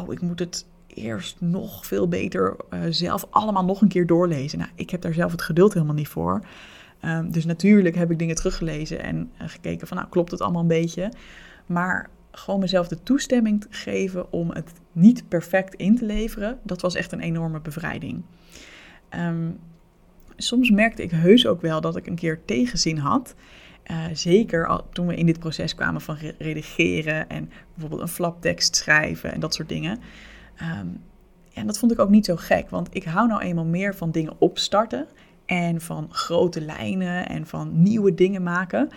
oh, 0.00 0.12
ik 0.12 0.20
moet 0.20 0.38
het 0.38 0.66
eerst 0.86 1.36
nog 1.40 1.86
veel 1.86 2.08
beter 2.08 2.56
uh, 2.70 2.80
zelf 2.88 3.26
allemaal 3.30 3.64
nog 3.64 3.80
een 3.80 3.88
keer 3.88 4.06
doorlezen. 4.06 4.58
Nou, 4.58 4.70
ik 4.74 4.90
heb 4.90 5.00
daar 5.00 5.12
zelf 5.12 5.32
het 5.32 5.42
geduld 5.42 5.74
helemaal 5.74 5.94
niet 5.94 6.08
voor. 6.08 6.40
Um, 7.04 7.30
dus 7.30 7.44
natuurlijk 7.44 7.94
heb 7.94 8.10
ik 8.10 8.18
dingen 8.18 8.34
teruggelezen 8.34 9.02
en 9.02 9.30
gekeken 9.38 9.86
van, 9.86 9.96
nou, 9.96 10.08
klopt 10.08 10.30
het 10.30 10.40
allemaal 10.40 10.62
een 10.62 10.68
beetje. 10.68 11.12
Maar 11.66 12.08
gewoon 12.30 12.60
mezelf 12.60 12.88
de 12.88 13.02
toestemming 13.02 13.66
geven 13.70 14.32
om 14.32 14.50
het 14.50 14.72
niet 14.92 15.28
perfect 15.28 15.74
in 15.74 15.96
te 15.96 16.04
leveren, 16.04 16.58
dat 16.62 16.80
was 16.80 16.94
echt 16.94 17.12
een 17.12 17.20
enorme 17.20 17.60
bevrijding. 17.60 18.22
Um, 19.16 19.58
soms 20.36 20.70
merkte 20.70 21.02
ik 21.02 21.10
heus 21.10 21.46
ook 21.46 21.60
wel 21.60 21.80
dat 21.80 21.96
ik 21.96 22.06
een 22.06 22.14
keer 22.14 22.44
tegenzin 22.44 22.98
had. 22.98 23.34
Uh, 23.90 24.04
zeker 24.12 24.80
toen 24.92 25.06
we 25.06 25.14
in 25.14 25.26
dit 25.26 25.38
proces 25.38 25.74
kwamen 25.74 26.00
van 26.00 26.16
redigeren 26.38 27.28
en 27.28 27.50
bijvoorbeeld 27.72 28.02
een 28.02 28.14
flaptekst 28.14 28.76
schrijven 28.76 29.32
en 29.32 29.40
dat 29.40 29.54
soort 29.54 29.68
dingen. 29.68 29.98
Um, 30.80 31.00
en 31.54 31.66
dat 31.66 31.78
vond 31.78 31.92
ik 31.92 31.98
ook 31.98 32.08
niet 32.10 32.24
zo 32.24 32.36
gek, 32.36 32.70
want 32.70 32.88
ik 32.92 33.04
hou 33.04 33.28
nou 33.28 33.40
eenmaal 33.42 33.64
meer 33.64 33.94
van 33.94 34.10
dingen 34.10 34.34
opstarten 34.38 35.06
en 35.46 35.80
van 35.80 36.06
grote 36.10 36.60
lijnen 36.60 37.28
en 37.28 37.46
van 37.46 37.82
nieuwe 37.82 38.14
dingen 38.14 38.42
maken, 38.42 38.88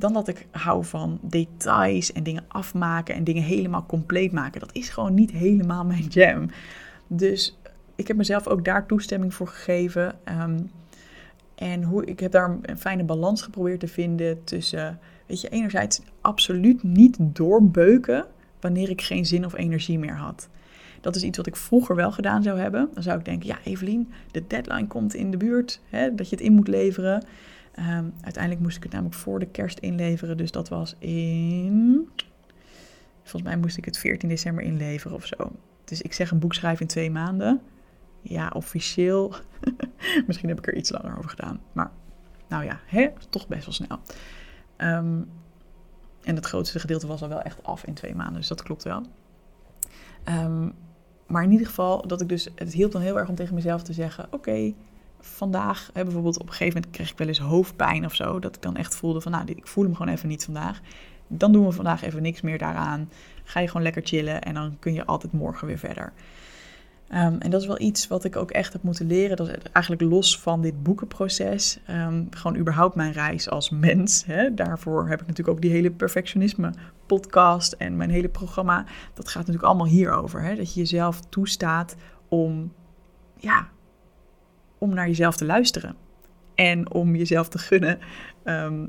dan 0.00 0.12
dat 0.12 0.28
ik 0.28 0.46
hou 0.50 0.84
van 0.84 1.18
details 1.22 2.12
en 2.12 2.22
dingen 2.22 2.44
afmaken 2.48 3.14
en 3.14 3.24
dingen 3.24 3.42
helemaal 3.42 3.86
compleet 3.86 4.32
maken. 4.32 4.60
Dat 4.60 4.74
is 4.74 4.88
gewoon 4.88 5.14
niet 5.14 5.30
helemaal 5.30 5.84
mijn 5.84 6.06
jam. 6.06 6.50
Dus 7.06 7.58
ik 7.94 8.08
heb 8.08 8.16
mezelf 8.16 8.46
ook 8.46 8.64
daar 8.64 8.86
toestemming 8.86 9.34
voor 9.34 9.48
gegeven. 9.48 10.14
Um, 10.42 10.70
en 11.54 11.82
hoe, 11.82 12.04
ik 12.04 12.20
heb 12.20 12.32
daar 12.32 12.58
een 12.62 12.78
fijne 12.78 13.04
balans 13.04 13.42
geprobeerd 13.42 13.80
te 13.80 13.88
vinden 13.88 14.44
tussen, 14.44 14.98
weet 15.26 15.40
je, 15.40 15.48
enerzijds 15.48 16.00
absoluut 16.20 16.82
niet 16.82 17.16
doorbeuken 17.20 18.26
wanneer 18.60 18.90
ik 18.90 19.02
geen 19.02 19.26
zin 19.26 19.44
of 19.44 19.54
energie 19.54 19.98
meer 19.98 20.16
had. 20.16 20.48
Dat 21.00 21.16
is 21.16 21.22
iets 21.22 21.36
wat 21.36 21.46
ik 21.46 21.56
vroeger 21.56 21.94
wel 21.96 22.12
gedaan 22.12 22.42
zou 22.42 22.58
hebben. 22.58 22.88
Dan 22.94 23.02
zou 23.02 23.18
ik 23.18 23.24
denken, 23.24 23.48
ja 23.48 23.58
Evelien, 23.64 24.12
de 24.30 24.46
deadline 24.46 24.86
komt 24.86 25.14
in 25.14 25.30
de 25.30 25.36
buurt, 25.36 25.80
hè, 25.88 26.14
dat 26.14 26.28
je 26.28 26.36
het 26.36 26.44
in 26.44 26.52
moet 26.52 26.68
leveren. 26.68 27.24
Ehm, 27.74 28.04
uiteindelijk 28.20 28.62
moest 28.62 28.76
ik 28.76 28.82
het 28.82 28.92
namelijk 28.92 29.16
voor 29.16 29.38
de 29.38 29.46
kerst 29.46 29.78
inleveren. 29.78 30.36
Dus 30.36 30.50
dat 30.50 30.68
was 30.68 30.94
in. 30.98 32.08
Volgens 33.22 33.42
mij 33.42 33.56
moest 33.56 33.76
ik 33.76 33.84
het 33.84 33.98
14 33.98 34.28
december 34.28 34.64
inleveren 34.64 35.16
of 35.16 35.26
zo. 35.26 35.52
Dus 35.84 36.02
ik 36.02 36.12
zeg 36.12 36.30
een 36.30 36.38
boek 36.38 36.54
schrijven 36.54 36.80
in 36.80 36.86
twee 36.86 37.10
maanden. 37.10 37.60
Ja, 38.20 38.50
officieel. 38.54 39.34
Misschien 40.26 40.48
heb 40.48 40.58
ik 40.58 40.66
er 40.66 40.76
iets 40.76 40.90
langer 40.90 41.18
over 41.18 41.30
gedaan. 41.30 41.60
Maar 41.72 41.90
nou 42.48 42.64
ja, 42.64 42.80
hè, 42.86 43.08
toch 43.28 43.48
best 43.48 43.64
wel 43.64 43.74
snel. 43.74 43.98
Ehm, 44.76 45.22
en 46.22 46.34
het 46.34 46.46
grootste 46.46 46.78
gedeelte 46.78 47.06
was 47.06 47.22
al 47.22 47.28
wel 47.28 47.42
echt 47.42 47.62
af 47.62 47.84
in 47.84 47.94
twee 47.94 48.14
maanden. 48.14 48.36
Dus 48.36 48.48
dat 48.48 48.62
klopt 48.62 48.82
wel. 48.82 49.02
Ehm, 50.24 50.68
maar 51.26 51.42
in 51.42 51.50
ieder 51.50 51.66
geval, 51.66 52.06
dat 52.06 52.20
ik 52.20 52.28
dus, 52.28 52.48
het 52.54 52.72
hielp 52.72 52.92
dan 52.92 53.02
heel 53.02 53.18
erg 53.18 53.28
om 53.28 53.34
tegen 53.34 53.54
mezelf 53.54 53.82
te 53.82 53.92
zeggen: 53.92 54.26
Oké, 54.30 54.72
vandaag, 55.20 55.90
bijvoorbeeld 55.92 56.38
op 56.38 56.46
een 56.46 56.52
gegeven 56.52 56.74
moment 56.74 56.92
kreeg 56.92 57.10
ik 57.10 57.18
wel 57.18 57.28
eens 57.28 57.38
hoofdpijn 57.38 58.04
of 58.04 58.14
zo. 58.14 58.38
Dat 58.38 58.56
ik 58.56 58.62
dan 58.62 58.76
echt 58.76 58.96
voelde 58.96 59.20
van, 59.20 59.32
nou, 59.32 59.44
ik 59.46 59.66
voel 59.66 59.84
hem 59.84 59.94
gewoon 59.94 60.12
even 60.12 60.28
niet 60.28 60.44
vandaag. 60.44 60.80
Dan 61.26 61.52
doen 61.52 61.66
we 61.66 61.72
vandaag 61.72 62.02
even 62.02 62.22
niks 62.22 62.40
meer 62.40 62.58
daaraan. 62.58 63.10
Ga 63.44 63.60
je 63.60 63.66
gewoon 63.66 63.82
lekker 63.82 64.02
chillen 64.04 64.42
en 64.42 64.54
dan 64.54 64.76
kun 64.78 64.92
je 64.92 65.04
altijd 65.04 65.32
morgen 65.32 65.66
weer 65.66 65.78
verder. 65.78 66.12
Ehm, 67.10 67.36
en 67.38 67.50
dat 67.50 67.60
is 67.60 67.66
wel 67.66 67.80
iets 67.80 68.06
wat 68.06 68.24
ik 68.24 68.36
ook 68.36 68.50
echt 68.50 68.72
heb 68.72 68.82
moeten 68.82 69.06
leren. 69.06 69.36
Dat 69.36 69.48
is 69.48 69.54
eigenlijk 69.72 70.12
los 70.12 70.38
van 70.38 70.62
dit 70.62 70.82
boekenproces. 70.82 71.78
Um, 71.90 72.26
gewoon 72.30 72.56
überhaupt 72.56 72.94
mijn 72.94 73.12
reis 73.12 73.50
als 73.50 73.70
mens. 73.70 74.24
Hè. 74.24 74.54
Daarvoor 74.54 75.08
heb 75.08 75.20
ik 75.20 75.26
natuurlijk 75.26 75.56
ook 75.56 75.62
die 75.62 75.70
hele 75.70 75.90
perfectionisme 75.90 76.72
podcast 77.06 77.72
en 77.72 77.96
mijn 77.96 78.10
hele 78.10 78.28
programma. 78.28 78.84
Dat 79.14 79.28
gaat 79.28 79.38
natuurlijk 79.38 79.66
allemaal 79.66 79.86
hierover. 79.86 80.42
Hè. 80.42 80.54
Dat 80.54 80.74
je 80.74 80.80
jezelf 80.80 81.20
toestaat 81.20 81.96
om, 82.28 82.72
ja, 83.36 83.68
om 84.80 84.94
naar 84.94 85.06
jezelf 85.06 85.36
te 85.36 85.44
luisteren. 85.44 85.96
En 86.54 86.92
om 86.92 87.16
jezelf 87.16 87.48
te 87.48 87.58
gunnen 87.58 87.98
ehm, 88.42 88.86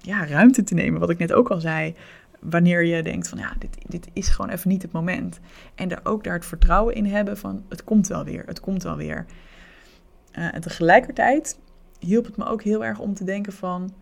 ja, 0.00 0.26
ruimte 0.26 0.62
te 0.62 0.74
nemen. 0.74 1.00
Wat 1.00 1.10
ik 1.10 1.18
net 1.18 1.32
ook 1.32 1.50
al 1.50 1.60
zei 1.60 1.94
wanneer 2.40 2.84
je 2.84 3.02
denkt 3.02 3.28
van 3.28 3.38
ja, 3.38 3.52
dit, 3.58 3.78
dit 3.86 4.08
is 4.12 4.28
gewoon 4.28 4.50
even 4.50 4.68
niet 4.68 4.82
het 4.82 4.92
moment. 4.92 5.40
En 5.74 5.90
er 5.90 6.00
ook 6.02 6.24
daar 6.24 6.34
het 6.34 6.46
vertrouwen 6.46 6.94
in 6.94 7.06
hebben 7.06 7.38
van 7.38 7.64
het 7.68 7.84
komt 7.84 8.06
wel 8.06 8.24
weer, 8.24 8.42
het 8.46 8.60
komt 8.60 8.82
wel 8.82 8.96
weer. 8.96 9.26
Uh, 10.32 10.54
en 10.54 10.60
tegelijkertijd 10.60 11.58
hielp 11.98 12.24
het 12.24 12.36
me 12.36 12.44
ook 12.44 12.62
heel 12.62 12.84
erg 12.84 12.98
om 12.98 13.14
te 13.14 13.24
denken 13.24 13.52
van 13.52 13.94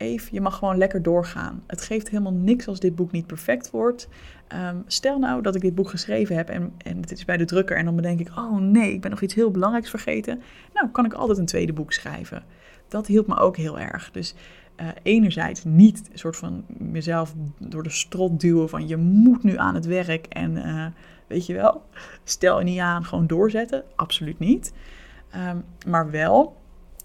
Eve, 0.00 0.28
je 0.32 0.40
mag 0.40 0.56
gewoon 0.56 0.78
lekker 0.78 1.02
doorgaan. 1.02 1.62
Het 1.66 1.80
geeft 1.80 2.08
helemaal 2.08 2.32
niks 2.32 2.68
als 2.68 2.80
dit 2.80 2.94
boek 2.94 3.12
niet 3.12 3.26
perfect 3.26 3.70
wordt. 3.70 4.08
Ehm, 4.48 4.76
stel 4.86 5.18
nou 5.18 5.42
dat 5.42 5.54
ik 5.54 5.60
dit 5.60 5.74
boek 5.74 5.88
geschreven 5.88 6.36
heb 6.36 6.48
en, 6.48 6.72
en 6.78 7.00
het 7.00 7.12
is 7.12 7.24
bij 7.24 7.36
de 7.36 7.44
drukker 7.44 7.76
en 7.76 7.84
dan 7.84 7.96
bedenk 7.96 8.20
ik, 8.20 8.28
oh 8.28 8.58
nee, 8.58 8.92
ik 8.92 9.00
ben 9.00 9.10
nog 9.10 9.20
iets 9.20 9.34
heel 9.34 9.50
belangrijks 9.50 9.90
vergeten. 9.90 10.40
Nou, 10.74 10.88
kan 10.88 11.04
ik 11.04 11.12
altijd 11.12 11.38
een 11.38 11.46
tweede 11.46 11.72
boek 11.72 11.92
schrijven. 11.92 12.42
Dat 12.88 13.06
hielp 13.06 13.26
me 13.26 13.36
ook 13.36 13.56
heel 13.56 13.78
erg. 13.78 14.10
Dus 14.10 14.34
uh, 14.80 14.88
enerzijds 15.02 15.64
niet 15.64 16.08
een 16.12 16.18
soort 16.18 16.36
van 16.36 16.64
mezelf 16.68 17.34
door 17.58 17.82
de 17.82 17.90
strot 17.90 18.40
duwen 18.40 18.68
van 18.68 18.88
je 18.88 18.96
moet 18.96 19.42
nu 19.42 19.56
aan 19.56 19.74
het 19.74 19.86
werk 19.86 20.26
en 20.26 20.56
uh, 20.56 20.86
weet 21.26 21.46
je 21.46 21.54
wel, 21.54 21.82
stel 22.24 22.58
je 22.58 22.64
niet 22.64 22.78
aan, 22.78 23.04
gewoon 23.04 23.26
doorzetten. 23.26 23.84
Absoluut 23.96 24.38
niet. 24.38 24.72
Um, 25.50 25.64
maar 25.86 26.10
wel 26.10 26.56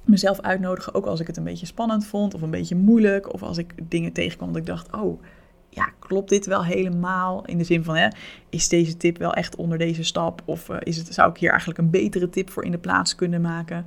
mezelf 0.07 0.39
uitnodigen, 0.39 0.93
ook 0.93 1.05
als 1.05 1.19
ik 1.19 1.27
het 1.27 1.37
een 1.37 1.43
beetje 1.43 1.65
spannend 1.65 2.05
vond 2.05 2.33
of 2.33 2.41
een 2.41 2.49
beetje 2.49 2.75
moeilijk 2.75 3.33
of 3.33 3.43
als 3.43 3.57
ik 3.57 3.73
dingen 3.89 4.11
tegenkwam 4.11 4.47
dat 4.47 4.57
ik 4.57 4.65
dacht, 4.65 4.91
oh 4.91 5.21
ja, 5.69 5.89
klopt 5.99 6.29
dit 6.29 6.45
wel 6.45 6.63
helemaal? 6.63 7.45
In 7.45 7.57
de 7.57 7.63
zin 7.63 7.83
van, 7.83 7.95
hè, 7.95 8.07
is 8.49 8.69
deze 8.69 8.97
tip 8.97 9.17
wel 9.17 9.33
echt 9.33 9.55
onder 9.55 9.77
deze 9.77 10.03
stap? 10.03 10.41
Of 10.45 10.69
uh, 10.69 10.77
is 10.79 10.97
het, 10.97 11.13
zou 11.13 11.29
ik 11.29 11.37
hier 11.37 11.49
eigenlijk 11.49 11.79
een 11.79 11.89
betere 11.89 12.29
tip 12.29 12.49
voor 12.49 12.63
in 12.63 12.71
de 12.71 12.77
plaats 12.77 13.15
kunnen 13.15 13.41
maken? 13.41 13.85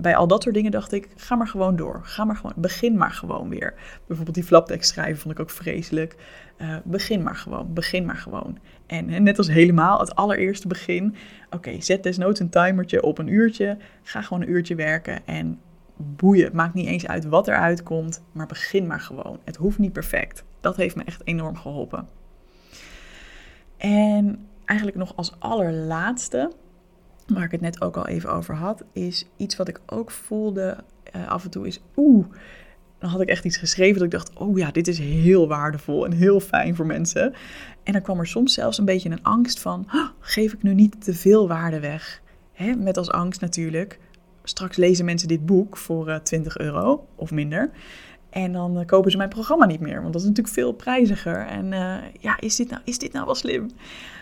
Bij 0.00 0.16
al 0.16 0.26
dat 0.26 0.42
soort 0.42 0.54
dingen 0.54 0.70
dacht 0.70 0.92
ik, 0.92 1.08
ga 1.16 1.34
maar 1.34 1.48
gewoon 1.48 1.76
door. 1.76 2.00
Ga 2.02 2.24
maar 2.24 2.36
gewoon, 2.36 2.52
begin 2.56 2.96
maar 2.96 3.10
gewoon 3.10 3.48
weer. 3.48 3.74
Bijvoorbeeld 4.06 4.36
die 4.36 4.44
flaptekst 4.44 4.90
schrijven 4.90 5.20
vond 5.20 5.34
ik 5.34 5.40
ook 5.40 5.50
vreselijk. 5.50 6.16
Uh, 6.58 6.76
begin 6.84 7.22
maar 7.22 7.36
gewoon, 7.36 7.72
begin 7.74 8.04
maar 8.04 8.16
gewoon. 8.16 8.58
En, 8.86 9.22
net 9.22 9.38
als 9.38 9.48
helemaal 9.48 9.98
het 10.00 10.14
allereerste 10.14 10.68
begin, 10.68 11.14
oké, 11.50 11.80
zet 11.80 12.02
desnoods 12.02 12.40
een 12.40 12.50
timertje 12.50 13.02
op 13.02 13.18
een 13.18 13.28
uurtje. 13.28 13.76
Ga 14.02 14.22
gewoon 14.22 14.42
een 14.42 14.50
uurtje 14.50 14.74
werken 14.74 15.26
en 15.26 15.60
boeien. 15.96 16.50
Maakt 16.54 16.74
niet 16.74 16.86
eens 16.86 17.06
uit 17.06 17.24
wat 17.24 17.48
eruit 17.48 17.82
komt, 17.82 18.22
maar 18.32 18.46
begin 18.46 18.86
maar 18.86 19.00
gewoon. 19.00 19.38
Het 19.44 19.56
hoeft 19.56 19.78
niet 19.78 19.92
perfect. 19.92 20.44
Dat 20.60 20.76
heeft 20.76 20.96
me 20.96 21.04
echt 21.04 21.22
enorm 21.24 21.56
geholpen. 21.56 22.08
En 23.76 24.46
eigenlijk 24.64 24.98
nog 24.98 25.16
als 25.16 25.34
allerlaatste 25.38 26.52
waar 27.30 27.44
ik 27.44 27.50
het 27.50 27.60
net 27.60 27.80
ook 27.80 27.96
al 27.96 28.06
even 28.06 28.32
over 28.32 28.54
had, 28.54 28.84
is 28.92 29.26
iets 29.36 29.56
wat 29.56 29.68
ik 29.68 29.80
ook 29.86 30.10
voelde 30.10 30.76
uh, 31.16 31.28
af 31.28 31.44
en 31.44 31.50
toe 31.50 31.66
is, 31.66 31.80
oeh, 31.96 32.26
dan 32.98 33.10
had 33.10 33.20
ik 33.20 33.28
echt 33.28 33.44
iets 33.44 33.56
geschreven 33.56 33.94
dat 33.94 34.04
ik 34.04 34.10
dacht, 34.10 34.38
oh 34.38 34.58
ja, 34.58 34.70
dit 34.70 34.88
is 34.88 34.98
heel 34.98 35.48
waardevol 35.48 36.04
en 36.04 36.12
heel 36.12 36.40
fijn 36.40 36.74
voor 36.76 36.86
mensen. 36.86 37.34
En 37.82 37.92
dan 37.92 38.02
kwam 38.02 38.18
er 38.18 38.26
soms 38.26 38.54
zelfs 38.54 38.78
een 38.78 38.84
beetje 38.84 39.10
een 39.10 39.22
angst 39.22 39.60
van, 39.60 39.86
geef 40.20 40.52
ik 40.52 40.62
nu 40.62 40.74
niet 40.74 41.04
te 41.04 41.14
veel 41.14 41.48
waarde 41.48 41.80
weg? 41.80 42.22
Hè? 42.52 42.74
Met 42.74 42.96
als 42.96 43.10
angst 43.10 43.40
natuurlijk, 43.40 43.98
straks 44.42 44.76
lezen 44.76 45.04
mensen 45.04 45.28
dit 45.28 45.46
boek 45.46 45.76
voor 45.76 46.08
uh, 46.08 46.14
eh, 46.14 46.22
20 46.22 46.58
euro 46.58 47.06
of 47.14 47.30
minder. 47.30 47.70
En 48.30 48.52
dan 48.52 48.78
uh, 48.78 48.86
kopen 48.86 49.10
ze 49.10 49.16
mijn 49.16 49.28
programma 49.28 49.66
niet 49.66 49.80
meer, 49.80 50.00
want 50.00 50.12
dat 50.12 50.22
is 50.22 50.28
natuurlijk 50.28 50.54
veel 50.54 50.72
prijziger. 50.72 51.46
En 51.46 51.66
ja, 52.20 52.40
is 52.40 52.56
dit, 52.56 52.70
nou, 52.70 52.82
is 52.84 52.98
dit 52.98 53.12
nou 53.12 53.24
wel 53.24 53.34
slim? 53.34 53.70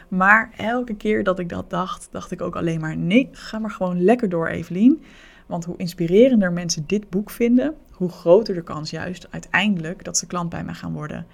Maar 0.09 0.51
elke 0.57 0.94
keer 0.94 1.25
dat 1.25 1.38
ik 1.38 1.49
dat 1.49 1.71
dacht, 1.71 2.09
dacht 2.11 2.31
ik 2.31 2.40
ook 2.40 2.57
alleen 2.57 2.81
maar: 2.81 2.97
nee, 2.97 3.29
ga 3.33 3.59
maar 3.59 3.71
gewoon 3.71 4.05
lekker 4.05 4.29
door, 4.29 4.49
Evelien. 4.49 5.03
Want 5.47 5.64
hoe 5.64 5.77
inspirerender 5.77 6.53
mensen 6.53 6.85
dit 6.87 7.11
boek 7.11 7.31
vinden, 7.31 7.75
hoe 7.90 8.09
groter 8.09 8.55
de 8.55 8.62
kans 8.62 8.90
juist 8.90 9.27
uiteindelijk 9.31 10.05
dat 10.05 10.16
ze 10.18 10.27
klant 10.27 10.49
bij 10.49 10.64
mij 10.64 10.75
gaan 10.75 10.92
worden. 10.92 11.27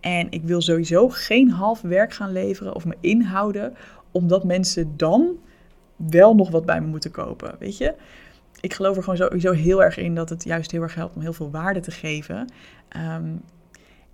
En 0.00 0.26
ik 0.30 0.42
wil 0.42 0.60
sowieso 0.60 1.08
geen 1.08 1.50
half 1.50 1.80
werk 1.80 2.12
gaan 2.12 2.32
leveren 2.32 2.74
of 2.74 2.84
me 2.84 2.96
inhouden, 3.00 3.74
omdat 4.10 4.44
mensen 4.44 4.96
dan 4.96 5.36
wel 5.96 6.34
nog 6.34 6.50
wat 6.50 6.66
bij 6.66 6.80
me 6.80 6.86
moeten 6.86 7.10
kopen. 7.10 7.54
Weet 7.58 7.76
je? 7.76 7.94
Ik 8.60 8.74
geloof 8.74 8.96
er 8.96 9.02
gewoon 9.02 9.18
sowieso 9.18 9.52
heel 9.52 9.82
erg 9.82 9.96
in 9.96 10.14
dat 10.14 10.28
het 10.28 10.44
juist 10.44 10.70
heel 10.70 10.82
erg 10.82 10.94
helpt 10.94 11.16
om 11.16 11.22
heel 11.22 11.32
veel 11.32 11.50
waarde 11.50 11.80
te 11.80 11.90
geven. 11.90 12.52
Um, 12.96 13.42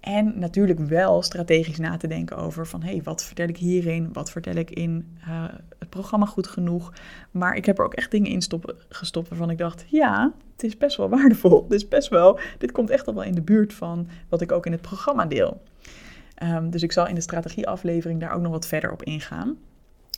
en 0.04 0.38
natuurlijk 0.38 0.78
wel 0.78 1.22
strategisch 1.22 1.78
na 1.78 1.96
te 1.96 2.06
denken 2.06 2.36
over 2.36 2.66
van 2.66 2.82
hé, 2.82 2.90
hey, 2.90 3.02
wat 3.02 3.24
vertel 3.24 3.48
ik 3.48 3.56
hierin? 3.56 4.12
Wat 4.12 4.30
vertel 4.30 4.54
ik 4.54 4.70
in 4.70 5.16
uh, 5.28 5.44
het 5.78 5.88
programma 5.88 6.26
goed 6.26 6.46
genoeg? 6.46 6.92
Maar 7.30 7.56
ik 7.56 7.64
heb 7.64 7.78
er 7.78 7.84
ook 7.84 7.94
echt 7.94 8.10
dingen 8.10 8.30
in 8.30 8.42
gestopt 8.88 9.28
waarvan 9.28 9.50
ik 9.50 9.58
dacht, 9.58 9.84
ja, 9.88 10.32
het 10.52 10.62
is 10.62 10.76
best 10.76 10.96
wel 10.96 11.08
waardevol. 11.18 11.66
Dit 11.68 11.80
is 11.80 11.88
best 11.88 12.08
wel, 12.08 12.38
dit 12.58 12.72
komt 12.72 12.90
echt 12.90 13.06
al 13.06 13.14
wel 13.14 13.22
in 13.22 13.34
de 13.34 13.42
buurt 13.42 13.72
van 13.72 14.08
wat 14.28 14.40
ik 14.40 14.52
ook 14.52 14.66
in 14.66 14.72
het 14.72 14.80
programma 14.80 15.26
deel. 15.26 15.62
Um, 16.42 16.70
dus 16.70 16.82
ik 16.82 16.92
zal 16.92 17.06
in 17.06 17.14
de 17.14 17.20
strategieaflevering 17.20 18.20
daar 18.20 18.32
ook 18.32 18.42
nog 18.42 18.52
wat 18.52 18.66
verder 18.66 18.92
op 18.92 19.02
ingaan. 19.02 19.56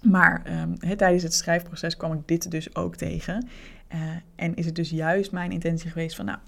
Maar 0.03 0.42
um, 0.62 0.96
tijdens 0.96 1.22
het 1.22 1.35
schrijfproces 1.35 1.96
kwam 1.96 2.12
ik 2.12 2.20
dit 2.25 2.51
dus 2.51 2.75
ook 2.77 2.96
tegen. 2.96 3.49
Uh, 3.94 4.01
en 4.37 4.55
is 4.55 4.66
het 4.66 4.75
dus 4.75 4.90
juist 4.90 5.33
mijn 5.33 5.51
intentie 5.51 5.90
geweest 5.90 6.16
van 6.16 6.25
nou 6.25 6.38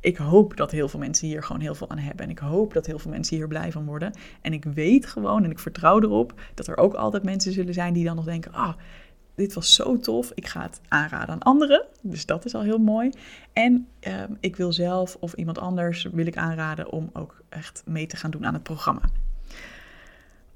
ik 0.00 0.16
hoop 0.16 0.56
dat 0.56 0.70
heel 0.70 0.88
veel 0.88 1.00
mensen 1.00 1.26
hier 1.26 1.42
gewoon 1.42 1.62
heel 1.62 1.74
veel 1.74 1.90
aan 1.90 1.98
hebben. 1.98 2.24
En 2.24 2.30
ik 2.30 2.38
hoop 2.38 2.72
dat 2.72 2.86
heel 2.86 2.98
veel 2.98 3.10
mensen 3.10 3.36
hier 3.36 3.48
blij 3.48 3.72
van 3.72 3.84
worden. 3.84 4.12
En 4.42 4.52
ik 4.52 4.64
weet 4.64 5.06
gewoon 5.06 5.44
en 5.44 5.50
ik 5.50 5.58
vertrouw 5.58 6.00
erop 6.00 6.40
dat 6.54 6.66
er 6.66 6.76
ook 6.76 6.94
altijd 6.94 7.22
mensen 7.22 7.52
zullen 7.52 7.74
zijn 7.74 7.92
die 7.92 8.04
dan 8.04 8.16
nog 8.16 8.24
denken: 8.24 8.52
ah, 8.52 8.72
dit 9.34 9.54
was 9.54 9.74
zo 9.74 9.98
tof. 9.98 10.32
Ik 10.34 10.46
ga 10.46 10.62
het 10.62 10.80
aanraden 10.88 11.28
aan 11.28 11.42
anderen. 11.42 11.84
Dus 12.02 12.26
dat 12.26 12.44
is 12.44 12.54
al 12.54 12.62
heel 12.62 12.78
mooi. 12.78 13.10
En 13.52 13.86
ehm, 14.00 14.32
ik 14.40 14.56
wil 14.56 14.72
zelf 14.72 15.16
of 15.20 15.32
iemand 15.32 15.58
anders 15.58 16.08
wil 16.12 16.26
ik 16.26 16.36
aanraden 16.36 16.92
om 16.92 17.10
ook 17.12 17.42
echt 17.48 17.82
mee 17.86 18.06
te 18.06 18.16
gaan 18.16 18.30
doen 18.30 18.46
aan 18.46 18.54
het 18.54 18.62
programma. 18.62 19.02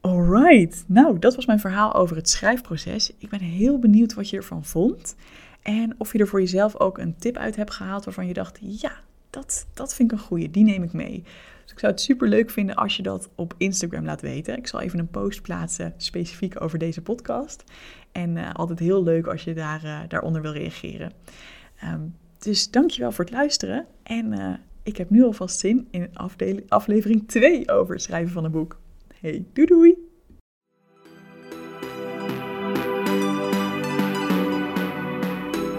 Alright, 0.00 0.85
nou 0.87 1.18
dat 1.18 1.35
was 1.35 1.46
mijn 1.46 1.61
verhaal 1.61 1.94
over 1.94 2.16
het 2.16 2.29
schrijfproces. 2.29 3.12
Ik 3.18 3.29
ben 3.29 3.40
heel 3.40 3.79
benieuwd 3.79 4.14
wat 4.14 4.31
je 4.31 4.37
ervan 4.37 4.64
vond. 4.64 5.16
En 5.62 5.94
of 5.98 6.12
je 6.12 6.18
er 6.18 6.29
voor 6.29 6.40
jezelf 6.40 6.76
ook 6.76 6.98
een 6.98 7.16
tip 7.18 7.37
uit 7.37 7.57
hebt 7.57 7.74
gehaald 7.74 8.05
waarvan 8.05 8.26
je 8.26 8.33
dacht: 8.33 8.59
ja, 8.61 8.92
dat, 9.31 9.66
dat 9.75 9.95
vind 9.95 10.12
ik 10.12 10.19
een 10.19 10.25
goede, 10.25 10.51
die 10.51 10.64
neem 10.64 10.83
ik 10.83 10.93
mee. 10.93 11.23
Dus 11.62 11.73
ik 11.73 11.79
zou 11.79 11.93
het 11.93 12.01
super 12.01 12.29
leuk 12.29 12.51
vinden 12.51 12.75
als 12.75 12.97
je 12.97 13.03
dat 13.03 13.29
op 13.35 13.55
Instagram 13.57 14.05
laat 14.05 14.21
weten. 14.21 14.57
Ik 14.57 14.66
zal 14.66 14.81
even 14.81 14.99
een 14.99 15.11
post 15.11 15.43
plaatsen 15.43 15.95
specifiek 15.97 16.63
over 16.63 16.79
deze 16.79 17.02
podcast. 17.02 17.65
En 18.13 18.37
uh, 18.37 18.54
altijd 18.54 18.79
heel 18.79 19.02
leuk 19.02 19.27
als 19.27 19.44
je 19.44 19.54
daar, 19.54 19.85
uh, 19.85 19.98
daaronder 20.09 20.42
wil 20.42 20.52
reageren. 20.52 21.13
Um, 21.85 22.15
dus 22.38 22.71
dankjewel 22.71 23.13
voor 23.13 23.25
het 23.25 23.35
luisteren. 23.35 23.87
En 24.02 24.33
uh, 24.33 24.54
ik 24.83 24.96
heb 24.96 25.11
nu 25.11 25.25
alvast 25.25 25.59
zin 25.59 25.88
in 25.90 26.11
aflevering 26.69 27.29
2 27.29 27.71
over 27.71 27.94
het 27.94 28.02
schrijven 28.02 28.33
van 28.33 28.44
een 28.44 28.50
boek. 28.50 28.79
Hey, 29.21 29.44
doei 29.52 29.67
doei! 29.67 29.94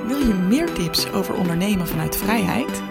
Wil 0.08 0.20
je 0.28 0.46
meer 0.50 0.74
tips 0.74 1.12
over 1.12 1.36
ondernemen 1.36 1.88
vanuit 1.88 2.16
vrijheid? 2.16 2.91